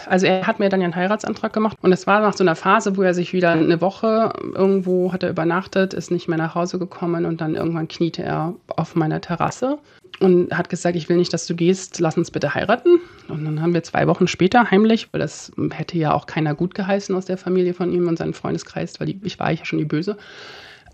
also 0.06 0.26
er 0.26 0.46
hat 0.46 0.58
mir 0.58 0.68
dann 0.68 0.82
ja 0.82 0.84
einen 0.84 0.96
Heiratsantrag 0.96 1.54
gemacht 1.54 1.78
und 1.80 1.92
es 1.92 2.06
war 2.06 2.20
nach 2.20 2.34
so 2.34 2.44
einer 2.44 2.56
Phase, 2.56 2.98
wo 2.98 3.02
er 3.02 3.14
sich 3.14 3.32
wieder 3.32 3.52
eine 3.52 3.80
Woche 3.80 4.34
irgendwo 4.54 5.14
hat 5.14 5.22
er 5.22 5.30
übernachtet, 5.30 5.94
ist 5.94 6.10
nicht 6.10 6.28
mehr 6.28 6.36
nach 6.36 6.54
Hause 6.54 6.78
gekommen 6.78 7.24
und 7.24 7.40
dann 7.40 7.54
irgendwann 7.54 7.88
kniete 7.88 8.22
er 8.22 8.52
auf 8.68 8.96
meiner 8.96 9.22
Terrasse 9.22 9.78
und 10.18 10.56
hat 10.56 10.68
gesagt, 10.68 10.96
ich 10.96 11.08
will 11.08 11.16
nicht, 11.16 11.32
dass 11.32 11.46
du 11.46 11.54
gehst, 11.54 12.00
lass 12.00 12.18
uns 12.18 12.30
bitte 12.30 12.54
heiraten. 12.54 13.00
Und 13.28 13.44
dann 13.44 13.62
haben 13.62 13.72
wir 13.72 13.82
zwei 13.82 14.06
Wochen 14.06 14.26
später 14.26 14.70
heimlich, 14.70 15.08
weil 15.12 15.20
das 15.20 15.52
hätte 15.70 15.96
ja 15.96 16.12
auch 16.12 16.26
keiner 16.26 16.54
gut 16.54 16.74
geheißen 16.74 17.14
aus 17.14 17.26
der 17.26 17.38
Familie 17.38 17.74
von 17.74 17.92
ihm 17.92 18.08
und 18.08 18.18
seinem 18.18 18.34
Freundeskreis, 18.34 19.00
weil 19.00 19.06
die, 19.06 19.20
ich 19.22 19.38
war 19.38 19.50
ja 19.50 19.64
schon 19.64 19.78
die 19.78 19.84
Böse, 19.84 20.18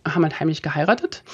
haben 0.07 0.23
halt 0.23 0.39
heimlich 0.39 0.63
geheiratet. 0.63 1.25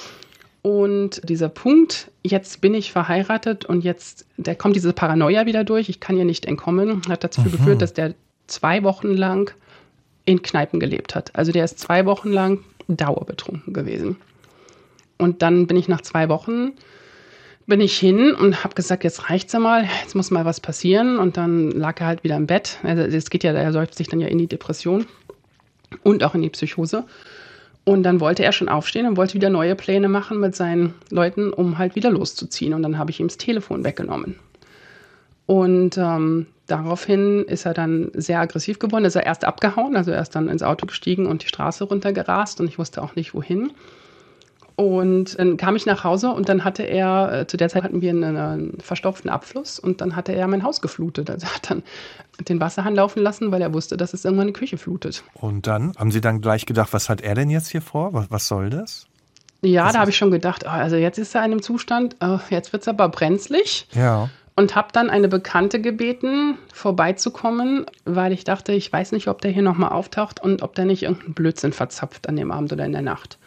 Und 0.63 1.29
dieser 1.29 1.49
Punkt, 1.49 2.11
jetzt 2.23 2.61
bin 2.61 2.73
ich 2.73 2.93
verheiratet 2.93 3.65
und 3.65 3.83
jetzt, 3.83 4.27
da 4.37 4.55
kommt 4.55 4.77
diese 4.77 4.93
Paranoia 4.93 5.45
wieder 5.45 5.65
durch, 5.65 5.89
ich 5.89 5.99
kann 5.99 6.17
ihr 6.17 6.25
nicht 6.25 6.47
entkommen, 6.47 7.03
hat 7.09 7.25
dazu 7.25 7.41
mhm. 7.41 7.51
geführt, 7.51 7.83
dass 7.83 7.93
der 7.93 8.15
zwei 8.47 8.85
Wochen 8.85 9.09
lang 9.09 9.53
in 10.25 10.41
Kneipen 10.41 10.79
gelebt 10.79 11.17
hat. 11.17 11.35
Also 11.35 11.51
der 11.51 11.65
ist 11.65 11.81
zwei 11.81 12.07
Wochen 12.07 12.31
lang 12.31 12.61
dauerbetrunken 12.87 13.73
gewesen. 13.73 14.17
Und 15.19 15.43
dann 15.43 15.67
bin 15.67 15.77
ich 15.77 15.89
nach 15.89 16.01
zwei 16.01 16.29
Wochen 16.29 16.73
bin 17.73 17.81
ich 17.81 17.97
hin 17.97 18.35
und 18.35 18.65
habe 18.65 18.75
gesagt, 18.75 19.03
jetzt 19.03 19.31
reicht's 19.31 19.55
ja 19.55 19.59
mal, 19.59 19.89
jetzt 20.03 20.15
muss 20.15 20.31
mal 20.31 20.45
was 20.45 20.61
passieren. 20.61 21.17
Und 21.19 21.39
dann 21.39 21.71
lag 21.71 21.99
er 22.03 22.07
halt 22.07 22.23
wieder 22.23 22.37
im 22.37 22.47
Bett. 22.47 22.77
Also 22.83 23.01
es 23.01 23.31
geht 23.31 23.45
ja, 23.45 23.53
er 23.53 23.73
säuft 23.73 23.95
sich 23.95 24.09
dann 24.09 24.21
ja 24.21 24.29
in 24.29 24.37
die 24.37 24.47
Depression 24.47 25.07
und 26.03 26.23
auch 26.23 26.35
in 26.35 26.43
die 26.43 26.51
Psychose. 26.51 27.05
Und 27.85 28.03
dann 28.03 28.21
wollte 28.21 28.45
er 28.45 28.53
schon 28.53 28.69
aufstehen 28.69 29.07
und 29.07 29.17
wollte 29.17 29.33
wieder 29.33 29.49
neue 29.49 29.75
Pläne 29.75 30.11
machen 30.11 30.39
mit 30.39 30.55
seinen 30.55 30.93
Leuten, 31.09 31.51
um 31.51 31.79
halt 31.79 31.95
wieder 31.95 32.11
loszuziehen. 32.11 32.75
Und 32.75 32.83
dann 32.83 32.99
habe 32.99 33.11
ich 33.11 33.21
ihm 33.21 33.29
das 33.29 33.39
Telefon 33.39 33.85
weggenommen. 33.85 34.39
Und 35.47 35.97
ähm, 35.97 36.49
daraufhin 36.67 37.47
ist 37.47 37.65
er 37.65 37.73
dann 37.73 38.11
sehr 38.13 38.41
aggressiv 38.41 38.81
geworden. 38.81 39.07
Ist 39.07 39.17
er 39.17 39.25
erst 39.25 39.47
abgehauen, 39.47 39.97
also 39.97 40.11
er 40.11 40.21
ist 40.21 40.37
dann 40.37 40.51
ins 40.51 40.63
Auto 40.63 40.85
gestiegen 40.85 41.25
und 41.25 41.43
die 41.43 41.49
Straße 41.49 41.85
runtergerast 41.85 42.61
und 42.61 42.69
ich 42.69 42.79
wusste 42.79 43.01
auch 43.01 43.17
nicht 43.17 43.33
wohin. 43.33 43.73
Und 44.83 45.39
dann 45.39 45.57
kam 45.57 45.77
ich 45.77 45.87
nach 45.87 46.03
Hause 46.03 46.33
und 46.33 46.49
dann 46.49 46.65
hatte 46.65 46.83
er, 46.83 47.43
äh, 47.43 47.47
zu 47.47 47.57
der 47.57 47.69
Zeit 47.69 47.85
hatten 47.85 48.03
wir 48.03 48.11
einen, 48.11 48.37
einen, 48.37 48.79
verstopften 48.81 49.31
Abfluss 49.31 49.79
und 49.79 50.01
dann 50.01 50.17
hatte 50.17 50.33
er 50.33 50.49
mein 50.49 50.65
Haus 50.65 50.81
geflutet. 50.81 51.31
Also 51.31 51.47
er 51.47 51.55
hat 51.55 51.71
dann 51.71 51.85
den 52.49 52.59
Wasserhahn 52.59 52.97
laufen 52.97 53.23
lassen, 53.23 53.53
weil 53.53 53.63
er 53.63 53.73
wusste, 53.73 53.97
dass 53.97 54.13
es 54.13 54.25
irgendwann 54.25 54.49
eine 54.49 54.53
Küche 54.53 54.79
flutet. 54.79 55.23
Und 55.35 55.69
dann 55.69 55.93
haben 55.97 56.11
Sie 56.11 56.21
dann 56.21 56.41
gleich 56.41 56.67
gedacht, 56.67 56.93
was 56.93 57.09
hat 57.09 57.21
er 57.21 57.37
denn 57.37 57.49
jetzt 57.49 57.69
hier 57.69 57.81
vor? 57.81 58.13
Was, 58.13 58.29
was 58.33 58.49
soll 58.49 58.71
das? 58.71 59.07
Ja, 59.61 59.85
was 59.85 59.93
da 59.93 60.01
habe 60.01 60.11
ich 60.11 60.17
schon 60.17 60.33
gedacht, 60.33 60.65
oh, 60.67 60.71
also 60.71 60.97
jetzt 60.97 61.19
ist 61.19 61.33
er 61.37 61.45
in 61.45 61.53
einem 61.53 61.63
Zustand, 61.63 62.17
oh, 62.21 62.41
jetzt 62.51 62.73
wird 62.73 62.83
es 62.83 62.89
aber 62.89 63.09
brenzlig. 63.09 63.87
Ja. 63.93 64.31
Und 64.57 64.75
habe 64.75 64.89
dann 64.93 65.11
eine 65.11 65.29
Bekannte 65.29 65.81
gebeten, 65.81 66.59
vorbeizukommen, 66.75 67.87
weil 68.05 68.33
ich 68.33 68.43
dachte, 68.43 68.73
ich 68.73 68.93
weiß 68.93 69.13
nicht, 69.13 69.29
ob 69.29 69.41
der 69.43 69.53
hier 69.53 69.63
nochmal 69.63 69.91
auftaucht 69.91 70.43
und 70.43 70.63
ob 70.63 70.75
der 70.75 70.87
nicht 70.87 71.05
irgendeinen 71.05 71.35
Blödsinn 71.35 71.73
verzapft 71.73 72.29
an 72.29 72.35
dem 72.35 72.51
Abend 72.51 72.73
oder 72.73 72.85
in 72.85 72.93
der 72.93 73.03
Nacht 73.03 73.39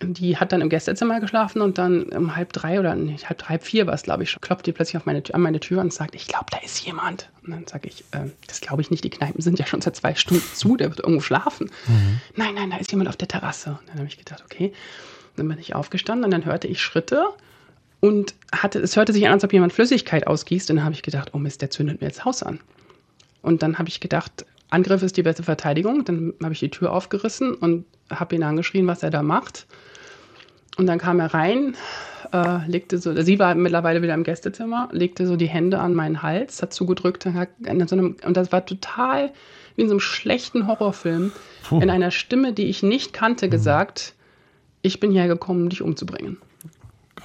die 0.00 0.36
hat 0.36 0.52
dann 0.52 0.60
im 0.60 0.68
Gästezimmer 0.68 1.20
geschlafen 1.20 1.60
und 1.60 1.78
dann 1.78 2.04
um 2.04 2.36
halb 2.36 2.52
drei 2.52 2.78
oder 2.78 2.94
nicht, 2.94 3.28
halb 3.28 3.48
halb 3.48 3.64
vier 3.64 3.86
war 3.86 3.94
es, 3.94 4.02
glaube 4.02 4.22
ich, 4.22 4.36
klopft 4.40 4.66
die 4.66 4.72
plötzlich 4.72 4.96
auf 4.96 5.06
meine, 5.06 5.22
an 5.32 5.40
meine 5.40 5.60
Tür 5.60 5.80
und 5.80 5.92
sagt, 5.92 6.14
ich 6.14 6.28
glaube, 6.28 6.46
da 6.50 6.58
ist 6.58 6.84
jemand. 6.84 7.30
Und 7.44 7.52
dann 7.52 7.66
sage 7.66 7.88
ich, 7.88 8.04
äh, 8.12 8.30
das 8.46 8.60
glaube 8.60 8.82
ich 8.82 8.90
nicht, 8.90 9.02
die 9.02 9.10
Kneipen 9.10 9.40
sind 9.42 9.58
ja 9.58 9.66
schon 9.66 9.80
seit 9.80 9.96
zwei 9.96 10.14
Stunden 10.14 10.44
zu, 10.54 10.76
der 10.76 10.90
wird 10.90 11.00
irgendwo 11.00 11.20
schlafen. 11.20 11.70
Mhm. 11.86 12.20
Nein, 12.36 12.54
nein, 12.54 12.70
da 12.70 12.76
ist 12.76 12.90
jemand 12.92 13.08
auf 13.08 13.16
der 13.16 13.28
Terrasse. 13.28 13.70
Und 13.70 13.88
dann 13.88 13.98
habe 13.98 14.08
ich 14.08 14.18
gedacht, 14.18 14.42
okay. 14.44 14.72
Dann 15.36 15.48
bin 15.48 15.58
ich 15.58 15.74
aufgestanden 15.74 16.24
und 16.24 16.30
dann 16.32 16.44
hörte 16.44 16.66
ich 16.66 16.82
Schritte 16.82 17.24
und 18.00 18.34
hatte, 18.52 18.80
es 18.80 18.96
hörte 18.96 19.12
sich 19.12 19.26
an, 19.26 19.32
als 19.32 19.44
ob 19.44 19.52
jemand 19.52 19.72
Flüssigkeit 19.72 20.26
ausgießt. 20.26 20.70
Und 20.70 20.76
dann 20.76 20.84
habe 20.84 20.94
ich 20.94 21.02
gedacht, 21.02 21.30
oh 21.32 21.38
Mist, 21.38 21.62
der 21.62 21.70
zündet 21.70 22.00
mir 22.00 22.08
jetzt 22.08 22.24
Haus 22.24 22.42
an. 22.42 22.60
Und 23.42 23.62
dann 23.62 23.78
habe 23.78 23.88
ich 23.88 24.00
gedacht, 24.00 24.44
Angriff 24.70 25.02
ist 25.02 25.16
die 25.16 25.22
beste 25.22 25.42
Verteidigung. 25.42 26.04
Dann 26.04 26.34
habe 26.42 26.52
ich 26.52 26.60
die 26.60 26.70
Tür 26.70 26.92
aufgerissen 26.92 27.54
und 27.54 27.84
habe 28.10 28.34
ihn 28.34 28.42
angeschrien, 28.42 28.86
was 28.86 29.02
er 29.02 29.10
da 29.10 29.22
macht. 29.22 29.66
Und 30.76 30.86
dann 30.86 30.98
kam 30.98 31.18
er 31.18 31.34
rein, 31.34 31.74
äh, 32.32 32.66
legte 32.68 32.98
so, 32.98 33.20
sie 33.20 33.38
war 33.38 33.54
mittlerweile 33.54 34.00
wieder 34.00 34.14
im 34.14 34.22
Gästezimmer, 34.22 34.88
legte 34.92 35.26
so 35.26 35.34
die 35.36 35.48
Hände 35.48 35.80
an 35.80 35.94
meinen 35.94 36.22
Hals, 36.22 36.62
hat 36.62 36.72
zugedrückt 36.72 37.26
und, 37.26 37.34
hat 37.34 37.48
so 37.60 37.96
einem, 37.96 38.16
und 38.24 38.36
das 38.36 38.52
war 38.52 38.64
total 38.64 39.32
wie 39.74 39.82
in 39.82 39.88
so 39.88 39.94
einem 39.94 40.00
schlechten 40.00 40.66
Horrorfilm, 40.66 41.32
Puh. 41.64 41.80
in 41.80 41.90
einer 41.90 42.12
Stimme, 42.12 42.52
die 42.52 42.66
ich 42.66 42.82
nicht 42.82 43.12
kannte, 43.12 43.46
mhm. 43.46 43.50
gesagt, 43.50 44.14
ich 44.82 45.00
bin 45.00 45.10
hierher 45.10 45.28
gekommen, 45.28 45.62
um 45.64 45.68
dich 45.68 45.82
umzubringen. 45.82 46.36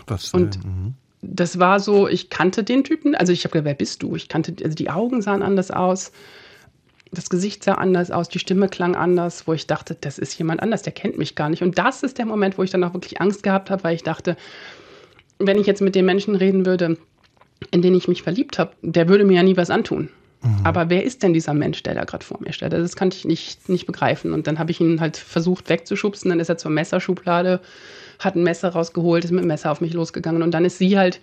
Das, 0.07 0.33
und 0.33 0.63
mhm. 0.63 0.95
das 1.21 1.59
war 1.59 1.79
so, 1.79 2.07
ich 2.07 2.31
kannte 2.31 2.63
den 2.63 2.83
Typen, 2.83 3.13
also 3.13 3.31
ich 3.31 3.43
habe 3.43 3.51
gedacht, 3.51 3.65
wer 3.65 3.75
bist 3.75 4.01
du? 4.01 4.15
Ich 4.15 4.29
kannte, 4.29 4.55
also 4.63 4.75
die 4.75 4.89
Augen 4.89 5.21
sahen 5.21 5.43
anders 5.43 5.69
aus 5.69 6.11
das 7.13 7.29
Gesicht 7.29 7.63
sah 7.63 7.75
anders 7.75 8.11
aus, 8.11 8.29
die 8.29 8.39
Stimme 8.39 8.67
klang 8.67 8.95
anders, 8.95 9.47
wo 9.47 9.53
ich 9.53 9.67
dachte, 9.67 9.95
das 9.99 10.17
ist 10.17 10.37
jemand 10.37 10.61
anders, 10.61 10.81
der 10.81 10.93
kennt 10.93 11.17
mich 11.17 11.35
gar 11.35 11.49
nicht. 11.49 11.61
Und 11.61 11.77
das 11.77 12.03
ist 12.03 12.17
der 12.17 12.25
Moment, 12.25 12.57
wo 12.57 12.63
ich 12.63 12.71
dann 12.71 12.83
auch 12.83 12.93
wirklich 12.93 13.21
Angst 13.21 13.43
gehabt 13.43 13.69
habe, 13.69 13.83
weil 13.83 13.95
ich 13.95 14.03
dachte, 14.03 14.35
wenn 15.39 15.59
ich 15.59 15.67
jetzt 15.67 15.81
mit 15.81 15.95
dem 15.95 16.05
Menschen 16.05 16.35
reden 16.35 16.65
würde, 16.65 16.97
in 17.71 17.81
den 17.81 17.95
ich 17.95 18.07
mich 18.07 18.23
verliebt 18.23 18.59
habe, 18.59 18.71
der 18.81 19.07
würde 19.07 19.25
mir 19.25 19.35
ja 19.35 19.43
nie 19.43 19.57
was 19.57 19.69
antun. 19.69 20.09
Mhm. 20.41 20.57
Aber 20.63 20.89
wer 20.89 21.03
ist 21.03 21.23
denn 21.23 21.33
dieser 21.33 21.53
Mensch, 21.53 21.83
der 21.83 21.95
da 21.95 22.03
gerade 22.03 22.25
vor 22.25 22.39
mir 22.41 22.51
steht? 22.51 22.73
Also 22.73 22.83
das 22.83 22.95
konnte 22.95 23.17
ich 23.17 23.25
nicht, 23.25 23.69
nicht 23.69 23.85
begreifen. 23.85 24.33
Und 24.33 24.47
dann 24.47 24.59
habe 24.59 24.71
ich 24.71 24.81
ihn 24.81 24.99
halt 24.99 25.17
versucht 25.17 25.69
wegzuschubsen. 25.69 26.29
Dann 26.29 26.39
ist 26.39 26.49
er 26.49 26.57
zur 26.57 26.71
Messerschublade, 26.71 27.61
hat 28.19 28.35
ein 28.35 28.43
Messer 28.43 28.69
rausgeholt, 28.69 29.23
ist 29.23 29.31
mit 29.31 29.43
dem 29.43 29.47
Messer 29.47 29.71
auf 29.71 29.81
mich 29.81 29.93
losgegangen. 29.93 30.43
Und 30.43 30.51
dann 30.51 30.65
ist 30.65 30.77
sie 30.77 30.97
halt 30.97 31.19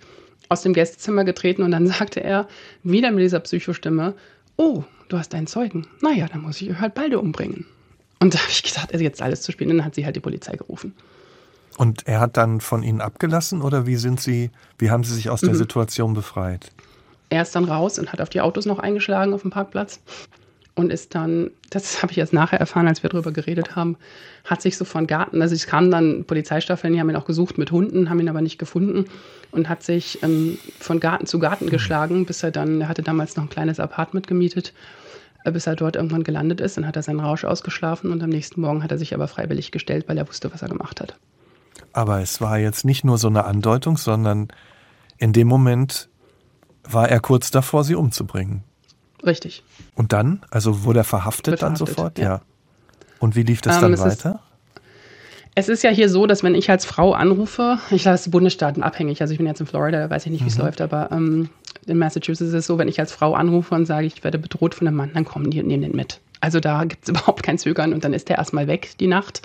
aus 0.49 0.63
dem 0.63 0.73
Gästezimmer 0.73 1.23
getreten 1.23 1.63
und 1.63 1.71
dann 1.71 1.87
sagte 1.87 2.23
er 2.23 2.47
wieder 2.83 3.11
mit 3.11 3.23
dieser 3.23 3.39
Psychostimme, 3.39 4.15
oh, 4.57 4.83
du 5.11 5.17
hast 5.17 5.33
einen 5.35 5.47
Zeugen. 5.47 5.87
Naja, 6.01 6.27
dann 6.27 6.41
muss 6.41 6.61
ich 6.61 6.77
halt 6.79 6.93
beide 6.93 7.19
umbringen. 7.19 7.65
Und 8.19 8.33
da 8.33 8.39
habe 8.39 8.51
ich 8.51 8.63
gedacht, 8.63 8.93
also 8.93 9.03
jetzt 9.03 9.21
alles 9.21 9.41
zu 9.41 9.51
spielen. 9.51 9.71
Und 9.71 9.77
dann 9.77 9.85
hat 9.85 9.95
sie 9.95 10.05
halt 10.05 10.15
die 10.15 10.21
Polizei 10.21 10.55
gerufen. 10.55 10.93
Und 11.77 12.07
er 12.07 12.19
hat 12.19 12.37
dann 12.37 12.61
von 12.61 12.83
Ihnen 12.83 13.01
abgelassen 13.01 13.61
oder 13.61 13.87
wie 13.87 13.95
sind 13.95 14.19
Sie, 14.19 14.51
wie 14.77 14.91
haben 14.91 15.03
Sie 15.03 15.15
sich 15.15 15.29
aus 15.29 15.41
der 15.41 15.51
mhm. 15.51 15.55
Situation 15.55 16.13
befreit? 16.13 16.71
Er 17.29 17.41
ist 17.41 17.55
dann 17.55 17.63
raus 17.63 17.97
und 17.97 18.11
hat 18.11 18.21
auf 18.21 18.29
die 18.29 18.41
Autos 18.41 18.65
noch 18.65 18.79
eingeschlagen 18.79 19.33
auf 19.33 19.41
dem 19.41 19.51
Parkplatz 19.51 20.01
und 20.75 20.91
ist 20.91 21.15
dann, 21.15 21.51
das 21.69 22.01
habe 22.01 22.11
ich 22.11 22.17
erst 22.17 22.33
nachher 22.33 22.59
erfahren, 22.59 22.87
als 22.87 23.03
wir 23.03 23.09
darüber 23.09 23.31
geredet 23.31 23.75
haben, 23.75 23.97
hat 24.45 24.61
sich 24.61 24.77
so 24.77 24.85
von 24.85 25.07
Garten, 25.07 25.41
also 25.41 25.55
es 25.55 25.67
kamen 25.67 25.91
dann 25.91 26.25
Polizeistaffeln, 26.25 26.93
die 26.93 26.99
haben 26.99 27.09
ihn 27.09 27.15
auch 27.15 27.25
gesucht 27.25 27.57
mit 27.57 27.71
Hunden, 27.71 28.09
haben 28.09 28.19
ihn 28.19 28.29
aber 28.29 28.41
nicht 28.41 28.57
gefunden 28.57 29.05
und 29.51 29.69
hat 29.69 29.83
sich 29.83 30.21
ähm, 30.23 30.57
von 30.79 30.99
Garten 30.99 31.25
zu 31.25 31.39
Garten 31.39 31.69
geschlagen, 31.69 32.25
bis 32.25 32.43
er 32.43 32.51
dann, 32.51 32.81
er 32.81 32.89
hatte 32.89 33.03
damals 33.03 33.35
noch 33.35 33.43
ein 33.43 33.49
kleines 33.49 33.79
Apartment 33.79 34.27
gemietet, 34.27 34.73
bis 35.45 35.67
er 35.67 35.75
dort 35.75 35.95
irgendwann 35.95 36.23
gelandet 36.23 36.61
ist. 36.61 36.77
Dann 36.77 36.85
hat 36.85 36.95
er 36.95 37.03
seinen 37.03 37.19
Rausch 37.19 37.45
ausgeschlafen 37.45 38.11
und 38.11 38.21
am 38.21 38.29
nächsten 38.29 38.61
Morgen 38.61 38.83
hat 38.83 38.91
er 38.91 38.97
sich 38.97 39.13
aber 39.13 39.27
freiwillig 39.27 39.71
gestellt, 39.71 40.07
weil 40.07 40.17
er 40.17 40.27
wusste, 40.27 40.53
was 40.53 40.61
er 40.61 40.69
gemacht 40.69 41.01
hat. 41.01 41.15
Aber 41.93 42.21
es 42.21 42.41
war 42.41 42.57
jetzt 42.57 42.85
nicht 42.85 43.03
nur 43.03 43.17
so 43.17 43.27
eine 43.27 43.45
Andeutung, 43.45 43.97
sondern 43.97 44.49
in 45.17 45.33
dem 45.33 45.47
Moment 45.47 46.09
war 46.83 47.09
er 47.09 47.19
kurz 47.19 47.51
davor, 47.51 47.83
sie 47.83 47.95
umzubringen. 47.95 48.63
Richtig. 49.25 49.63
Und 49.95 50.13
dann? 50.13 50.41
Also 50.49 50.83
wurde 50.83 50.99
er 50.99 51.03
verhaftet, 51.03 51.59
verhaftet 51.59 51.81
dann 51.81 51.87
sofort? 51.87 52.19
Ja. 52.19 52.25
ja. 52.25 52.41
Und 53.19 53.35
wie 53.35 53.43
lief 53.43 53.61
das 53.61 53.75
ähm, 53.75 53.81
dann 53.81 53.99
weiter? 53.99 54.39
Es 55.53 55.67
ist 55.67 55.83
ja 55.83 55.89
hier 55.89 56.09
so, 56.09 56.27
dass 56.27 56.43
wenn 56.43 56.55
ich 56.55 56.69
als 56.69 56.85
Frau 56.85 57.13
anrufe, 57.13 57.77
ich 57.91 58.05
lasse 58.05 58.29
Bundesstaaten 58.29 58.83
abhängig, 58.83 59.21
also 59.21 59.33
ich 59.33 59.37
bin 59.37 59.47
jetzt 59.47 59.59
in 59.59 59.67
Florida, 59.67 59.99
da 59.99 60.09
weiß 60.09 60.25
ich 60.25 60.31
nicht, 60.31 60.43
wie 60.45 60.47
es 60.47 60.57
mhm. 60.57 60.63
läuft, 60.63 60.81
aber 60.81 61.11
ähm, 61.11 61.49
in 61.87 61.97
Massachusetts 61.97 62.49
ist 62.49 62.53
es 62.53 62.67
so, 62.67 62.77
wenn 62.77 62.87
ich 62.87 62.99
als 62.99 63.11
Frau 63.11 63.33
anrufe 63.33 63.75
und 63.75 63.85
sage, 63.85 64.07
ich 64.07 64.23
werde 64.23 64.37
bedroht 64.39 64.75
von 64.75 64.87
einem 64.87 64.97
Mann, 64.97 65.11
dann 65.13 65.25
kommen 65.25 65.49
die 65.49 65.59
und 65.59 65.67
nehmen 65.67 65.83
den 65.83 65.95
mit. 65.95 66.19
Also 66.39 66.59
da 66.59 66.83
gibt 66.85 67.03
es 67.03 67.09
überhaupt 67.15 67.43
kein 67.43 67.57
Zögern 67.57 67.93
und 67.93 68.03
dann 68.03 68.13
ist 68.13 68.29
der 68.29 68.37
erstmal 68.37 68.67
weg 68.67 68.91
die 68.99 69.07
Nacht. 69.07 69.41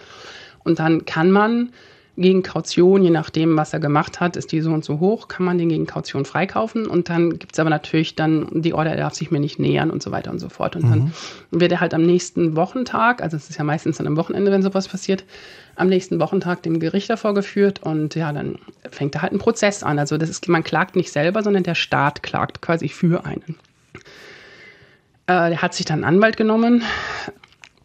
Und 0.64 0.78
dann 0.78 1.04
kann 1.04 1.30
man 1.30 1.72
gegen 2.16 2.42
Kaution, 2.42 3.02
je 3.02 3.10
nachdem, 3.10 3.56
was 3.56 3.72
er 3.72 3.80
gemacht 3.80 4.20
hat, 4.20 4.36
ist 4.36 4.50
die 4.52 4.60
so 4.60 4.72
und 4.72 4.84
so 4.84 5.00
hoch, 5.00 5.28
kann 5.28 5.44
man 5.44 5.58
den 5.58 5.68
gegen 5.68 5.86
Kaution 5.86 6.24
freikaufen. 6.24 6.86
Und 6.86 7.10
dann 7.10 7.38
gibt 7.38 7.52
es 7.52 7.58
aber 7.58 7.68
natürlich 7.68 8.14
dann 8.14 8.48
die 8.52 8.72
Order, 8.72 8.92
er 8.92 8.96
darf 8.96 9.14
sich 9.14 9.30
mir 9.30 9.40
nicht 9.40 9.58
nähern 9.58 9.90
und 9.90 10.02
so 10.02 10.12
weiter 10.12 10.30
und 10.30 10.38
so 10.38 10.48
fort. 10.48 10.76
Und 10.76 10.84
mhm. 10.84 10.90
dann 10.90 11.12
wird 11.50 11.72
er 11.72 11.80
halt 11.80 11.92
am 11.92 12.02
nächsten 12.02 12.56
Wochentag, 12.56 13.22
also 13.22 13.36
es 13.36 13.50
ist 13.50 13.58
ja 13.58 13.64
meistens 13.64 13.98
dann 13.98 14.06
am 14.06 14.16
Wochenende, 14.16 14.50
wenn 14.50 14.62
sowas 14.62 14.88
passiert, 14.88 15.24
am 15.76 15.88
nächsten 15.88 16.18
Wochentag 16.18 16.62
dem 16.62 16.80
Gericht 16.80 17.12
vorgeführt 17.18 17.82
und 17.82 18.14
ja, 18.14 18.32
dann 18.32 18.58
fängt 18.90 19.14
er 19.14 19.22
halt 19.22 19.32
ein 19.32 19.38
Prozess 19.38 19.82
an. 19.82 19.98
Also 19.98 20.16
das 20.16 20.30
ist, 20.30 20.48
man 20.48 20.64
klagt 20.64 20.96
nicht 20.96 21.12
selber, 21.12 21.42
sondern 21.42 21.64
der 21.64 21.74
Staat 21.74 22.22
klagt 22.22 22.62
quasi 22.62 22.88
für 22.88 23.26
einen. 23.26 23.56
Äh, 25.26 25.50
der 25.50 25.62
hat 25.62 25.74
sich 25.74 25.84
dann 25.84 26.02
einen 26.02 26.16
Anwalt 26.16 26.38
genommen 26.38 26.82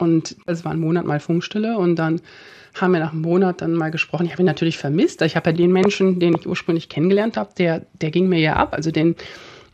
und 0.01 0.35
es 0.45 0.65
war 0.65 0.71
ein 0.71 0.79
Monat 0.79 1.05
mal 1.05 1.19
Funkstille 1.19 1.77
und 1.77 1.95
dann 1.95 2.21
haben 2.79 2.93
wir 2.93 2.99
nach 2.99 3.11
einem 3.11 3.21
Monat 3.21 3.61
dann 3.61 3.73
mal 3.73 3.91
gesprochen. 3.91 4.25
Ich 4.25 4.31
habe 4.31 4.43
ihn 4.43 4.45
natürlich 4.45 4.77
vermisst. 4.77 5.21
Ich 5.21 5.35
habe 5.35 5.49
ja 5.49 5.55
den 5.55 5.71
Menschen, 5.71 6.19
den 6.19 6.35
ich 6.39 6.47
ursprünglich 6.47 6.89
kennengelernt 6.89 7.37
habe, 7.37 7.51
der, 7.57 7.81
der 8.01 8.11
ging 8.11 8.29
mir 8.29 8.39
ja 8.39 8.55
ab. 8.55 8.73
Also 8.73 8.91
den 8.91 9.15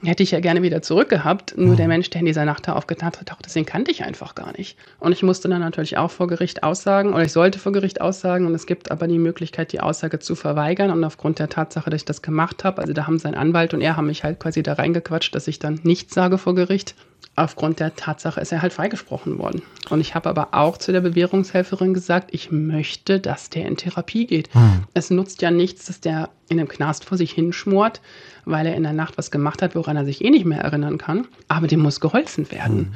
hätte 0.04 0.24
ich 0.24 0.32
ja 0.32 0.40
gerne 0.40 0.62
wieder 0.62 0.82
zurückgehabt. 0.82 1.56
Nur 1.58 1.76
der 1.76 1.86
mhm. 1.86 1.94
Mensch, 1.94 2.10
der 2.10 2.22
in 2.22 2.26
dieser 2.26 2.46
Nacht 2.46 2.68
da 2.68 2.74
aufgetaucht 2.74 3.20
hat, 3.20 3.56
den 3.56 3.66
kannte 3.66 3.92
ich 3.92 4.04
einfach 4.04 4.36
gar 4.36 4.56
nicht. 4.58 4.78
Und 5.00 5.12
ich 5.12 5.24
musste 5.24 5.48
dann 5.48 5.62
natürlich 5.62 5.98
auch 5.98 6.12
vor 6.12 6.28
Gericht 6.28 6.64
aussagen, 6.64 7.14
oder 7.14 7.24
ich 7.24 7.32
sollte 7.32 7.60
vor 7.60 7.72
Gericht 7.72 8.02
aussagen. 8.02 8.46
Und 8.46 8.54
es 8.54 8.66
gibt 8.66 8.92
aber 8.92 9.08
die 9.08 9.20
Möglichkeit, 9.20 9.72
die 9.74 9.80
Aussage 9.80 10.20
zu 10.20 10.36
verweigern. 10.36 10.92
Und 10.92 11.04
aufgrund 11.04 11.40
der 11.40 11.50
Tatsache, 11.50 11.90
dass 11.90 12.02
ich 12.02 12.06
das 12.06 12.22
gemacht 12.22 12.64
habe, 12.64 12.82
also 12.82 12.94
da 12.94 13.08
haben 13.08 13.20
sein 13.20 13.36
Anwalt 13.36 13.74
und 13.74 13.82
er 13.82 13.96
haben 13.96 14.08
mich 14.08 14.24
halt 14.24 14.40
quasi 14.40 14.64
da 14.64 14.74
reingequatscht, 14.74 15.34
dass 15.34 15.48
ich 15.48 15.60
dann 15.60 15.80
nichts 15.84 16.14
sage 16.14 16.38
vor 16.38 16.56
Gericht 16.56 16.96
aufgrund 17.38 17.80
der 17.80 17.96
Tatsache 17.96 18.42
ist 18.42 18.52
er 18.52 18.62
halt 18.62 18.74
freigesprochen 18.74 19.38
worden. 19.38 19.62
Und 19.90 20.02
ich 20.02 20.16
habe 20.16 20.28
aber 20.28 20.50
auch 20.52 20.78
zu 20.78 20.92
der 20.92 21.02
Bewährungshelferin 21.02 21.94
gesagt, 21.94 22.30
ich 22.34 22.52
möchte, 22.52 23.20
dass 23.20 23.50
der 23.50 23.68
in 23.68 23.78
Therapie 23.78 24.26
geht. 24.26 24.54
Hm. 24.54 24.86
Es 24.96 25.12
nutzt 25.12 25.42
ja 25.44 25.52
nichts, 25.52 25.86
dass 25.86 26.02
der 26.02 26.30
in 26.50 26.60
einem 26.60 26.68
Knast 26.68 27.06
vor 27.06 27.18
sich 27.18 27.32
hinschmort, 27.32 28.02
weil 28.46 28.66
er 28.66 28.76
in 28.76 28.84
der 28.84 28.94
Nacht 28.94 29.20
was 29.20 29.30
gemacht 29.30 29.62
hat, 29.62 29.76
woran 29.76 29.96
er 29.96 30.04
sich 30.04 30.26
eh 30.26 30.32
nicht 30.32 30.46
mehr 30.46 30.62
erinnern 30.62 30.98
kann. 30.98 31.28
Aber 31.48 31.68
dem 31.68 31.80
muss 31.80 32.00
geholfen 32.00 32.52
werden. 32.52 32.78
Hm. 32.78 32.94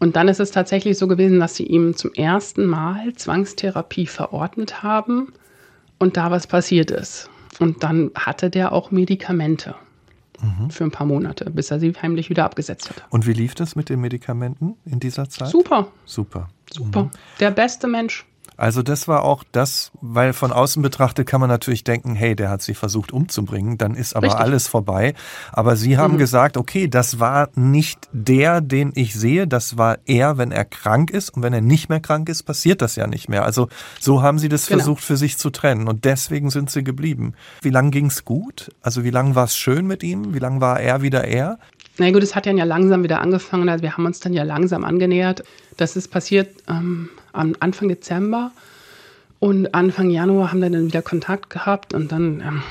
Und 0.00 0.16
dann 0.16 0.28
ist 0.28 0.40
es 0.40 0.50
tatsächlich 0.50 0.96
so 0.96 1.06
gewesen, 1.06 1.38
dass 1.38 1.54
sie 1.54 1.66
ihm 1.66 1.94
zum 1.94 2.12
ersten 2.14 2.66
Mal 2.66 3.12
Zwangstherapie 3.12 4.06
verordnet 4.06 4.82
haben 4.82 5.32
und 5.98 6.16
da 6.16 6.30
was 6.30 6.46
passiert 6.46 6.90
ist. 6.90 7.28
Und 7.60 7.82
dann 7.82 8.10
hatte 8.14 8.48
der 8.48 8.72
auch 8.72 8.90
Medikamente 8.90 9.74
mhm. 10.44 10.70
für 10.70 10.84
ein 10.84 10.90
paar 10.90 11.06
Monate, 11.06 11.50
bis 11.50 11.70
er 11.70 11.80
sie 11.80 11.92
heimlich 12.00 12.30
wieder 12.30 12.44
abgesetzt 12.44 12.90
hat. 12.90 13.04
Und 13.10 13.26
wie 13.26 13.32
lief 13.32 13.54
das 13.54 13.76
mit 13.76 13.88
den 13.88 14.00
Medikamenten 14.00 14.76
in 14.84 15.00
dieser 15.00 15.28
Zeit? 15.28 15.48
Super. 15.48 15.88
Super. 16.04 16.48
Super. 16.72 17.04
Mhm. 17.04 17.10
Der 17.40 17.50
beste 17.50 17.86
Mensch. 17.86 18.26
Also 18.56 18.82
das 18.82 19.08
war 19.08 19.22
auch 19.22 19.42
das, 19.52 19.90
weil 20.00 20.32
von 20.32 20.52
außen 20.52 20.82
betrachtet 20.82 21.26
kann 21.26 21.40
man 21.40 21.48
natürlich 21.48 21.84
denken, 21.84 22.14
hey, 22.14 22.36
der 22.36 22.50
hat 22.50 22.62
sie 22.62 22.74
versucht 22.74 23.12
umzubringen, 23.12 23.78
dann 23.78 23.94
ist 23.94 24.14
aber 24.14 24.26
Richtig. 24.26 24.42
alles 24.42 24.68
vorbei. 24.68 25.14
Aber 25.52 25.76
Sie 25.76 25.98
haben 25.98 26.14
mhm. 26.14 26.18
gesagt, 26.18 26.56
okay, 26.56 26.88
das 26.88 27.18
war 27.18 27.48
nicht 27.54 28.08
der, 28.12 28.60
den 28.60 28.92
ich 28.94 29.14
sehe, 29.14 29.46
das 29.46 29.76
war 29.76 29.98
er, 30.06 30.38
wenn 30.38 30.52
er 30.52 30.64
krank 30.64 31.10
ist 31.10 31.30
und 31.30 31.42
wenn 31.42 31.52
er 31.52 31.60
nicht 31.60 31.88
mehr 31.88 32.00
krank 32.00 32.28
ist, 32.28 32.44
passiert 32.44 32.82
das 32.82 32.96
ja 32.96 33.06
nicht 33.06 33.28
mehr. 33.28 33.44
Also 33.44 33.68
so 34.00 34.22
haben 34.22 34.38
Sie 34.38 34.48
das 34.48 34.66
genau. 34.66 34.78
versucht 34.78 35.02
für 35.02 35.16
sich 35.16 35.36
zu 35.36 35.50
trennen 35.50 35.88
und 35.88 36.04
deswegen 36.04 36.50
sind 36.50 36.70
Sie 36.70 36.84
geblieben. 36.84 37.34
Wie 37.62 37.70
lange 37.70 37.90
ging 37.90 38.06
es 38.06 38.24
gut? 38.24 38.70
Also 38.82 39.04
wie 39.04 39.10
lange 39.10 39.34
war 39.34 39.44
es 39.44 39.56
schön 39.56 39.86
mit 39.86 40.02
ihm? 40.02 40.34
Wie 40.34 40.38
lange 40.38 40.60
war 40.60 40.80
er 40.80 41.02
wieder 41.02 41.24
er? 41.24 41.58
Na 41.98 42.10
gut, 42.10 42.22
es 42.22 42.34
hat 42.34 42.46
dann 42.46 42.58
ja 42.58 42.64
langsam 42.64 43.04
wieder 43.04 43.20
angefangen. 43.20 43.68
Also 43.68 43.82
wir 43.82 43.96
haben 43.96 44.06
uns 44.06 44.20
dann 44.20 44.32
ja 44.32 44.42
langsam 44.42 44.84
angenähert. 44.84 45.44
Das 45.76 45.96
ist 45.96 46.08
passiert 46.08 46.48
ähm, 46.68 47.08
am 47.32 47.54
Anfang 47.60 47.88
Dezember 47.88 48.52
und 49.44 49.74
Anfang 49.74 50.08
Januar 50.08 50.50
haben 50.50 50.62
wir 50.62 50.70
dann 50.70 50.86
wieder 50.86 51.02
Kontakt 51.02 51.50
gehabt 51.50 51.92
und 51.92 52.10
dann 52.12 52.40
ähm, 52.40 52.62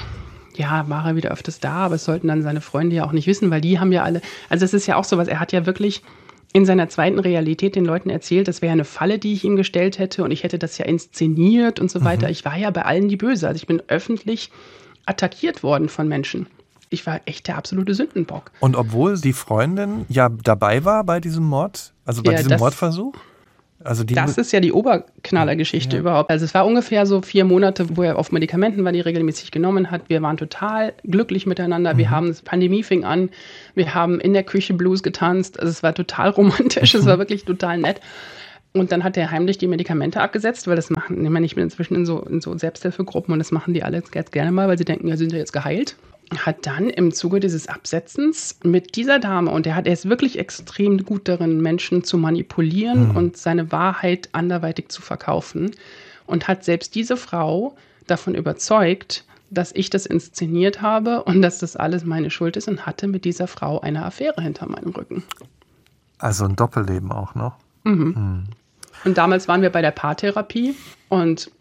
ja, 0.56 0.90
war 0.90 1.06
er 1.06 1.16
wieder 1.16 1.32
öfters 1.32 1.60
da, 1.60 1.74
aber 1.74 1.96
es 1.96 2.06
sollten 2.06 2.28
dann 2.28 2.42
seine 2.42 2.62
Freunde 2.62 2.96
ja 2.96 3.06
auch 3.06 3.12
nicht 3.12 3.28
wissen, 3.28 3.52
weil 3.52 3.62
die 3.62 3.80
haben 3.80 3.92
ja 3.92 4.04
alle, 4.04 4.22
also 4.50 4.66
es 4.66 4.74
ist 4.74 4.88
ja 4.88 4.96
auch 4.96 5.04
sowas, 5.04 5.28
er 5.28 5.40
hat 5.40 5.52
ja 5.52 5.68
wirklich 5.68 6.02
in 6.52 6.66
seiner 6.66 6.90
zweiten 6.90 7.20
Realität 7.20 7.76
den 7.76 7.86
Leuten 7.86 8.10
erzählt, 8.10 8.48
das 8.48 8.62
wäre 8.62 8.72
eine 8.72 8.86
Falle, 8.86 9.20
die 9.20 9.34
ich 9.34 9.44
ihm 9.44 9.56
gestellt 9.56 10.00
hätte 10.00 10.24
und 10.24 10.32
ich 10.32 10.44
hätte 10.44 10.58
das 10.58 10.78
ja 10.78 10.86
inszeniert 10.86 11.80
und 11.80 11.92
so 11.92 12.00
mhm. 12.00 12.06
weiter. 12.06 12.30
Ich 12.30 12.46
war 12.46 12.58
ja 12.58 12.72
bei 12.72 12.86
allen 12.86 13.08
die 13.08 13.18
Böse, 13.18 13.48
also 13.48 13.58
ich 13.58 13.68
bin 13.68 13.82
öffentlich 13.88 14.52
attackiert 15.06 15.62
worden 15.64 15.90
von 15.90 16.08
Menschen 16.08 16.48
ich 16.94 17.06
war 17.06 17.20
echt 17.26 17.48
der 17.48 17.58
absolute 17.58 17.94
Sündenbock. 17.94 18.52
Und 18.60 18.76
obwohl 18.76 19.20
die 19.20 19.34
Freundin 19.34 20.06
ja 20.08 20.30
dabei 20.30 20.86
war 20.86 21.04
bei 21.04 21.20
diesem 21.20 21.44
Mord, 21.44 21.94
also 22.06 22.24
bei 22.24 22.32
ja, 22.32 22.38
diesem 22.38 22.52
das, 22.52 22.62
Mordversuch? 22.62 23.16
Also 23.84 24.04
das 24.06 24.38
ist 24.38 24.54
ja 24.54 24.62
die 24.62 24.72
Oberknallergeschichte 24.72 25.98
ja. 25.98 26.02
überhaupt. 26.02 26.30
Also 26.30 26.46
es 26.46 26.54
war 26.54 26.66
ungefähr 26.66 27.06
so 27.06 27.22
vier 27.22 27.44
Monate, 27.44 27.98
wo 27.98 28.04
er 28.04 28.18
auf 28.18 28.32
Medikamenten 28.32 28.86
war, 28.86 28.94
die 28.94 29.02
regelmäßig 29.02 29.52
genommen 29.52 29.92
hat. 29.92 30.04
Wir 30.08 30.22
waren 30.22 30.38
total 30.38 30.94
glücklich 31.04 31.46
miteinander. 31.46 31.94
Mhm. 31.94 31.98
Wir 31.98 32.10
haben, 32.10 32.36
Pandemie 32.46 32.84
fing 32.84 33.04
an. 33.04 33.30
Wir 33.76 33.94
haben 33.94 34.22
in 34.22 34.34
der 34.34 34.44
Küche 34.44 34.74
Blues 34.74 35.04
getanzt. 35.04 35.60
Also 35.60 35.70
es 35.70 35.84
war 35.84 35.94
total 35.94 36.30
romantisch. 36.30 36.94
es 36.94 37.06
war 37.06 37.18
wirklich 37.20 37.44
total 37.44 37.80
nett. 37.80 38.00
Und 38.72 38.92
dann 38.92 39.04
hat 39.04 39.18
er 39.18 39.32
heimlich 39.32 39.58
die 39.58 39.68
Medikamente 39.68 40.22
abgesetzt, 40.22 40.68
weil 40.68 40.76
das 40.76 40.90
machen, 40.90 41.24
ich 41.24 41.30
meine, 41.30 41.46
ich 41.46 41.56
bin 41.56 41.66
inzwischen 41.66 41.96
in 41.96 42.06
so, 42.06 42.22
in 42.22 42.42
so 42.42 42.58
Selbsthilfegruppen 42.58 43.34
und 43.34 43.40
das 43.40 43.52
machen 43.52 43.74
die 43.74 43.84
alle 43.84 44.02
jetzt 44.14 44.32
gerne 44.32 44.52
mal, 44.52 44.68
weil 44.68 44.78
sie 44.78 44.86
denken, 44.86 45.08
ja, 45.10 45.18
sind 45.18 45.32
ja 45.32 45.38
jetzt 45.38 45.54
geheilt 45.54 45.96
hat 46.38 46.66
dann 46.66 46.90
im 46.90 47.14
Zuge 47.14 47.40
dieses 47.40 47.68
Absetzens 47.68 48.58
mit 48.64 48.96
dieser 48.96 49.20
Dame, 49.20 49.52
und 49.52 49.68
er, 49.68 49.76
hat, 49.76 49.88
er 49.88 49.94
ist 49.94 50.10
wirklich 50.10 50.40
extrem 50.40 51.04
gut 51.04 51.28
darin, 51.28 51.62
Menschen 51.62 52.04
zu 52.04 52.18
manipulieren 52.18 53.10
mhm. 53.10 53.18
und 53.18 53.38
seine 53.38 53.72
Wahrheit 53.72 54.30
anderweitig 54.32 54.90
zu 54.90 55.02
verkaufen, 55.02 55.72
und 56.26 56.48
hat 56.48 56.64
selbst 56.64 56.96
diese 56.96 57.18
Frau 57.18 57.76
davon 58.08 58.36
überzeugt, 58.36 59.26
dass 59.50 59.72
ich 59.76 59.90
das 59.90 60.06
inszeniert 60.06 60.82
habe 60.82 61.24
und 61.24 61.42
dass 61.42 61.60
das 61.60 61.76
alles 61.76 62.06
meine 62.06 62.32
Schuld 62.32 62.58
ist 62.58 62.68
und 62.68 62.86
hatte 62.86 63.08
mit 63.08 63.26
dieser 63.26 63.48
Frau 63.48 63.80
eine 63.80 64.04
Affäre 64.06 64.42
hinter 64.42 64.68
meinem 64.68 64.92
Rücken. 64.92 65.24
Also 66.18 66.46
ein 66.46 66.56
Doppelleben 66.56 67.12
auch 67.12 67.36
noch. 67.36 67.58
Mhm. 67.84 67.94
Mhm. 67.94 68.44
Und 69.06 69.18
damals 69.18 69.48
waren 69.48 69.62
wir 69.62 69.70
bei 69.70 69.82
der 69.82 69.92
Paartherapie 69.92 70.76
und 71.10 71.52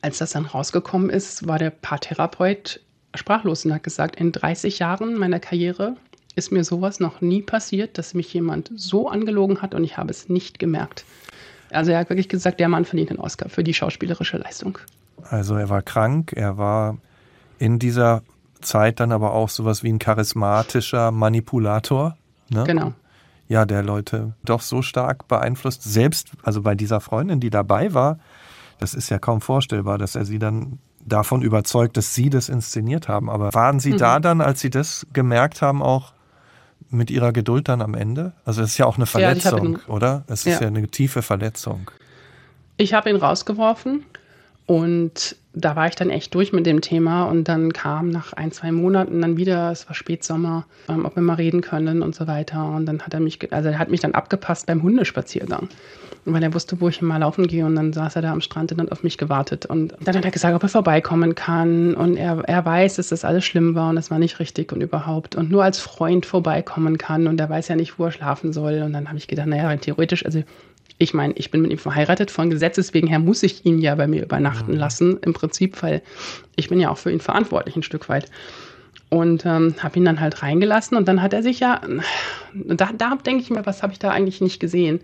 als 0.00 0.18
das 0.18 0.32
dann 0.32 0.46
rausgekommen 0.46 1.10
ist, 1.10 1.46
war 1.46 1.58
der 1.58 1.70
Paartherapeut 1.70 2.80
sprachlos 3.14 3.64
und 3.64 3.74
hat 3.74 3.82
gesagt, 3.82 4.16
in 4.16 4.32
30 4.32 4.78
Jahren 4.78 5.18
meiner 5.18 5.40
Karriere 5.40 5.96
ist 6.36 6.52
mir 6.52 6.64
sowas 6.64 7.00
noch 7.00 7.20
nie 7.20 7.42
passiert, 7.42 7.96
dass 7.98 8.14
mich 8.14 8.32
jemand 8.34 8.70
so 8.74 9.08
angelogen 9.08 9.62
hat 9.62 9.74
und 9.74 9.84
ich 9.84 9.96
habe 9.96 10.10
es 10.10 10.28
nicht 10.28 10.58
gemerkt. 10.58 11.04
Also 11.70 11.92
er 11.92 11.98
hat 11.98 12.10
wirklich 12.10 12.28
gesagt, 12.28 12.60
der 12.60 12.68
Mann 12.68 12.84
verdient 12.84 13.10
den 13.10 13.18
Oscar 13.18 13.48
für 13.48 13.64
die 13.64 13.74
schauspielerische 13.74 14.36
Leistung. 14.38 14.78
Also 15.30 15.56
er 15.56 15.68
war 15.68 15.82
krank, 15.82 16.32
er 16.34 16.58
war 16.58 16.98
in 17.58 17.78
dieser 17.78 18.22
Zeit 18.60 19.00
dann 19.00 19.12
aber 19.12 19.32
auch 19.32 19.48
sowas 19.48 19.82
wie 19.82 19.92
ein 19.92 19.98
charismatischer 19.98 21.10
Manipulator. 21.10 22.16
Ne? 22.48 22.64
Genau. 22.64 22.92
Ja, 23.48 23.66
der 23.66 23.82
Leute 23.82 24.34
doch 24.44 24.62
so 24.62 24.82
stark 24.82 25.28
beeinflusst. 25.28 25.82
Selbst, 25.82 26.32
also 26.42 26.62
bei 26.62 26.74
dieser 26.74 27.00
Freundin, 27.00 27.40
die 27.40 27.50
dabei 27.50 27.92
war, 27.92 28.18
das 28.78 28.94
ist 28.94 29.10
ja 29.10 29.18
kaum 29.18 29.40
vorstellbar, 29.40 29.98
dass 29.98 30.16
er 30.16 30.24
sie 30.24 30.38
dann 30.38 30.78
davon 31.06 31.42
überzeugt, 31.42 31.96
dass 31.96 32.14
Sie 32.14 32.30
das 32.30 32.48
inszeniert 32.48 33.08
haben. 33.08 33.30
Aber 33.30 33.52
waren 33.54 33.80
Sie 33.80 33.92
mhm. 33.92 33.98
da 33.98 34.20
dann, 34.20 34.40
als 34.40 34.60
Sie 34.60 34.70
das 34.70 35.06
gemerkt 35.12 35.62
haben, 35.62 35.82
auch 35.82 36.12
mit 36.90 37.10
Ihrer 37.10 37.32
Geduld 37.32 37.68
dann 37.68 37.82
am 37.82 37.94
Ende? 37.94 38.32
Also 38.44 38.62
es 38.62 38.72
ist 38.72 38.78
ja 38.78 38.86
auch 38.86 38.96
eine 38.96 39.06
Verletzung, 39.06 39.58
ja, 39.58 39.64
ihn, 39.64 39.78
oder? 39.86 40.24
Es 40.28 40.46
ist 40.46 40.54
ja. 40.54 40.60
ja 40.62 40.66
eine 40.68 40.88
tiefe 40.88 41.22
Verletzung. 41.22 41.90
Ich 42.76 42.94
habe 42.94 43.10
ihn 43.10 43.16
rausgeworfen 43.16 44.04
und 44.66 45.36
da 45.52 45.76
war 45.76 45.86
ich 45.86 45.94
dann 45.94 46.10
echt 46.10 46.34
durch 46.34 46.52
mit 46.52 46.66
dem 46.66 46.80
Thema 46.80 47.24
und 47.24 47.44
dann 47.44 47.72
kam 47.72 48.10
nach 48.10 48.32
ein, 48.32 48.50
zwei 48.50 48.72
Monaten 48.72 49.20
dann 49.20 49.36
wieder, 49.36 49.70
es 49.70 49.86
war 49.86 49.94
Spätsommer, 49.94 50.66
ähm, 50.88 51.04
ob 51.04 51.14
wir 51.14 51.22
mal 51.22 51.34
reden 51.34 51.60
können 51.60 52.02
und 52.02 52.14
so 52.14 52.26
weiter. 52.26 52.66
Und 52.70 52.86
dann 52.86 53.02
hat 53.02 53.14
er 53.14 53.20
mich, 53.20 53.52
also 53.52 53.68
er 53.68 53.78
hat 53.78 53.90
mich 53.90 54.00
dann 54.00 54.14
abgepasst 54.14 54.66
beim 54.66 54.82
Hundespaziergang. 54.82 55.68
Weil 56.26 56.42
er 56.42 56.54
wusste, 56.54 56.80
wo 56.80 56.88
ich 56.88 57.02
mal 57.02 57.18
laufen 57.18 57.46
gehe 57.46 57.66
und 57.66 57.74
dann 57.76 57.92
saß 57.92 58.16
er 58.16 58.22
da 58.22 58.32
am 58.32 58.40
Strand 58.40 58.72
und 58.72 58.80
hat 58.80 58.92
auf 58.92 59.02
mich 59.02 59.18
gewartet. 59.18 59.66
Und 59.66 59.94
dann 60.00 60.16
hat 60.16 60.24
er 60.24 60.30
gesagt, 60.30 60.54
ob 60.54 60.62
er 60.62 60.68
vorbeikommen 60.70 61.34
kann. 61.34 61.94
Und 61.94 62.16
er, 62.16 62.38
er 62.46 62.64
weiß, 62.64 62.96
dass 62.96 63.08
das 63.08 63.24
alles 63.24 63.44
schlimm 63.44 63.74
war 63.74 63.90
und 63.90 63.96
das 63.96 64.10
war 64.10 64.18
nicht 64.18 64.38
richtig 64.38 64.72
und 64.72 64.80
überhaupt. 64.80 65.34
Und 65.36 65.50
nur 65.50 65.62
als 65.62 65.78
Freund 65.78 66.24
vorbeikommen 66.24 66.96
kann 66.96 67.26
und 67.26 67.38
er 67.40 67.50
weiß 67.50 67.68
ja 67.68 67.76
nicht, 67.76 67.98
wo 67.98 68.06
er 68.06 68.12
schlafen 68.12 68.52
soll. 68.52 68.82
Und 68.84 68.94
dann 68.94 69.08
habe 69.08 69.18
ich 69.18 69.28
gedacht, 69.28 69.48
naja, 69.48 69.76
theoretisch, 69.76 70.24
also 70.24 70.42
ich 70.98 71.14
meine, 71.14 71.34
ich 71.34 71.50
bin 71.50 71.62
mit 71.62 71.70
ihm 71.70 71.78
verheiratet, 71.78 72.30
von 72.30 72.50
Gesetzes 72.50 72.94
wegen 72.94 73.08
her 73.08 73.18
muss 73.18 73.42
ich 73.42 73.66
ihn 73.66 73.78
ja 73.78 73.94
bei 73.94 74.06
mir 74.06 74.22
übernachten 74.22 74.72
mhm. 74.72 74.78
lassen, 74.78 75.18
im 75.22 75.32
Prinzip, 75.32 75.82
weil 75.82 76.02
ich 76.56 76.68
bin 76.68 76.80
ja 76.80 76.90
auch 76.90 76.98
für 76.98 77.10
ihn 77.10 77.20
verantwortlich 77.20 77.76
ein 77.76 77.82
Stück 77.82 78.08
weit. 78.08 78.30
Und 79.10 79.44
ähm, 79.44 79.74
habe 79.78 79.98
ihn 79.98 80.04
dann 80.04 80.20
halt 80.20 80.42
reingelassen 80.42 80.96
und 80.96 81.06
dann 81.06 81.22
hat 81.22 81.32
er 81.32 81.42
sich 81.42 81.60
ja, 81.60 81.80
da, 82.54 82.90
da 82.96 83.16
denke 83.16 83.42
ich 83.42 83.50
mir, 83.50 83.64
was 83.66 83.82
habe 83.82 83.92
ich 83.92 83.98
da 83.98 84.10
eigentlich 84.10 84.40
nicht 84.40 84.60
gesehen? 84.60 85.00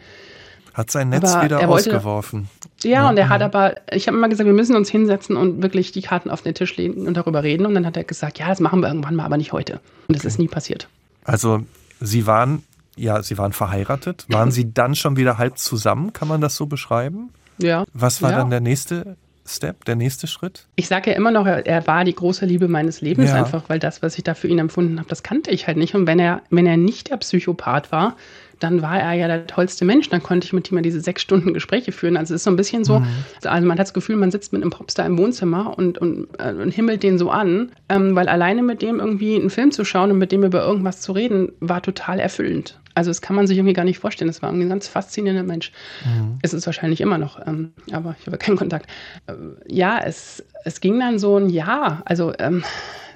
Hat 0.81 0.91
sein 0.91 1.11
Netz 1.11 1.35
aber 1.35 1.45
wieder 1.45 1.57
wollte, 1.69 1.91
ausgeworfen. 1.91 2.49
Ja, 2.83 2.91
ja, 2.91 3.09
und 3.11 3.19
er 3.19 3.29
hat 3.29 3.43
aber, 3.43 3.75
ich 3.93 4.07
habe 4.07 4.17
immer 4.17 4.29
gesagt, 4.29 4.47
wir 4.47 4.55
müssen 4.55 4.75
uns 4.75 4.89
hinsetzen 4.89 5.37
und 5.37 5.63
wirklich 5.63 5.93
die 5.93 6.01
Karten 6.01 6.31
auf 6.31 6.41
den 6.41 6.55
Tisch 6.55 6.77
legen 6.77 7.07
und 7.07 7.15
darüber 7.15 7.43
reden. 7.43 7.67
Und 7.67 7.75
dann 7.75 7.85
hat 7.85 7.99
er 7.99 8.05
gesagt, 8.05 8.39
ja, 8.39 8.49
das 8.49 8.61
machen 8.61 8.81
wir 8.81 8.89
irgendwann 8.89 9.15
mal, 9.15 9.27
aber 9.27 9.37
nicht 9.37 9.53
heute. 9.53 9.75
Und 10.09 10.17
das 10.17 10.21
okay. 10.21 10.29
ist 10.29 10.39
nie 10.39 10.49
passiert. 10.49 10.89
Also 11.25 11.63
Sie 12.01 12.27
waren 12.27 12.63
ja, 12.97 13.23
Sie 13.23 13.39
waren 13.39 13.53
verheiratet. 13.53 14.27
Waren 14.29 14.51
Sie 14.51 14.73
dann 14.73 14.95
schon 14.95 15.17
wieder 15.17 15.39
halb 15.39 15.59
zusammen? 15.59 16.13
Kann 16.13 16.29
man 16.29 16.41
das 16.41 16.57
so 16.57 16.67
beschreiben? 16.67 17.31
Ja. 17.59 17.85
Was 17.93 18.23
war 18.23 18.31
ja. 18.33 18.39
dann 18.39 18.51
der 18.51 18.61
nächste 18.61 19.17
Step, 19.47 19.85
der 19.85 19.97
nächste 19.97 20.27
Schritt? 20.27 20.67
Ich 20.77 20.89
sage 20.89 21.11
ja 21.11 21.17
immer 21.17 21.31
noch, 21.31 21.47
er, 21.47 21.67
er, 21.67 21.87
war 21.87 22.05
die 22.05 22.15
große 22.15 22.47
Liebe 22.47 22.69
meines 22.69 23.01
Lebens, 23.01 23.31
ja. 23.31 23.37
einfach 23.37 23.65
weil 23.69 23.79
das, 23.79 24.03
was 24.03 24.19
ich 24.19 24.25
da 24.25 24.35
für 24.35 24.49
ihn 24.49 24.59
empfunden 24.59 24.99
habe, 24.99 25.09
das 25.09 25.23
kannte 25.23 25.51
ich 25.51 25.67
halt 25.67 25.77
nicht. 25.77 25.95
Und 25.95 26.07
wenn 26.07 26.19
er, 26.19 26.43
wenn 26.51 26.67
er 26.67 26.77
nicht 26.77 27.11
der 27.11 27.17
Psychopath 27.17 27.91
war, 27.93 28.17
dann 28.61 28.83
war 28.83 29.01
er 29.01 29.15
ja 29.15 29.27
der 29.27 29.47
tollste 29.47 29.85
Mensch. 29.85 30.09
Dann 30.11 30.23
konnte 30.23 30.45
ich 30.45 30.53
mit 30.53 30.71
ihm 30.71 30.81
diese 30.83 31.01
sechs 31.01 31.23
Stunden 31.23 31.53
Gespräche 31.55 31.93
führen. 31.93 32.17
Also 32.17 32.35
es 32.35 32.41
ist 32.41 32.45
so 32.45 32.51
ein 32.51 32.57
bisschen 32.57 32.85
so, 32.85 33.01
mhm. 33.01 33.07
also 33.45 33.67
man 33.67 33.79
hat 33.79 33.87
das 33.87 33.95
Gefühl, 33.95 34.17
man 34.17 34.31
sitzt 34.31 34.53
mit 34.53 34.63
einem 34.63 34.71
Popstar 34.71 35.07
im 35.07 35.19
Wohnzimmer 35.19 35.77
und, 35.77 35.99
und, 35.99 36.29
äh, 36.39 36.53
und 36.53 36.71
himmelt 36.71 37.03
den 37.03 37.19
so 37.19 37.31
an, 37.31 37.73
ähm, 37.89 38.15
weil 38.15 38.29
alleine 38.29 38.63
mit 38.63 38.83
dem 38.83 39.01
irgendwie 39.01 39.37
einen 39.37 39.51
Film 39.51 39.73
zu 39.73 39.85
schauen 39.85 40.11
und 40.11 40.19
mit 40.19 40.31
dem 40.31 40.45
über 40.45 40.63
irgendwas 40.63 41.01
zu 41.01 41.13
reden, 41.13 41.53
war 41.61 41.83
total 41.83 42.21
erfüllend. 42.21 42.79
Also 42.95 43.11
das 43.11 43.23
kann 43.23 43.37
man 43.37 43.47
sich 43.47 43.57
irgendwie 43.57 43.73
gar 43.73 43.85
nicht 43.85 43.99
vorstellen. 43.99 44.29
Das 44.29 44.43
war 44.43 44.51
ein 44.51 44.69
ganz 44.69 44.89
faszinierender 44.89 45.45
Mensch. 45.45 45.73
Mhm. 46.05 46.39
Es 46.43 46.53
ist 46.53 46.67
wahrscheinlich 46.67 47.01
immer 47.01 47.19
noch, 47.19 47.45
ähm, 47.47 47.73
aber 47.93 48.15
ich 48.21 48.27
habe 48.27 48.37
keinen 48.37 48.57
Kontakt. 48.57 48.91
Äh, 49.27 49.35
ja, 49.69 50.01
es, 50.05 50.45
es 50.65 50.81
ging 50.81 50.99
dann 51.01 51.19
so 51.19 51.37
ein 51.37 51.49
Jahr, 51.49 52.03
also 52.05 52.33
ähm, 52.39 52.63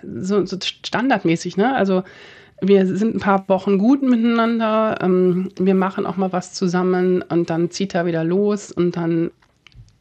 so, 0.02 0.44
so 0.46 0.56
standardmäßig, 0.60 1.56
ne? 1.56 1.74
Also 1.74 2.02
wir 2.60 2.86
sind 2.96 3.16
ein 3.16 3.20
paar 3.20 3.48
Wochen 3.48 3.78
gut 3.78 4.02
miteinander, 4.02 4.98
ähm, 5.00 5.50
wir 5.58 5.74
machen 5.74 6.06
auch 6.06 6.16
mal 6.16 6.32
was 6.32 6.52
zusammen 6.52 7.22
und 7.22 7.50
dann 7.50 7.70
zieht 7.70 7.94
er 7.94 8.06
wieder 8.06 8.24
los 8.24 8.72
und 8.72 8.96
dann 8.96 9.30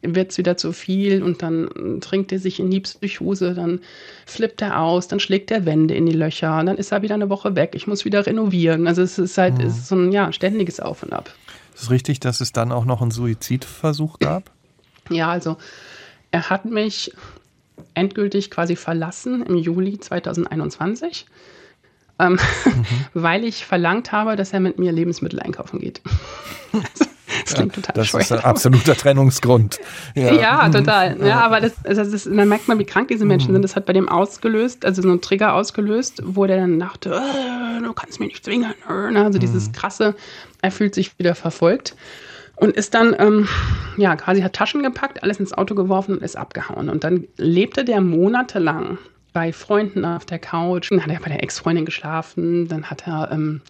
wird 0.04 0.32
es 0.32 0.38
wieder 0.38 0.58
zu 0.58 0.74
viel 0.74 1.24
und 1.24 1.42
dann 1.42 2.00
trinkt 2.02 2.32
er 2.32 2.39
sich 2.39 2.60
in 2.60 2.70
die 2.70 2.82
Psychose, 2.82 3.54
dann 3.54 3.80
flippt 4.26 4.62
er 4.62 4.82
aus, 4.82 5.08
dann 5.08 5.20
schlägt 5.20 5.50
er 5.50 5.66
Wände 5.66 5.96
in 5.96 6.06
die 6.06 6.13
Löcher, 6.13 6.63
dann 6.63 6.78
ist 6.78 6.92
er 6.92 7.02
wieder 7.02 7.16
eine 7.16 7.30
Woche 7.30 7.56
weg, 7.56 7.72
ich 7.74 7.88
muss 7.88 8.04
wieder 8.04 8.26
renovieren. 8.26 8.88
Also 8.88 9.02
es 9.02 9.18
ist 9.18 9.38
halt 9.38 9.58
mhm. 9.58 9.68
ist 9.68 9.88
so 9.88 9.96
ein 9.96 10.12
ja, 10.12 10.32
ständiges 10.34 10.80
Auf 10.80 11.04
und 11.04 11.13
Ab. 11.13 11.34
Ist 11.74 11.84
es 11.84 11.89
richtig, 11.89 12.20
dass 12.20 12.42
es 12.42 12.52
dann 12.52 12.72
auch 12.72 12.86
noch 12.86 13.02
einen 13.02 13.12
Suizidversuch 13.12 14.20
gab? 14.20 14.52
Ja, 15.10 15.30
also 15.30 15.58
er 16.32 16.50
hat 16.50 16.66
mich 16.66 17.13
endgültig 17.94 18.52
quasi 18.52 18.76
verlassen 18.76 19.44
im 19.44 19.58
Juli 19.58 20.00
2021 20.00 21.26
ähm, 22.19 22.34
mhm. 22.34 22.86
weil 23.13 23.43
ich 23.43 23.65
verlangt 23.65 24.12
habe, 24.12 24.36
dass 24.36 24.54
er 24.54 24.60
mit 24.60 24.80
mir 24.80 24.91
Lebensmittel 24.91 25.39
einkaufen 25.39 25.80
geht. 25.80 26.02
das 27.45 27.53
klingt 27.53 27.74
total 27.74 27.93
Das 27.95 28.14
ist 28.14 28.32
ein 28.32 28.39
absoluter 28.39 28.95
Trennungsgrund. 28.95 29.80
Ja, 30.16 30.34
ja 30.34 30.70
total. 30.70 31.18
Ja, 31.26 31.41
aber 31.41 31.61
das, 31.61 31.74
das 31.84 32.07
ist, 32.09 32.28
dann 32.28 32.47
merkt 32.47 32.68
man, 32.68 32.80
wie 32.80 32.86
krank 32.86 33.07
diese 33.07 33.26
Menschen 33.26 33.49
mhm. 33.51 33.55
sind. 33.55 33.61
Das 33.64 33.76
hat 33.76 33.86
bei 33.86 33.93
dem 33.93 34.09
ausgelöst, 34.09 34.86
also 34.86 35.01
so 35.01 35.09
ein 35.09 35.22
Trigger 35.22 35.53
ausgelöst, 35.53 36.22
wo 36.26 36.45
der 36.45 36.57
dann 36.57 36.80
dachte, 36.80 37.09
äh, 37.09 37.82
du 37.82 37.93
kannst 37.93 38.20
mich 38.20 38.30
nicht 38.30 38.45
zwingen. 38.45 38.74
Also 38.88 39.39
dieses 39.39 39.68
mhm. 39.68 39.72
krasse, 39.74 40.16
er 40.61 40.72
fühlt 40.72 40.95
sich 40.95 41.18
wieder 41.18 41.36
verfolgt. 41.36 41.95
Und 42.55 42.76
ist 42.76 42.93
dann, 42.93 43.16
ähm, 43.18 43.47
ja, 43.97 44.16
quasi 44.16 44.41
hat 44.41 44.53
Taschen 44.53 44.84
gepackt, 44.84 45.24
alles 45.24 45.39
ins 45.39 45.53
Auto 45.53 45.74
geworfen 45.74 46.16
und 46.16 46.24
ist 46.24 46.38
abgehauen. 46.38 46.89
Und 46.89 47.03
dann 47.03 47.26
lebte 47.36 47.84
der 47.84 47.99
monatelang 47.99 48.99
bei 49.34 49.51
Freunden 49.51 50.05
auf 50.05 50.25
der 50.25 50.39
Couch. 50.39 50.91
Dann 50.91 51.03
hat 51.03 51.11
er 51.11 51.19
bei 51.19 51.29
der 51.29 51.43
Ex-Freundin 51.43 51.86
geschlafen. 51.86 52.67
Dann 52.67 52.89
hat 52.89 53.07
er 53.07 53.31
ähm, 53.31 53.61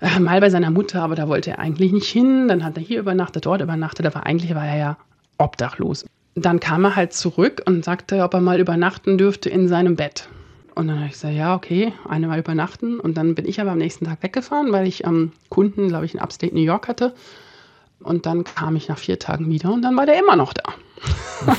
äh, 0.00 0.20
mal 0.20 0.40
bei 0.40 0.50
seiner 0.50 0.70
Mutter, 0.70 1.02
aber 1.02 1.14
da 1.14 1.28
wollte 1.28 1.50
er 1.50 1.58
eigentlich 1.58 1.92
nicht 1.92 2.08
hin. 2.08 2.48
Dann 2.48 2.64
hat 2.64 2.76
er 2.76 2.82
hier 2.82 3.00
übernachtet, 3.00 3.46
dort 3.46 3.60
übernachtet. 3.60 4.06
Aber 4.06 4.26
eigentlich 4.26 4.54
war 4.54 4.66
er 4.66 4.76
ja 4.76 4.96
obdachlos. 5.38 6.04
Dann 6.36 6.60
kam 6.60 6.84
er 6.84 6.96
halt 6.96 7.12
zurück 7.12 7.62
und 7.66 7.84
sagte, 7.84 8.22
ob 8.22 8.34
er 8.34 8.40
mal 8.40 8.60
übernachten 8.60 9.18
dürfte 9.18 9.48
in 9.48 9.68
seinem 9.68 9.96
Bett. 9.96 10.28
Und 10.74 10.88
dann 10.88 10.96
habe 10.96 11.06
ich 11.06 11.12
gesagt, 11.12 11.34
ja, 11.34 11.54
okay, 11.54 11.92
eine 12.08 12.26
Mal 12.26 12.40
übernachten. 12.40 12.98
Und 12.98 13.16
dann 13.16 13.34
bin 13.34 13.46
ich 13.46 13.60
aber 13.60 13.70
am 13.70 13.78
nächsten 13.78 14.06
Tag 14.06 14.22
weggefahren, 14.22 14.72
weil 14.72 14.86
ich 14.86 15.04
ähm, 15.04 15.32
Kunden, 15.48 15.88
glaube 15.88 16.04
ich, 16.04 16.14
in 16.14 16.20
Upstate 16.20 16.54
New 16.54 16.60
York 16.60 16.88
hatte. 16.88 17.14
Und 18.00 18.26
dann 18.26 18.44
kam 18.44 18.76
ich 18.76 18.88
nach 18.88 18.98
vier 18.98 19.18
Tagen 19.18 19.48
wieder 19.48 19.72
und 19.72 19.82
dann 19.82 19.96
war 19.96 20.04
der 20.04 20.18
immer 20.18 20.36
noch 20.36 20.52
da. 20.52 20.64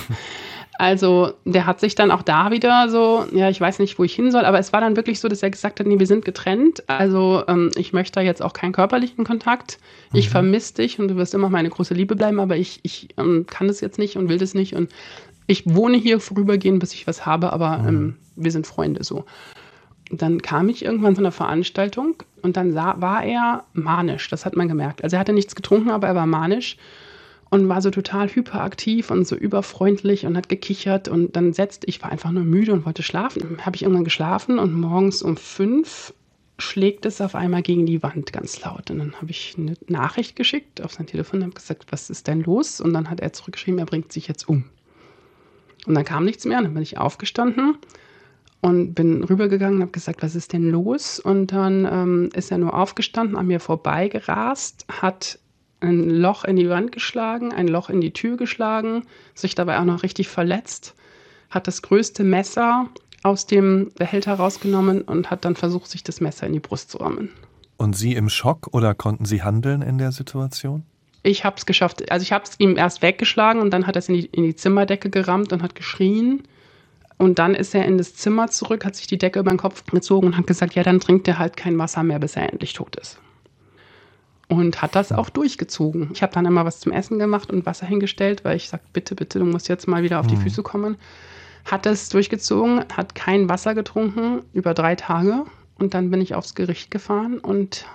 Also 0.78 1.34
der 1.46 1.66
hat 1.66 1.80
sich 1.80 1.96
dann 1.96 2.12
auch 2.12 2.22
da 2.22 2.52
wieder 2.52 2.90
so, 2.90 3.26
ja, 3.32 3.50
ich 3.50 3.62
weiß 3.62 3.80
nicht, 3.80 3.98
wo 3.98 4.04
ich 4.04 4.14
hin 4.14 4.32
soll, 4.32 4.44
aber 4.44 4.60
es 4.60 4.74
war 4.74 4.82
dann 4.82 4.98
wirklich 4.98 5.22
so, 5.22 5.30
dass 5.30 5.42
er 5.42 5.50
gesagt 5.50 5.80
hat, 5.80 5.88
nee, 5.88 6.00
wir 6.00 6.08
sind 6.08 6.26
getrennt. 6.26 6.84
Also 6.88 7.44
ähm, 7.48 7.72
ich 7.78 7.94
möchte 7.94 8.20
da 8.20 8.22
jetzt 8.22 8.42
auch 8.42 8.52
keinen 8.52 8.74
körperlichen 8.74 9.24
Kontakt. 9.24 9.80
Ich 10.12 10.28
mhm. 10.28 10.32
vermisse 10.32 10.74
dich 10.76 11.00
und 11.00 11.08
du 11.08 11.16
wirst 11.16 11.34
immer 11.34 11.50
meine 11.50 11.70
große 11.70 11.94
Liebe 11.94 12.16
bleiben, 12.16 12.40
aber 12.40 12.58
ich, 12.58 12.82
ich 12.84 13.10
ähm, 13.18 13.46
kann 13.50 13.68
das 13.68 13.80
jetzt 13.80 13.98
nicht 13.98 14.18
und 14.18 14.28
will 14.28 14.38
das 14.38 14.54
nicht. 14.54 14.76
Und 14.76 14.90
ich 15.48 15.64
wohne 15.66 15.98
hier 15.98 16.20
vorübergehend, 16.20 16.80
bis 16.80 16.94
ich 16.94 17.08
was 17.08 17.26
habe, 17.26 17.54
aber 17.54 17.78
mhm. 17.78 17.88
ähm, 17.88 18.16
wir 18.36 18.52
sind 18.52 18.68
Freunde 18.68 19.04
so. 19.04 19.24
Dann 20.12 20.42
kam 20.42 20.68
ich 20.68 20.84
irgendwann 20.84 21.16
von 21.16 21.24
der 21.24 21.32
Veranstaltung 21.32 22.16
und 22.42 22.58
dann 22.58 22.74
sah, 22.74 22.96
war 23.00 23.24
er 23.24 23.64
manisch, 23.74 24.30
das 24.30 24.46
hat 24.46 24.56
man 24.56 24.68
gemerkt. 24.68 25.04
Also 25.04 25.16
er 25.16 25.20
hatte 25.22 25.34
nichts 25.34 25.56
getrunken, 25.56 25.90
aber 25.90 26.08
er 26.08 26.16
war 26.16 26.28
manisch 26.28 26.78
und 27.50 27.70
war 27.70 27.82
so 27.82 27.92
total 27.92 28.28
hyperaktiv 28.30 29.12
und 29.12 29.28
so 29.28 29.36
überfreundlich 29.36 30.26
und 30.26 30.36
hat 30.36 30.50
gekichert 30.50 31.08
und 31.08 31.36
dann 31.36 31.54
setzt, 31.54 31.84
ich 31.88 32.02
war 32.02 32.12
einfach 32.12 32.32
nur 32.32 32.44
müde 32.44 32.74
und 32.74 32.86
wollte 32.86 33.04
schlafen. 33.04 33.58
Habe 33.66 33.76
ich 33.76 33.84
irgendwann 33.84 34.04
geschlafen 34.04 34.60
und 34.60 34.74
morgens 34.74 35.22
um 35.22 35.38
fünf 35.38 36.14
schlägt 36.58 37.06
es 37.06 37.22
auf 37.22 37.36
einmal 37.36 37.62
gegen 37.62 37.86
die 37.86 38.02
Wand 38.02 38.32
ganz 38.32 38.62
laut. 38.62 38.90
Und 38.90 39.00
dann 39.00 39.16
habe 39.16 39.32
ich 39.32 39.56
eine 39.58 39.76
Nachricht 39.88 40.36
geschickt 40.36 40.82
auf 40.82 40.94
sein 40.94 41.06
Telefon 41.06 41.40
und 41.40 41.46
habe 41.48 41.56
gesagt, 41.56 41.92
was 41.92 42.10
ist 42.10 42.28
denn 42.28 42.42
los? 42.44 42.80
Und 42.80 42.94
dann 42.94 43.10
hat 43.10 43.20
er 43.20 43.34
zurückgeschrieben, 43.34 43.80
er 43.80 43.86
bringt 43.86 44.12
sich 44.12 44.28
jetzt 44.28 44.48
um. 44.48 44.66
Und 45.86 45.96
dann 45.96 46.06
kam 46.06 46.26
nichts 46.26 46.46
mehr. 46.46 46.62
Dann 46.62 46.74
bin 46.74 46.84
ich 46.84 46.98
aufgestanden 46.98 47.78
und 48.62 48.96
bin 48.96 49.24
rübergegangen 49.24 49.76
und 49.76 49.82
habe 49.82 49.92
gesagt, 49.92 50.24
was 50.24 50.36
ist 50.36 50.54
denn 50.54 50.70
los? 50.70 51.20
Und 51.20 51.52
dann 51.52 51.86
ähm, 51.86 52.30
ist 52.34 52.52
er 52.52 52.58
nur 52.58 52.74
aufgestanden, 52.74 53.38
an 53.38 53.48
mir 53.48 53.60
vorbeigerast, 53.60 54.86
hat 54.90 55.40
ein 55.86 56.10
Loch 56.10 56.44
in 56.44 56.56
die 56.56 56.70
Wand 56.70 56.92
geschlagen, 56.92 57.54
ein 57.54 57.68
Loch 57.68 57.90
in 57.90 58.02
die 58.02 58.12
Tür 58.12 58.38
geschlagen, 58.38 59.06
sich 59.34 59.56
dabei 59.56 59.80
auch 59.80 59.86
noch 59.86 60.04
richtig 60.04 60.28
verletzt, 60.28 60.96
hat 61.50 61.68
das 61.68 61.82
größte 61.82 62.24
Messer 62.24 62.88
aus 63.24 63.48
dem 63.48 63.92
Behälter 63.96 64.34
rausgenommen 64.34 65.02
und 65.02 65.32
hat 65.32 65.46
dann 65.46 65.56
versucht, 65.56 65.90
sich 65.90 66.04
das 66.04 66.22
Messer 66.22 66.48
in 66.48 66.54
die 66.54 66.60
Brust 66.60 66.92
zu 66.92 66.98
rammen. 67.00 67.30
Und 67.78 67.96
Sie 67.96 68.14
im 68.14 68.30
Schock 68.30 68.70
oder 68.72 68.94
konnten 68.94 69.26
Sie 69.26 69.44
handeln 69.44 69.82
in 69.82 69.98
der 69.98 70.12
Situation? 70.12 70.84
Ich 71.24 71.44
habe 71.44 71.56
es 71.58 71.66
geschafft. 71.66 72.12
Also 72.12 72.24
ich 72.24 72.32
habe 72.32 72.46
es 72.46 72.60
ihm 72.60 72.78
erst 72.78 73.02
weggeschlagen 73.02 73.62
und 73.62 73.72
dann 73.72 73.88
hat 73.88 73.96
er 73.96 74.00
es 74.00 74.10
in 74.10 74.16
die, 74.16 74.26
in 74.28 74.44
die 74.44 74.56
Zimmerdecke 74.56 75.10
gerammt 75.10 75.52
und 75.54 75.64
hat 75.64 75.76
geschrien. 75.76 76.44
Und 77.18 77.40
dann 77.40 77.56
ist 77.56 77.74
er 77.74 77.86
in 77.86 77.98
das 77.98 78.16
Zimmer 78.16 78.50
zurück, 78.50 78.86
hat 78.86 78.96
sich 78.96 79.08
die 79.08 79.18
Decke 79.18 79.40
über 79.40 79.50
den 79.50 79.58
Kopf 79.58 79.84
gezogen 79.86 80.28
und 80.28 80.38
hat 80.38 80.48
gesagt, 80.48 80.76
ja, 80.76 80.84
dann 80.84 81.00
trinkt 81.00 81.28
er 81.28 81.40
halt 81.40 81.58
kein 81.58 81.78
Wasser 81.78 82.04
mehr, 82.04 82.20
bis 82.20 82.36
er 82.36 82.52
endlich 82.52 82.74
tot 82.74 82.96
ist 82.98 83.20
und 84.48 84.82
hat 84.82 84.96
das 84.96 85.12
auch 85.12 85.30
durchgezogen. 85.30 86.10
Ich 86.14 86.22
habe 86.22 86.34
dann 86.34 86.46
immer 86.46 86.66
was 86.66 86.80
zum 86.80 86.92
Essen 86.92 87.20
gemacht 87.20 87.52
und 87.52 87.66
Wasser 87.66 87.88
hingestellt, 87.88 88.46
weil 88.46 88.58
ich 88.58 88.70
sagte, 88.70 88.88
bitte, 88.94 89.16
bitte, 89.16 89.40
du 89.40 89.46
musst 89.46 89.68
jetzt 89.68 89.88
mal 89.88 90.04
wieder 90.04 90.20
auf 90.20 90.28
die 90.28 90.36
mhm. 90.36 90.42
Füße 90.42 90.64
kommen. 90.64 90.98
Hat 91.66 91.86
das 91.86 92.10
durchgezogen, 92.10 92.86
hat 92.96 93.16
kein 93.16 93.50
Wasser 93.50 93.74
getrunken 93.74 94.44
über 94.54 94.74
drei 94.74 94.96
Tage 94.96 95.46
und 95.80 95.94
dann 95.94 96.12
bin 96.12 96.22
ich 96.22 96.36
aufs 96.36 96.54
Gericht 96.54 96.92
gefahren 96.92 97.40
und 97.40 97.86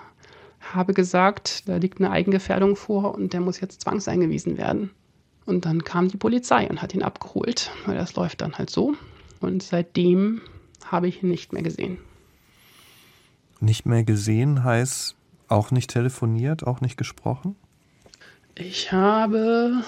habe 0.60 0.92
gesagt, 0.92 1.68
da 1.68 1.76
liegt 1.76 2.00
eine 2.00 2.10
Eigengefährdung 2.10 2.76
vor 2.76 3.14
und 3.14 3.32
der 3.32 3.40
muss 3.40 3.60
jetzt 3.60 3.80
zwangseingewiesen 3.82 4.58
werden. 4.58 4.90
Und 5.46 5.64
dann 5.64 5.84
kam 5.84 6.08
die 6.08 6.16
Polizei 6.16 6.68
und 6.68 6.82
hat 6.82 6.94
ihn 6.94 7.02
abgeholt, 7.02 7.70
weil 7.86 7.96
das 7.96 8.14
läuft 8.14 8.40
dann 8.40 8.58
halt 8.58 8.70
so. 8.70 8.94
Und 9.40 9.62
seitdem 9.62 10.42
habe 10.84 11.08
ich 11.08 11.22
ihn 11.22 11.28
nicht 11.28 11.52
mehr 11.52 11.62
gesehen. 11.62 11.98
Nicht 13.60 13.86
mehr 13.86 14.04
gesehen 14.04 14.64
heißt, 14.64 15.16
auch 15.50 15.70
nicht 15.70 15.90
telefoniert, 15.90 16.66
auch 16.66 16.80
nicht 16.80 16.96
gesprochen? 16.96 17.56
Ich 18.54 18.92
habe 18.92 19.82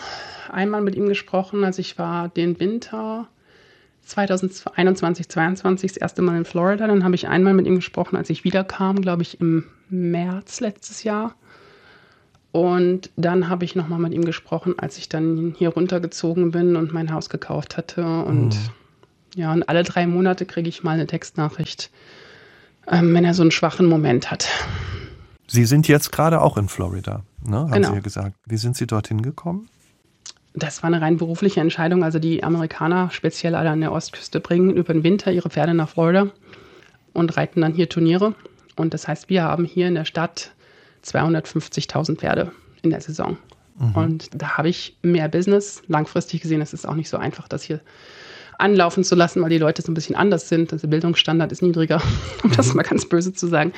einmal 0.51 0.81
mit 0.81 0.95
ihm 0.95 1.09
gesprochen, 1.09 1.65
als 1.65 1.79
ich 1.79 1.99
war 1.99 2.29
den 2.29 2.59
Winter 2.59 3.29
2021, 4.05 5.29
2022 5.29 5.93
das 5.93 5.97
erste 5.97 6.23
Mal 6.23 6.37
in 6.37 6.45
Florida. 6.45 6.87
Dann 6.87 7.05
habe 7.05 7.15
ich 7.15 7.29
einmal 7.29 7.55
mit 7.55 7.67
ihm 7.67 7.77
gesprochen, 7.77 8.17
als 8.17 8.31
ich 8.31 8.45
wiederkam, 8.45 9.01
glaube 9.01 9.23
ich, 9.23 9.41
im 9.41 9.65
März 9.89 10.61
letztes 10.61 11.05
Jahr. 11.05 11.35
Und 12.51 13.11
dann 13.17 13.49
habe 13.49 13.65
ich 13.65 13.75
nochmal 13.75 13.99
mit 13.99 14.13
ihm 14.13 14.25
gesprochen, 14.25 14.79
als 14.79 14.99
ich 14.99 15.09
dann 15.09 15.55
hier 15.57 15.71
runtergezogen 15.71 16.51
bin 16.51 16.77
und 16.77 16.93
mein 16.93 17.13
Haus 17.13 17.31
gekauft 17.31 17.77
hatte. 17.77 18.05
Und 18.05 18.55
mhm. 18.55 18.71
ja, 19.37 19.53
und 19.53 19.69
alle 19.69 19.83
drei 19.85 20.07
Monate 20.07 20.45
kriege 20.45 20.69
ich 20.69 20.83
mal 20.83 20.93
eine 20.93 21.07
Textnachricht, 21.07 21.91
ähm, 22.87 23.15
wenn 23.15 23.25
er 23.25 23.35
so 23.35 23.43
einen 23.43 23.53
schwachen 23.53 23.87
Moment 23.87 24.31
hat. 24.31 24.49
Sie 25.47 25.65
sind 25.65 25.89
jetzt 25.89 26.13
gerade 26.13 26.41
auch 26.41 26.57
in 26.57 26.69
Florida, 26.69 27.23
ne? 27.45 27.59
haben 27.59 27.73
genau. 27.73 27.89
Sie 27.89 27.95
ja 27.95 28.01
gesagt. 28.01 28.37
Wie 28.47 28.57
sind 28.57 28.77
Sie 28.77 28.87
dorthin 28.87 29.23
gekommen? 29.23 29.69
Das 30.55 30.83
war 30.83 30.89
eine 30.89 31.01
rein 31.01 31.17
berufliche 31.17 31.61
Entscheidung. 31.61 32.05
Also 32.05 32.19
die 32.19 32.45
Amerikaner, 32.45 33.11
speziell 33.11 33.55
alle 33.55 33.71
an 33.71 33.81
der 33.81 33.93
Ostküste, 33.93 34.41
bringen 34.41 34.77
über 34.77 34.93
den 34.93 35.03
Winter 35.03 35.33
ihre 35.33 35.51
Pferde 35.51 35.75
nach 35.75 35.89
Florida 35.89 36.29
und 37.13 37.37
reiten 37.37 37.61
dann 37.61 37.73
hier 37.73 37.89
Turniere. 37.89 38.35
Und 38.77 38.95
das 38.95 39.09
heißt, 39.09 39.31
wir 39.31 39.45
haben 39.45 39.65
hier 39.65 39.89
in 39.89 39.95
der 39.95 40.05
Stadt 40.05 40.53
250.000 41.05 42.17
Pferde 42.17 42.53
in 42.83 42.91
der 42.91 43.01
Saison. 43.01 43.39
Mhm. 43.79 43.93
Und 43.95 44.31
da 44.35 44.57
habe 44.57 44.69
ich 44.69 44.97
mehr 45.03 45.29
Business. 45.29 45.83
Langfristig 45.89 46.43
gesehen 46.43 46.61
es 46.61 46.73
ist 46.73 46.81
es 46.81 46.87
auch 46.87 46.95
nicht 46.95 47.09
so 47.09 47.17
einfach, 47.17 47.49
das 47.49 47.63
hier 47.63 47.81
anlaufen 48.59 49.05
zu 49.05 49.15
lassen, 49.15 49.43
weil 49.43 49.51
die 49.51 49.59
Leute 49.59 49.83
so 49.83 49.91
ein 49.91 49.95
bisschen 49.95 50.17
anders 50.17 50.49
sind. 50.49 50.73
Also 50.73 50.83
der 50.87 50.91
Bildungsstandard 50.91 51.51
ist 51.51 51.63
niedriger, 51.63 52.03
um 52.43 52.53
das 52.53 52.69
mhm. 52.69 52.77
mal 52.77 52.83
ganz 52.83 53.07
böse 53.07 53.33
zu 53.33 53.47
sagen. 53.47 53.73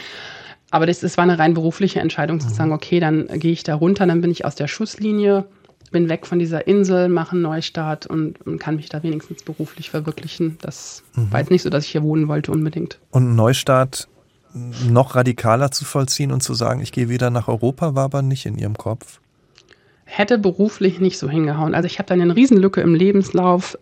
Aber 0.75 0.87
das, 0.87 0.99
das 0.99 1.17
war 1.17 1.23
eine 1.23 1.39
rein 1.39 1.55
berufliche 1.55 2.01
Entscheidung 2.01 2.41
zu 2.41 2.49
mhm. 2.49 2.53
sagen, 2.53 2.73
okay, 2.73 2.99
dann 2.99 3.29
gehe 3.39 3.53
ich 3.53 3.63
da 3.63 3.77
runter, 3.77 4.07
dann 4.07 4.21
bin 4.21 4.33
ich 4.33 4.45
aus 4.45 4.57
der 4.57 4.67
Schusslinie, 4.67 5.45
bin 5.93 6.09
weg 6.09 6.27
von 6.27 6.41
dieser 6.41 6.67
Insel, 6.67 7.09
mache 7.09 7.31
einen 7.31 7.43
Neustart 7.43 8.09
und, 8.09 8.45
und 8.45 8.59
kann 8.59 8.75
mich 8.75 8.89
da 8.89 9.01
wenigstens 9.05 9.45
beruflich 9.45 9.91
verwirklichen. 9.91 10.59
Das 10.63 11.05
mhm. 11.15 11.31
war 11.31 11.39
jetzt 11.39 11.53
nicht 11.53 11.63
so, 11.63 11.71
dass 11.71 11.85
ich 11.85 11.93
hier 11.93 12.03
wohnen 12.03 12.27
wollte 12.27 12.51
unbedingt. 12.51 12.99
Und 13.13 13.23
einen 13.23 13.37
Neustart 13.37 14.09
noch 14.91 15.15
radikaler 15.15 15.71
zu 15.71 15.85
vollziehen 15.85 16.33
und 16.33 16.43
zu 16.43 16.55
sagen, 16.55 16.81
ich 16.81 16.91
gehe 16.91 17.09
wieder 17.09 17.31
nach 17.31 17.47
Europa, 17.47 17.95
war 17.95 18.07
aber 18.07 18.23
nicht 18.23 18.45
in 18.45 18.59
Ihrem 18.59 18.77
Kopf? 18.77 19.21
Hätte 20.07 20.39
beruflich 20.39 20.99
nicht 20.99 21.21
so 21.21 21.31
hingehauen. 21.31 21.77
Also 21.77 21.87
ich 21.87 22.01
habe 22.01 22.09
dann 22.09 22.21
eine 22.21 22.35
Riesenlücke 22.35 22.81
im 22.81 22.97
Lebenslauf 22.97 23.79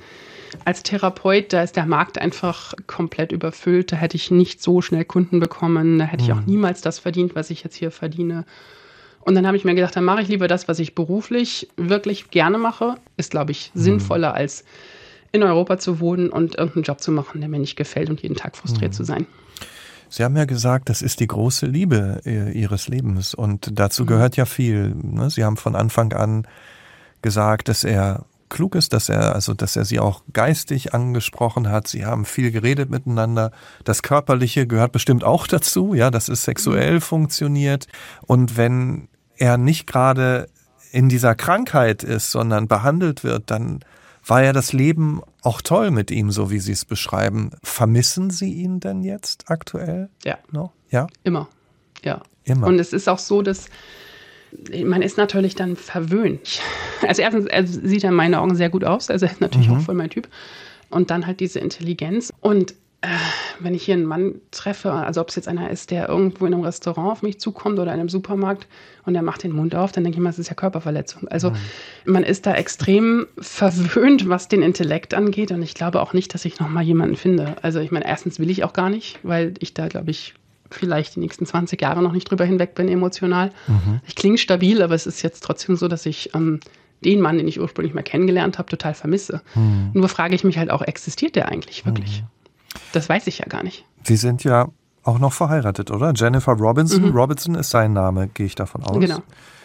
als 0.65 0.83
Therapeut, 0.83 1.53
da 1.53 1.63
ist 1.63 1.77
der 1.77 1.87
Markt 1.87 2.19
einfach 2.19 2.75
komplett 2.87 3.33
überfüllt. 3.33 3.93
Da 3.93 3.97
hätte 3.97 4.17
ich 4.17 4.31
nicht 4.31 4.63
so 4.63 4.81
schnell 4.81 5.05
Kunden 5.05 5.41
bekommen. 5.41 5.99
Da 5.99 6.05
hätte 6.05 6.25
ich 6.25 6.33
auch 6.33 6.41
mhm. 6.41 6.47
niemals 6.47 6.81
das 6.81 6.99
verdient, 6.99 7.35
was 7.35 7.51
ich 7.51 7.65
jetzt 7.65 7.77
hier 7.77 7.91
verdiene. 7.91 8.45
Und 9.21 9.35
dann 9.35 9.47
habe 9.47 9.57
ich 9.57 9.65
mir 9.65 9.75
gedacht, 9.75 9.95
dann 9.95 10.05
mache 10.05 10.23
ich 10.23 10.29
lieber 10.29 10.49
das, 10.49 10.69
was 10.69 10.79
ich 10.79 10.95
beruflich 10.95 11.69
wirklich 11.77 12.31
gerne 12.31 12.59
mache. 12.59 12.97
Ist, 13.17 13.31
glaube 13.31 13.53
ich, 13.53 13.71
mhm. 13.75 13.81
sinnvoller 13.81 14.35
als 14.35 14.65
in 15.33 15.43
Europa 15.43 15.79
zu 15.79 16.01
wohnen 16.01 16.29
und 16.29 16.57
irgendeinen 16.57 16.85
Job 16.85 17.01
zu 17.01 17.11
machen, 17.11 17.41
der 17.41 17.49
mir 17.49 17.59
nicht 17.59 17.77
gefällt 17.77 18.11
und 18.11 18.21
jeden 18.21 18.37
Tag 18.37 18.57
frustriert 18.57 18.93
mhm. 18.93 18.97
zu 18.97 19.05
sein. 19.05 19.27
Sie 20.09 20.25
haben 20.25 20.37
ja 20.37 20.45
gesagt, 20.45 20.91
das 20.91 21.01
ist 21.01 21.21
die 21.21 21.27
große 21.27 21.65
Liebe 21.65 22.21
äh, 22.27 22.53
Ihres 22.53 22.89
Lebens 22.89 23.33
und 23.33 23.71
dazu 23.73 24.05
gehört 24.05 24.37
ja 24.37 24.45
viel. 24.45 24.95
Ne? 24.95 25.31
Sie 25.31 25.43
haben 25.43 25.57
von 25.57 25.75
Anfang 25.75 26.13
an 26.13 26.47
gesagt, 27.23 27.69
dass 27.69 27.83
er 27.83 28.27
klug 28.53 28.77
ist, 28.77 28.93
dass 28.93 29.09
er, 29.09 29.35
also, 29.35 29.55
dass 29.55 29.75
er 29.75 29.85
sie 29.85 29.99
auch 29.99 30.23
geistig 30.33 30.95
angesprochen 30.95 31.69
hat. 31.69 31.89
Sie 31.89 32.05
haben 32.05 32.25
viel 32.25 32.53
geredet 32.53 32.91
miteinander. 32.91 33.51
Das 33.83 34.03
Körperliche 34.03 34.67
gehört 34.69 34.93
bestimmt 34.93 35.25
auch 35.25 35.49
dazu, 35.49 35.95
ja, 35.95 36.11
dass 36.11 36.29
es 36.29 36.45
sexuell 36.45 36.95
mhm. 36.95 37.01
funktioniert. 37.01 37.89
Und 38.27 38.57
wenn 38.57 39.09
er 39.37 39.57
nicht 39.57 39.87
gerade 39.87 40.49
in 40.93 41.09
dieser 41.09 41.35
Krankheit 41.35 42.05
ist, 42.05 42.31
sondern 42.31 42.69
behandelt 42.69 43.25
wird, 43.25 43.51
dann 43.51 43.81
war 44.25 44.45
ja 44.45 44.53
das 44.53 44.73
Leben 44.73 45.21
auch 45.43 45.63
toll 45.63 45.91
mit 45.91 46.11
ihm, 46.11 46.31
so 46.31 46.51
wie 46.51 46.61
Sie 46.61 46.73
es 46.73 46.85
beschreiben. 46.85 47.51
Vermissen 47.63 48.31
Sie 48.31 48.53
ihn 48.53 48.79
denn 48.79 49.03
jetzt 49.03 49.51
aktuell? 49.51 50.11
Ja. 50.23 50.39
No? 50.53 50.73
Ja? 50.91 51.09
Immer. 51.25 51.49
Ja. 52.05 52.23
Immer. 52.45 52.67
Und 52.67 52.79
es 52.79 52.93
ist 52.93 53.09
auch 53.09 53.19
so, 53.19 53.43
dass 53.43 53.67
man 54.85 55.03
ist 55.03 55.17
natürlich 55.19 55.55
dann 55.55 55.77
verwöhnt. 55.77 56.61
Also 57.07 57.23
erstens 57.23 57.47
er 57.47 57.67
sieht 57.67 58.05
er 58.05 58.11
in 58.11 58.17
meinen 58.17 58.35
Augen 58.35 58.55
sehr 58.55 58.71
gut 58.71 58.85
aus, 58.85 59.11
also 59.11 59.27
er 59.27 59.33
ist 59.33 59.41
natürlich 59.41 59.69
mhm. 59.69 59.77
auch 59.77 59.81
voll 59.81 59.95
mein 59.95 60.11
Typ. 60.11 60.29
Und 60.91 61.11
dann 61.11 61.27
halt 61.27 61.41
diese 61.41 61.59
Intelligenz. 61.59 62.33
Und 62.41 62.75
äh, 63.03 63.09
wenn 63.59 63.75
ich 63.75 63.85
hier 63.85 63.95
einen 63.95 64.05
Mann 64.05 64.37
treffe, 64.53 64.93
also 64.93 65.21
ob 65.21 65.29
es 65.31 65.37
jetzt 65.37 65.49
einer 65.49 65.71
ist, 65.71 65.91
der 65.91 66.09
irgendwo 66.09 66.47
in 66.47 66.55
einem 66.55 66.63
Restaurant 66.63 67.11
auf 67.11 67.23
mich 67.23 67.41
zukommt 67.41 67.79
oder 67.79 67.93
in 67.93 67.99
einem 67.99 68.09
Supermarkt 68.09 68.69
und 69.05 69.15
der 69.15 69.23
macht 69.23 69.43
den 69.43 69.53
Mund 69.53 69.75
auf, 69.75 69.91
dann 69.91 70.05
denke 70.05 70.19
ich 70.19 70.23
mal, 70.23 70.31
es 70.31 70.39
ist 70.39 70.49
ja 70.49 70.55
Körperverletzung. 70.55 71.27
Also 71.29 71.51
mhm. 71.51 71.57
man 72.05 72.23
ist 72.23 72.47
da 72.47 72.55
extrem 72.55 73.27
verwöhnt, 73.39 74.29
was 74.29 74.49
den 74.49 74.63
Intellekt 74.63 75.15
angeht 75.15 75.51
und 75.51 75.63
ich 75.63 75.75
glaube 75.75 76.01
auch 76.01 76.13
nicht, 76.13 76.33
dass 76.33 76.45
ich 76.45 76.61
noch 76.61 76.69
mal 76.69 76.83
jemanden 76.83 77.17
finde. 77.17 77.57
Also 77.63 77.81
ich 77.81 77.91
meine, 77.91 78.07
erstens 78.07 78.39
will 78.39 78.51
ich 78.51 78.63
auch 78.63 78.73
gar 78.73 78.89
nicht, 78.89 79.19
weil 79.25 79.55
ich 79.59 79.75
da, 79.75 79.89
glaube 79.89 80.13
ich, 80.13 80.35
vielleicht 80.75 81.17
die 81.17 81.21
nächsten 81.21 81.47
20 81.47 81.81
Jahre 81.81 82.03
noch 82.03 82.13
nicht 82.13 82.31
drüber 82.31 82.45
hinweg 82.45 82.75
bin 82.75 82.89
emotional. 82.89 83.51
Mhm. 83.67 84.01
Ich 84.07 84.15
klinge 84.15 84.39
stabil, 84.39 84.83
aber 84.83 84.95
es 84.95 85.07
ist 85.07 85.23
jetzt 85.23 85.43
trotzdem 85.45 85.77
so, 85.77 85.89
dass 85.89 86.07
ich 86.07 86.35
ähm, 86.35 86.61
den 87.05 87.21
Mann, 87.21 87.39
den 87.39 87.49
ich 87.49 87.61
ursprünglich 87.61 87.95
mal 87.95 88.03
kennengelernt 88.03 88.59
habe, 88.59 88.69
total 88.69 88.95
vermisse. 88.95 89.43
Mhm. 89.55 89.91
Nur 89.93 90.09
frage 90.09 90.35
ich 90.35 90.45
mich 90.45 90.59
halt 90.59 90.71
auch, 90.71 90.83
existiert 90.83 91.37
der 91.37 91.49
eigentlich 91.49 91.85
wirklich? 91.85 92.23
Mhm. 92.23 92.27
Das 92.93 93.09
weiß 93.09 93.27
ich 93.27 93.39
ja 93.39 93.47
gar 93.47 93.63
nicht. 93.63 93.85
Sie 94.05 94.17
sind 94.17 94.45
ja 94.45 94.69
auch 95.05 95.19
noch 95.19 95.33
verheiratet, 95.33 95.91
oder? 95.91 96.13
Jennifer 96.15 96.53
Robinson. 96.53 97.03
Mhm. 97.03 97.17
Robinson 97.17 97.55
ist 97.55 97.71
sein 97.71 97.93
Name, 97.93 98.29
gehe 98.29 98.47
ich 98.47 98.55
davon 98.55 98.83
aus. 98.85 98.99
Genau. 98.99 99.19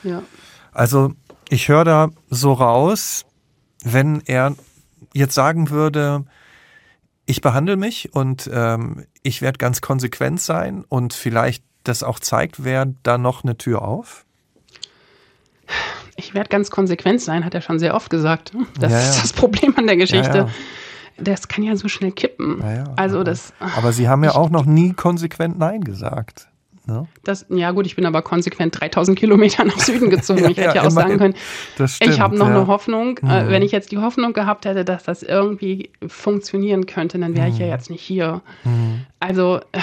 Ja. 0.03 0.24
Also 0.74 1.14
ich 1.49 1.68
höre 1.70 1.86
da 1.86 2.10
so 2.30 2.53
raus, 2.53 3.26
wenn 3.84 4.22
er 4.26 4.55
jetzt 5.14 5.36
sagen 5.36 5.70
würde, 5.70 6.26
ich 7.28 7.42
behandle 7.42 7.78
mich 7.78 8.14
und 8.14 8.50
ähm, 8.52 9.06
ich 9.22 9.42
werde 9.42 9.58
ganz 9.58 9.82
konsequent 9.82 10.42
sein 10.42 10.84
und 10.88 11.14
vielleicht 11.14 11.64
das 11.84 12.02
auch 12.02 12.20
zeigt, 12.20 12.64
wäre 12.64 12.96
da 13.04 13.18
noch 13.18 13.44
eine 13.44 13.58
Tür 13.58 13.84
auf? 13.84 14.26
Ich 16.16 16.34
werde 16.34 16.50
ganz 16.50 16.72
konsequent 16.72 17.22
sein, 17.22 17.46
hat 17.46 17.54
er 17.54 17.62
schon 17.62 17.80
sehr 17.80 17.94
oft 17.94 18.10
gesagt. 18.10 18.54
Das 18.80 18.92
ja, 18.92 19.00
ja. 19.00 19.10
ist 19.10 19.24
das 19.24 19.34
Problem 19.34 19.76
an 19.78 19.86
der 19.86 19.98
Geschichte. 19.98 20.38
Ja, 20.38 20.50
das 21.18 21.48
kann 21.48 21.64
ja 21.64 21.76
so 21.76 21.88
schnell 21.88 22.12
kippen. 22.12 22.64
also 22.96 23.24
das. 23.24 23.54
Aber 23.76 23.92
Sie 23.92 24.08
haben 24.08 24.24
ja 24.24 24.36
auch 24.36 24.50
noch 24.50 24.66
nie 24.66 24.94
konsequent 24.94 25.60
Nein 25.60 25.82
gesagt. 25.82 26.48
Ne? 26.88 27.08
Das, 27.24 27.46
ja 27.50 27.72
gut, 27.72 27.86
ich 27.86 27.96
bin 27.96 28.06
aber 28.06 28.22
konsequent 28.22 28.80
3000 28.80 29.20
Kilometer 29.20 29.66
nach 29.66 29.78
Süden 29.78 30.10
gezogen. 30.10 30.40
ja, 30.44 30.50
ich 30.50 30.58
hätte 30.58 30.68
ja, 30.70 30.76
ja 30.76 30.84
auch 30.84 30.92
sagen 30.92 31.18
können, 31.18 31.36
stimmt, 31.86 32.14
ich 32.14 32.20
habe 32.20 32.38
noch 32.38 32.48
ja. 32.48 32.56
eine 32.56 32.68
Hoffnung. 32.68 33.20
Mhm. 33.22 33.30
Äh, 33.30 33.50
wenn 33.50 33.62
ich 33.62 33.72
jetzt 33.72 33.92
die 33.92 33.98
Hoffnung 33.98 34.34
gehabt 34.34 34.66
hätte, 34.66 34.86
dass 34.86 35.04
das 35.04 35.22
irgendwie 35.22 35.92
funktionieren 36.08 36.86
könnte, 36.86 37.20
dann 37.20 37.36
wäre 37.36 37.48
mhm. 37.48 37.54
ich 37.54 37.60
ja 37.60 37.66
mhm. 37.66 37.72
jetzt 37.74 37.90
nicht 37.90 38.02
hier. 38.02 38.42
Mhm. 38.64 39.06
Also 39.20 39.60
äh, 39.74 39.80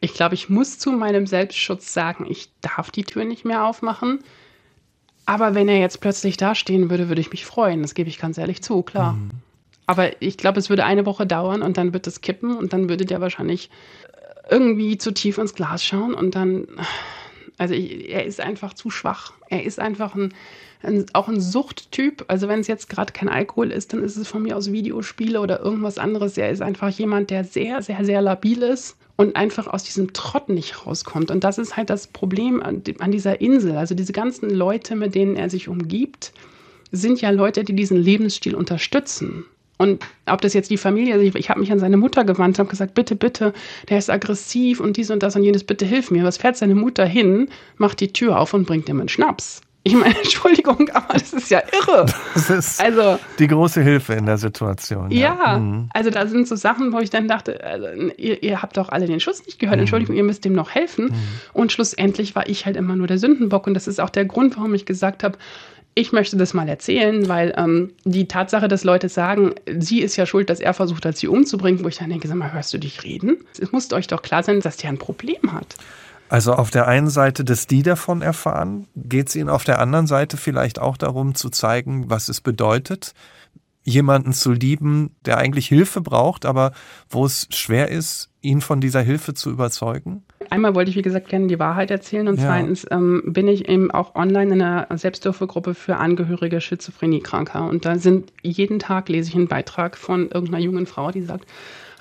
ich 0.00 0.14
glaube, 0.14 0.34
ich 0.34 0.50
muss 0.50 0.78
zu 0.78 0.92
meinem 0.92 1.26
Selbstschutz 1.26 1.92
sagen, 1.92 2.26
ich 2.28 2.50
darf 2.60 2.90
die 2.90 3.04
Tür 3.04 3.24
nicht 3.24 3.44
mehr 3.44 3.64
aufmachen. 3.64 4.18
Aber 5.24 5.54
wenn 5.54 5.68
er 5.68 5.78
jetzt 5.78 6.00
plötzlich 6.00 6.36
dastehen 6.36 6.90
würde, 6.90 7.08
würde 7.08 7.20
ich 7.20 7.30
mich 7.30 7.46
freuen. 7.46 7.82
Das 7.82 7.94
gebe 7.94 8.08
ich 8.08 8.18
ganz 8.18 8.36
ehrlich 8.36 8.62
zu, 8.62 8.82
klar. 8.82 9.12
Mhm. 9.12 9.30
Aber 9.86 10.22
ich 10.22 10.36
glaube, 10.36 10.58
es 10.58 10.70
würde 10.70 10.84
eine 10.84 11.06
Woche 11.06 11.26
dauern 11.26 11.62
und 11.62 11.76
dann 11.76 11.92
wird 11.92 12.06
es 12.06 12.20
kippen 12.20 12.56
und 12.56 12.72
dann 12.72 12.88
würde 12.88 13.04
der 13.04 13.20
wahrscheinlich 13.20 13.70
irgendwie 14.50 14.98
zu 14.98 15.12
tief 15.12 15.38
ins 15.38 15.54
Glas 15.54 15.84
schauen 15.84 16.14
und 16.14 16.34
dann, 16.34 16.66
also 17.58 17.74
ich, 17.74 18.10
er 18.10 18.24
ist 18.24 18.40
einfach 18.40 18.74
zu 18.74 18.90
schwach. 18.90 19.32
Er 19.48 19.64
ist 19.64 19.78
einfach 19.78 20.14
ein, 20.14 20.34
ein 20.82 21.06
auch 21.12 21.28
ein 21.28 21.40
Suchttyp. 21.40 22.24
Also 22.28 22.48
wenn 22.48 22.60
es 22.60 22.66
jetzt 22.66 22.88
gerade 22.88 23.12
kein 23.12 23.28
Alkohol 23.28 23.70
ist, 23.70 23.92
dann 23.92 24.02
ist 24.02 24.16
es 24.16 24.28
von 24.28 24.42
mir 24.42 24.56
aus 24.56 24.72
Videospiele 24.72 25.40
oder 25.40 25.60
irgendwas 25.60 25.98
anderes. 25.98 26.36
Er 26.36 26.50
ist 26.50 26.62
einfach 26.62 26.88
jemand, 26.90 27.30
der 27.30 27.44
sehr, 27.44 27.82
sehr, 27.82 28.04
sehr 28.04 28.22
labil 28.22 28.62
ist 28.62 28.96
und 29.16 29.36
einfach 29.36 29.66
aus 29.66 29.84
diesem 29.84 30.12
Trott 30.12 30.48
nicht 30.48 30.86
rauskommt. 30.86 31.30
Und 31.30 31.44
das 31.44 31.58
ist 31.58 31.76
halt 31.76 31.90
das 31.90 32.08
Problem 32.08 32.62
an, 32.62 32.82
an 32.98 33.12
dieser 33.12 33.40
Insel. 33.40 33.76
Also 33.76 33.94
diese 33.94 34.12
ganzen 34.12 34.50
Leute, 34.50 34.96
mit 34.96 35.14
denen 35.14 35.36
er 35.36 35.50
sich 35.50 35.68
umgibt, 35.68 36.32
sind 36.90 37.20
ja 37.20 37.30
Leute, 37.30 37.64
die 37.64 37.74
diesen 37.74 37.96
Lebensstil 37.96 38.54
unterstützen. 38.54 39.44
Und 39.82 40.04
ob 40.26 40.40
das 40.40 40.54
jetzt 40.54 40.70
die 40.70 40.76
Familie, 40.76 41.14
also 41.14 41.26
ich, 41.26 41.34
ich 41.34 41.50
habe 41.50 41.58
mich 41.58 41.72
an 41.72 41.80
seine 41.80 41.96
Mutter 41.96 42.24
gewandt, 42.24 42.60
habe 42.60 42.68
gesagt, 42.68 42.94
bitte, 42.94 43.16
bitte, 43.16 43.52
der 43.88 43.98
ist 43.98 44.10
aggressiv 44.10 44.78
und 44.78 44.96
dies 44.96 45.10
und 45.10 45.24
das 45.24 45.34
und 45.34 45.42
jenes, 45.42 45.64
bitte 45.64 45.84
hilf 45.84 46.12
mir. 46.12 46.22
Was 46.22 46.36
fährt 46.36 46.56
seine 46.56 46.76
Mutter 46.76 47.04
hin, 47.04 47.48
macht 47.78 47.98
die 47.98 48.12
Tür 48.12 48.38
auf 48.38 48.54
und 48.54 48.64
bringt 48.64 48.88
ihm 48.88 49.00
einen 49.00 49.08
Schnaps? 49.08 49.60
Ich 49.82 49.94
meine, 49.94 50.16
Entschuldigung, 50.22 50.88
aber 50.94 51.14
das 51.14 51.32
ist 51.32 51.50
ja 51.50 51.60
irre. 51.72 52.06
Das 52.34 52.48
ist 52.48 52.80
also, 52.80 53.18
die 53.40 53.48
große 53.48 53.82
Hilfe 53.82 54.12
in 54.12 54.24
der 54.24 54.38
Situation. 54.38 55.10
Ja, 55.10 55.36
ja 55.44 55.58
mhm. 55.58 55.88
also 55.92 56.10
da 56.10 56.28
sind 56.28 56.46
so 56.46 56.54
Sachen, 56.54 56.92
wo 56.92 57.00
ich 57.00 57.10
dann 57.10 57.26
dachte, 57.26 57.64
also, 57.64 57.88
ihr, 58.16 58.40
ihr, 58.40 58.62
habt 58.62 58.76
doch 58.76 58.90
alle 58.90 59.06
den 59.06 59.18
Schuss 59.18 59.44
nicht 59.44 59.58
gehört. 59.58 59.78
Mhm. 59.78 59.80
Entschuldigung, 59.80 60.14
ihr 60.14 60.22
müsst 60.22 60.44
dem 60.44 60.52
noch 60.52 60.70
helfen. 60.70 61.06
Mhm. 61.06 61.14
Und 61.54 61.72
schlussendlich 61.72 62.36
war 62.36 62.48
ich 62.48 62.66
halt 62.66 62.76
immer 62.76 62.94
nur 62.94 63.08
der 63.08 63.18
Sündenbock. 63.18 63.66
Und 63.66 63.74
das 63.74 63.88
ist 63.88 64.00
auch 64.00 64.10
der 64.10 64.26
Grund, 64.26 64.56
warum 64.56 64.74
ich 64.74 64.86
gesagt 64.86 65.24
habe, 65.24 65.36
ich 65.94 66.12
möchte 66.12 66.36
das 66.36 66.54
mal 66.54 66.68
erzählen, 66.68 67.28
weil 67.28 67.54
ähm, 67.56 67.92
die 68.04 68.26
Tatsache, 68.26 68.68
dass 68.68 68.84
Leute 68.84 69.08
sagen, 69.08 69.54
sie 69.78 70.00
ist 70.00 70.16
ja 70.16 70.24
schuld, 70.24 70.48
dass 70.48 70.60
er 70.60 70.74
versucht 70.74 71.04
hat, 71.04 71.16
sie 71.16 71.28
umzubringen, 71.28 71.84
wo 71.84 71.88
ich 71.88 71.98
dann 71.98 72.08
denke, 72.08 72.28
sag 72.28 72.36
mal, 72.36 72.52
hörst 72.52 72.72
du 72.72 72.78
dich 72.78 73.04
reden? 73.04 73.38
Es 73.60 73.72
muss 73.72 73.92
euch 73.92 74.06
doch 74.06 74.22
klar 74.22 74.42
sein, 74.42 74.60
dass 74.60 74.78
der 74.78 74.90
ein 74.90 74.98
Problem 74.98 75.52
hat. 75.52 75.76
Also 76.30 76.54
auf 76.54 76.70
der 76.70 76.88
einen 76.88 77.10
Seite, 77.10 77.44
dass 77.44 77.66
die 77.66 77.82
davon 77.82 78.22
erfahren, 78.22 78.86
geht 78.96 79.28
es 79.28 79.36
ihnen 79.36 79.50
auf 79.50 79.64
der 79.64 79.80
anderen 79.80 80.06
Seite 80.06 80.38
vielleicht 80.38 80.78
auch 80.78 80.96
darum 80.96 81.34
zu 81.34 81.50
zeigen, 81.50 82.08
was 82.08 82.30
es 82.30 82.40
bedeutet, 82.40 83.12
jemanden 83.84 84.32
zu 84.32 84.52
lieben, 84.52 85.14
der 85.26 85.36
eigentlich 85.36 85.66
Hilfe 85.66 86.00
braucht, 86.00 86.46
aber 86.46 86.72
wo 87.10 87.26
es 87.26 87.48
schwer 87.50 87.88
ist, 87.88 88.30
ihn 88.40 88.62
von 88.62 88.80
dieser 88.80 89.02
Hilfe 89.02 89.34
zu 89.34 89.50
überzeugen? 89.50 90.22
Einmal 90.50 90.74
wollte 90.74 90.90
ich, 90.90 90.96
wie 90.96 91.02
gesagt, 91.02 91.28
gerne 91.28 91.46
die 91.46 91.58
Wahrheit 91.58 91.90
erzählen 91.90 92.28
und 92.28 92.38
ja. 92.40 92.46
zweitens 92.46 92.86
ähm, 92.90 93.22
bin 93.26 93.48
ich 93.48 93.68
eben 93.68 93.90
auch 93.90 94.14
online 94.14 94.54
in 94.54 94.62
einer 94.62 94.86
Selbsthilfegruppe 94.96 95.74
für 95.74 95.96
Angehörige 95.96 96.60
Schizophreniekranker 96.60 97.68
und 97.68 97.84
da 97.84 97.98
sind 97.98 98.32
jeden 98.42 98.78
Tag 98.78 99.08
lese 99.08 99.30
ich 99.30 99.36
einen 99.36 99.48
Beitrag 99.48 99.96
von 99.96 100.30
irgendeiner 100.30 100.58
jungen 100.58 100.86
Frau, 100.86 101.10
die 101.10 101.22
sagt, 101.22 101.46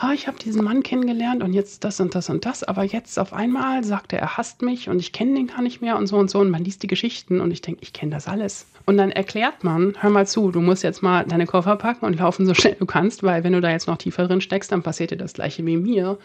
ah, 0.01 0.13
ich 0.13 0.27
habe 0.27 0.37
diesen 0.39 0.63
Mann 0.63 0.83
kennengelernt 0.83 1.43
und 1.43 1.53
jetzt 1.53 1.83
das 1.83 1.99
und 1.99 2.15
das 2.15 2.29
und 2.29 2.45
das, 2.45 2.63
aber 2.63 2.83
jetzt 2.83 3.19
auf 3.19 3.33
einmal 3.33 3.83
sagt 3.83 4.13
er, 4.13 4.19
er 4.19 4.37
hasst 4.37 4.61
mich 4.61 4.89
und 4.89 4.99
ich 4.99 5.13
kenne 5.13 5.35
den 5.35 5.47
gar 5.47 5.61
nicht 5.61 5.81
mehr 5.81 5.97
und 5.97 6.07
so 6.07 6.17
und 6.17 6.29
so 6.29 6.39
und 6.39 6.49
man 6.49 6.63
liest 6.63 6.81
die 6.83 6.87
Geschichten 6.87 7.39
und 7.39 7.51
ich 7.51 7.61
denke, 7.61 7.81
ich 7.83 7.93
kenne 7.93 8.11
das 8.11 8.27
alles. 8.27 8.65
Und 8.85 8.97
dann 8.97 9.11
erklärt 9.11 9.63
man, 9.63 9.93
hör 9.99 10.09
mal 10.09 10.25
zu, 10.25 10.51
du 10.51 10.59
musst 10.59 10.83
jetzt 10.83 11.03
mal 11.03 11.23
deine 11.25 11.45
Koffer 11.45 11.75
packen 11.75 12.05
und 12.05 12.17
laufen 12.17 12.47
so 12.47 12.55
schnell 12.55 12.75
du 12.79 12.85
kannst, 12.85 13.21
weil 13.21 13.43
wenn 13.43 13.53
du 13.53 13.61
da 13.61 13.69
jetzt 13.69 13.87
noch 13.87 13.97
tiefer 13.97 14.27
drin 14.27 14.41
steckst, 14.41 14.71
dann 14.71 14.81
passiert 14.81 15.11
dir 15.11 15.17
das 15.17 15.33
gleiche 15.33 15.65
wie 15.65 15.77
mir. 15.77 16.17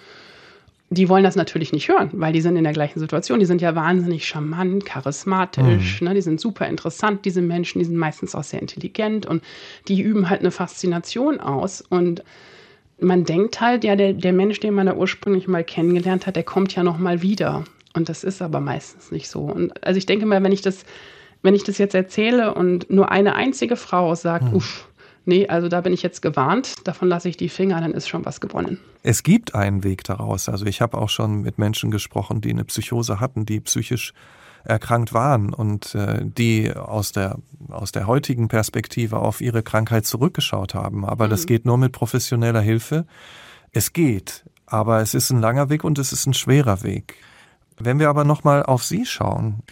Die 0.89 1.09
wollen 1.09 1.24
das 1.24 1.34
natürlich 1.34 1.72
nicht 1.72 1.89
hören, 1.89 2.11
weil 2.12 2.32
die 2.32 2.41
sind 2.41 2.57
in 2.57 2.62
der 2.62 2.72
gleichen 2.72 3.01
Situation. 3.01 3.41
Die 3.41 3.47
sind 3.47 3.61
ja 3.61 3.74
wahnsinnig 3.74 4.26
charmant, 4.26 4.87
charismatisch, 4.87 6.01
mhm. 6.01 6.09
ne? 6.09 6.14
die 6.14 6.22
sind 6.22 6.41
super 6.41 6.66
interessant, 6.68 7.24
diese 7.24 7.43
Menschen, 7.43 7.80
die 7.80 7.84
sind 7.84 7.97
meistens 7.97 8.37
auch 8.37 8.45
sehr 8.45 8.61
intelligent 8.61 9.26
und 9.26 9.43
die 9.89 10.01
üben 10.01 10.30
halt 10.30 10.41
eine 10.41 10.53
Faszination 10.53 11.41
aus 11.41 11.80
und 11.80 12.22
man 12.99 13.24
denkt 13.24 13.61
halt, 13.61 13.84
ja, 13.84 13.97
der, 13.97 14.12
der 14.12 14.32
Mensch, 14.32 14.61
den 14.61 14.74
man 14.74 14.87
da 14.87 14.95
ursprünglich 14.95 15.49
mal 15.49 15.64
kennengelernt 15.64 16.26
hat, 16.26 16.37
der 16.37 16.45
kommt 16.45 16.74
ja 16.74 16.82
noch 16.82 16.99
mal 16.99 17.20
wieder. 17.20 17.64
Und 17.95 18.09
das 18.09 18.24
ist 18.24 18.43
aber 18.43 18.61
meistens 18.61 19.11
nicht 19.11 19.28
so. 19.28 19.41
Und 19.41 19.84
also 19.84 19.99
ich 19.99 20.07
denke 20.07 20.26
mal, 20.26 20.43
wenn 20.43 20.53
ich 20.53 20.62
das, 20.62 20.84
wenn 21.43 21.55
ich 21.55 21.64
das 21.64 21.78
jetzt 21.78 21.95
erzähle 21.95 22.55
und 22.55 22.91
nur 22.91 23.11
eine 23.11 23.34
einzige 23.34 23.76
Frau 23.76 24.14
sagt, 24.14 24.47
hm. 24.47 24.55
uff, 24.55 24.89
nee, 25.27 25.47
also 25.49 25.68
da 25.68 25.81
bin 25.81 25.93
ich 25.93 26.03
jetzt 26.03 26.22
gewarnt, 26.22 26.87
davon 26.87 27.09
lasse 27.09 27.29
ich 27.29 27.37
die 27.37 27.49
Finger, 27.49 27.81
dann 27.81 27.93
ist 27.93 28.09
schon 28.09 28.24
was 28.24 28.41
gewonnen. 28.41 28.79
Es 29.03 29.22
gibt 29.22 29.55
einen 29.55 29.85
Weg 29.85 30.05
daraus. 30.05 30.49
Also 30.49 30.66
ich 30.66 30.81
habe 30.81 30.99
auch 30.99 31.09
schon 31.09 31.43
mit 31.43 31.59
Menschen 31.59 31.91
gesprochen, 31.91 32.41
die 32.41 32.51
eine 32.51 32.64
Psychose 32.64 33.20
hatten, 33.20 33.47
die 33.47 33.61
psychisch 33.61 34.12
erkrankt 34.64 35.12
waren 35.12 35.55
und 35.55 35.95
äh, 35.95 36.20
die 36.24 36.74
aus 36.74 37.12
der, 37.12 37.39
aus 37.68 37.93
der 37.93 38.07
heutigen 38.07 38.49
Perspektive 38.49 39.18
auf 39.18 39.41
ihre 39.41 39.62
Krankheit 39.62 40.07
zurückgeschaut 40.07 40.74
haben. 40.74 41.05
Aber 41.05 41.27
mhm. 41.27 41.31
das 41.31 41.47
geht 41.47 41.64
nur 41.64 41.79
mit 41.79 41.93
professioneller 41.93 42.61
Hilfe. 42.61 43.07
Es 43.72 43.93
geht, 43.93 44.45
aber 44.66 45.01
es 45.01 45.14
ist 45.14 45.31
ein 45.31 45.41
langer 45.41 45.68
Weg 45.68 45.85
und 45.85 45.99
es 45.99 46.12
ist 46.12 46.27
ein 46.27 46.35
schwerer 46.35 46.83
Weg. 46.83 47.14
Wenn 47.79 47.99
wir 47.99 48.09
aber 48.09 48.24
nochmal 48.24 48.62
auf 48.62 48.83
Sie 48.83 49.05
schauen, 49.07 49.62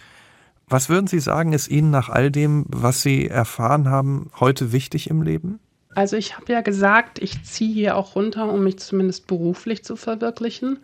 was 0.67 0.89
würden 0.89 1.07
Sie 1.07 1.19
sagen, 1.19 1.53
ist 1.53 1.67
Ihnen 1.67 1.91
nach 1.91 2.09
all 2.09 2.31
dem, 2.31 2.65
was 2.67 3.01
Sie 3.01 3.27
erfahren 3.27 3.89
haben, 3.89 4.31
heute 4.39 4.71
wichtig 4.71 5.09
im 5.09 5.21
Leben? 5.21 5.59
Also 5.93 6.17
ich 6.17 6.35
habe 6.37 6.51
ja 6.51 6.61
gesagt, 6.61 7.19
ich 7.19 7.43
ziehe 7.43 7.73
hier 7.73 7.95
auch 7.95 8.15
runter, 8.15 8.51
um 8.51 8.63
mich 8.63 8.79
zumindest 8.79 9.27
beruflich 9.27 9.83
zu 9.83 9.95
verwirklichen. 9.95 10.79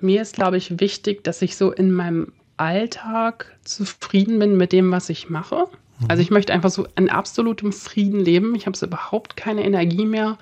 Mir 0.00 0.22
ist, 0.22 0.36
glaube 0.36 0.56
ich, 0.56 0.78
wichtig, 0.78 1.24
dass 1.24 1.42
ich 1.42 1.56
so 1.56 1.72
in 1.72 1.90
meinem 1.90 2.32
Alltag 2.56 3.56
zufrieden 3.64 4.38
bin 4.38 4.56
mit 4.56 4.72
dem, 4.72 4.92
was 4.92 5.08
ich 5.08 5.28
mache. 5.30 5.66
Mhm. 5.98 6.06
Also 6.08 6.22
ich 6.22 6.30
möchte 6.30 6.52
einfach 6.52 6.70
so 6.70 6.86
in 6.96 7.10
absolutem 7.10 7.72
Frieden 7.72 8.20
leben. 8.20 8.54
Ich 8.54 8.66
habe 8.66 8.76
so 8.76 8.86
überhaupt 8.86 9.36
keine 9.36 9.64
Energie 9.64 10.06
mehr 10.06 10.38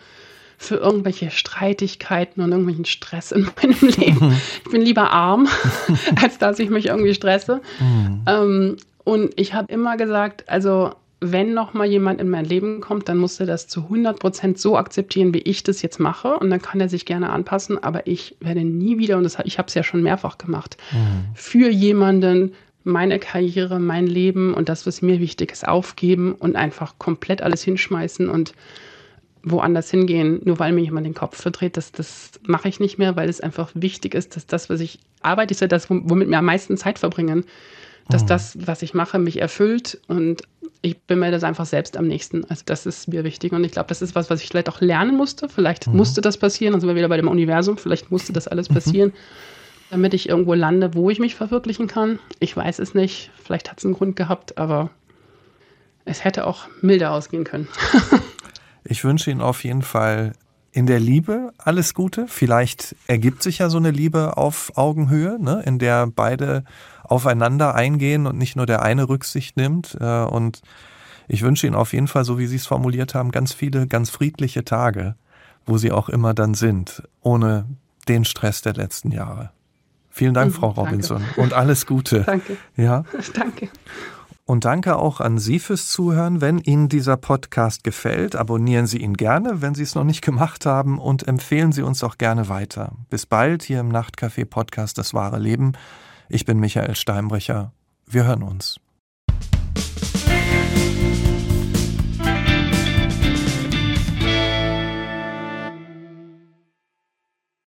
für 0.58 0.76
irgendwelche 0.76 1.30
Streitigkeiten 1.30 2.42
und 2.42 2.50
irgendwelchen 2.50 2.84
Stress 2.84 3.32
in 3.32 3.48
meinem 3.62 3.88
Leben. 3.96 4.28
Mhm. 4.28 4.40
Ich 4.64 4.70
bin 4.70 4.82
lieber 4.82 5.10
arm, 5.10 5.48
als 6.22 6.38
dass 6.38 6.58
ich 6.58 6.70
mich 6.70 6.86
irgendwie 6.86 7.14
stresse. 7.14 7.60
Mhm. 7.80 8.22
Ähm, 8.26 8.76
und 9.04 9.32
ich 9.36 9.54
habe 9.54 9.72
immer 9.72 9.96
gesagt, 9.96 10.48
also 10.48 10.92
wenn 11.20 11.54
noch 11.54 11.72
mal 11.72 11.86
jemand 11.86 12.20
in 12.20 12.28
mein 12.28 12.44
Leben 12.44 12.80
kommt, 12.80 13.08
dann 13.08 13.16
muss 13.16 13.40
er 13.40 13.46
das 13.46 13.68
zu 13.68 13.84
100 13.84 14.18
Prozent 14.18 14.58
so 14.58 14.76
akzeptieren, 14.76 15.32
wie 15.32 15.40
ich 15.40 15.62
das 15.62 15.80
jetzt 15.80 15.98
mache. 15.98 16.38
Und 16.38 16.50
dann 16.50 16.60
kann 16.60 16.80
er 16.80 16.88
sich 16.88 17.06
gerne 17.06 17.30
anpassen. 17.30 17.82
Aber 17.82 18.06
ich 18.06 18.36
werde 18.40 18.64
nie 18.64 18.98
wieder, 18.98 19.16
und 19.16 19.24
das, 19.24 19.38
ich 19.44 19.58
habe 19.58 19.68
es 19.68 19.74
ja 19.74 19.82
schon 19.82 20.02
mehrfach 20.02 20.38
gemacht, 20.38 20.76
mhm. 20.92 21.24
für 21.34 21.70
jemanden 21.70 22.52
meine 22.84 23.18
Karriere, 23.18 23.80
mein 23.80 24.06
Leben 24.06 24.54
und 24.54 24.68
das, 24.68 24.86
was 24.86 25.02
mir 25.02 25.18
wichtig 25.18 25.50
ist, 25.52 25.66
aufgeben 25.66 26.34
und 26.34 26.54
einfach 26.54 26.94
komplett 26.98 27.42
alles 27.42 27.62
hinschmeißen 27.64 28.28
und 28.28 28.52
woanders 29.46 29.90
hingehen, 29.90 30.40
nur 30.44 30.58
weil 30.58 30.72
mir 30.72 30.82
jemand 30.82 31.06
den 31.06 31.14
Kopf 31.14 31.40
verdreht. 31.40 31.76
Das, 31.76 31.92
das 31.92 32.32
mache 32.42 32.68
ich 32.68 32.80
nicht 32.80 32.98
mehr, 32.98 33.14
weil 33.16 33.28
es 33.28 33.40
einfach 33.40 33.70
wichtig 33.74 34.14
ist, 34.14 34.34
dass 34.34 34.46
das, 34.46 34.68
was 34.68 34.80
ich 34.80 34.98
arbeite, 35.22 35.52
ist 35.52 35.60
ja 35.60 35.68
das, 35.68 35.88
womit 35.88 36.28
wir 36.28 36.38
am 36.38 36.44
meisten 36.44 36.76
Zeit 36.76 36.98
verbringen, 36.98 37.44
dass 38.08 38.24
mhm. 38.24 38.26
das, 38.26 38.58
was 38.66 38.82
ich 38.82 38.92
mache, 38.92 39.20
mich 39.20 39.40
erfüllt 39.40 40.00
und 40.08 40.42
ich 40.82 40.98
bin 40.98 41.20
mir 41.20 41.30
das 41.30 41.44
einfach 41.44 41.64
selbst 41.64 41.96
am 41.96 42.08
nächsten. 42.08 42.44
Also 42.44 42.62
das 42.66 42.86
ist 42.86 43.06
mir 43.06 43.22
wichtig 43.22 43.52
und 43.52 43.62
ich 43.62 43.70
glaube, 43.70 43.88
das 43.88 44.02
ist 44.02 44.16
was, 44.16 44.30
was 44.30 44.42
ich 44.42 44.48
vielleicht 44.48 44.68
auch 44.68 44.80
lernen 44.80 45.16
musste. 45.16 45.48
Vielleicht 45.48 45.86
mhm. 45.86 45.96
musste 45.96 46.20
das 46.20 46.36
passieren, 46.36 46.72
dann 46.72 46.80
sind 46.80 46.88
wir 46.88 46.96
wieder 46.96 47.08
bei 47.08 47.16
dem 47.16 47.28
Universum, 47.28 47.78
vielleicht 47.78 48.10
musste 48.10 48.32
das 48.32 48.48
alles 48.48 48.68
mhm. 48.68 48.74
passieren, 48.74 49.08
mhm. 49.10 49.90
damit 49.90 50.12
ich 50.12 50.28
irgendwo 50.28 50.54
lande, 50.54 50.94
wo 50.94 51.08
ich 51.08 51.20
mich 51.20 51.36
verwirklichen 51.36 51.86
kann. 51.86 52.18
Ich 52.40 52.56
weiß 52.56 52.80
es 52.80 52.94
nicht, 52.94 53.30
vielleicht 53.42 53.70
hat 53.70 53.78
es 53.78 53.84
einen 53.84 53.94
Grund 53.94 54.16
gehabt, 54.16 54.58
aber 54.58 54.90
es 56.04 56.24
hätte 56.24 56.48
auch 56.48 56.66
milder 56.82 57.12
ausgehen 57.12 57.44
können. 57.44 57.68
ich 58.88 59.04
wünsche 59.04 59.30
Ihnen 59.30 59.40
auf 59.40 59.64
jeden 59.64 59.82
Fall 59.82 60.32
in 60.72 60.86
der 60.86 61.00
Liebe 61.00 61.52
alles 61.56 61.94
Gute. 61.94 62.26
Vielleicht 62.28 62.94
ergibt 63.06 63.42
sich 63.42 63.58
ja 63.58 63.70
so 63.70 63.78
eine 63.78 63.90
Liebe 63.90 64.36
auf 64.36 64.72
Augenhöhe, 64.76 65.38
ne, 65.40 65.62
in 65.64 65.78
der 65.78 66.06
beide 66.06 66.64
aufeinander 67.02 67.74
eingehen 67.74 68.26
und 68.26 68.36
nicht 68.36 68.56
nur 68.56 68.66
der 68.66 68.82
eine 68.82 69.08
Rücksicht 69.08 69.56
nimmt. 69.56 69.96
Äh, 70.00 70.24
und 70.24 70.60
ich 71.28 71.42
wünsche 71.42 71.66
Ihnen 71.66 71.76
auf 71.76 71.92
jeden 71.92 72.08
Fall, 72.08 72.24
so 72.24 72.38
wie 72.38 72.46
Sie 72.46 72.56
es 72.56 72.66
formuliert 72.66 73.14
haben, 73.14 73.30
ganz 73.30 73.52
viele, 73.54 73.86
ganz 73.86 74.10
friedliche 74.10 74.64
Tage, 74.64 75.14
wo 75.64 75.78
Sie 75.78 75.92
auch 75.92 76.08
immer 76.08 76.34
dann 76.34 76.54
sind, 76.54 77.02
ohne 77.22 77.66
den 78.06 78.24
Stress 78.24 78.60
der 78.60 78.74
letzten 78.74 79.12
Jahre. 79.12 79.50
Vielen 80.10 80.34
Dank, 80.34 80.52
mhm, 80.52 80.56
Frau 80.56 80.68
Robinson, 80.70 81.22
danke. 81.22 81.40
und 81.40 81.52
alles 81.52 81.86
Gute. 81.86 82.20
danke. 82.20 82.56
Ja. 82.76 83.04
danke. 83.34 83.68
Und 84.46 84.64
danke 84.64 84.96
auch 84.96 85.20
an 85.20 85.38
Sie 85.38 85.58
fürs 85.58 85.88
Zuhören. 85.88 86.40
Wenn 86.40 86.58
Ihnen 86.58 86.88
dieser 86.88 87.16
Podcast 87.16 87.82
gefällt, 87.82 88.36
abonnieren 88.36 88.86
Sie 88.86 88.98
ihn 88.98 89.14
gerne, 89.14 89.60
wenn 89.60 89.74
Sie 89.74 89.82
es 89.82 89.96
noch 89.96 90.04
nicht 90.04 90.22
gemacht 90.22 90.66
haben, 90.66 91.00
und 91.00 91.26
empfehlen 91.26 91.72
Sie 91.72 91.82
uns 91.82 92.04
auch 92.04 92.16
gerne 92.16 92.48
weiter. 92.48 92.92
Bis 93.10 93.26
bald 93.26 93.64
hier 93.64 93.80
im 93.80 93.88
Nachtcafé 93.88 94.44
Podcast 94.44 94.98
Das 94.98 95.14
wahre 95.14 95.40
Leben. 95.40 95.72
Ich 96.28 96.44
bin 96.44 96.60
Michael 96.60 96.94
Steinbrecher. 96.94 97.72
Wir 98.06 98.24
hören 98.24 98.44
uns. 98.44 98.78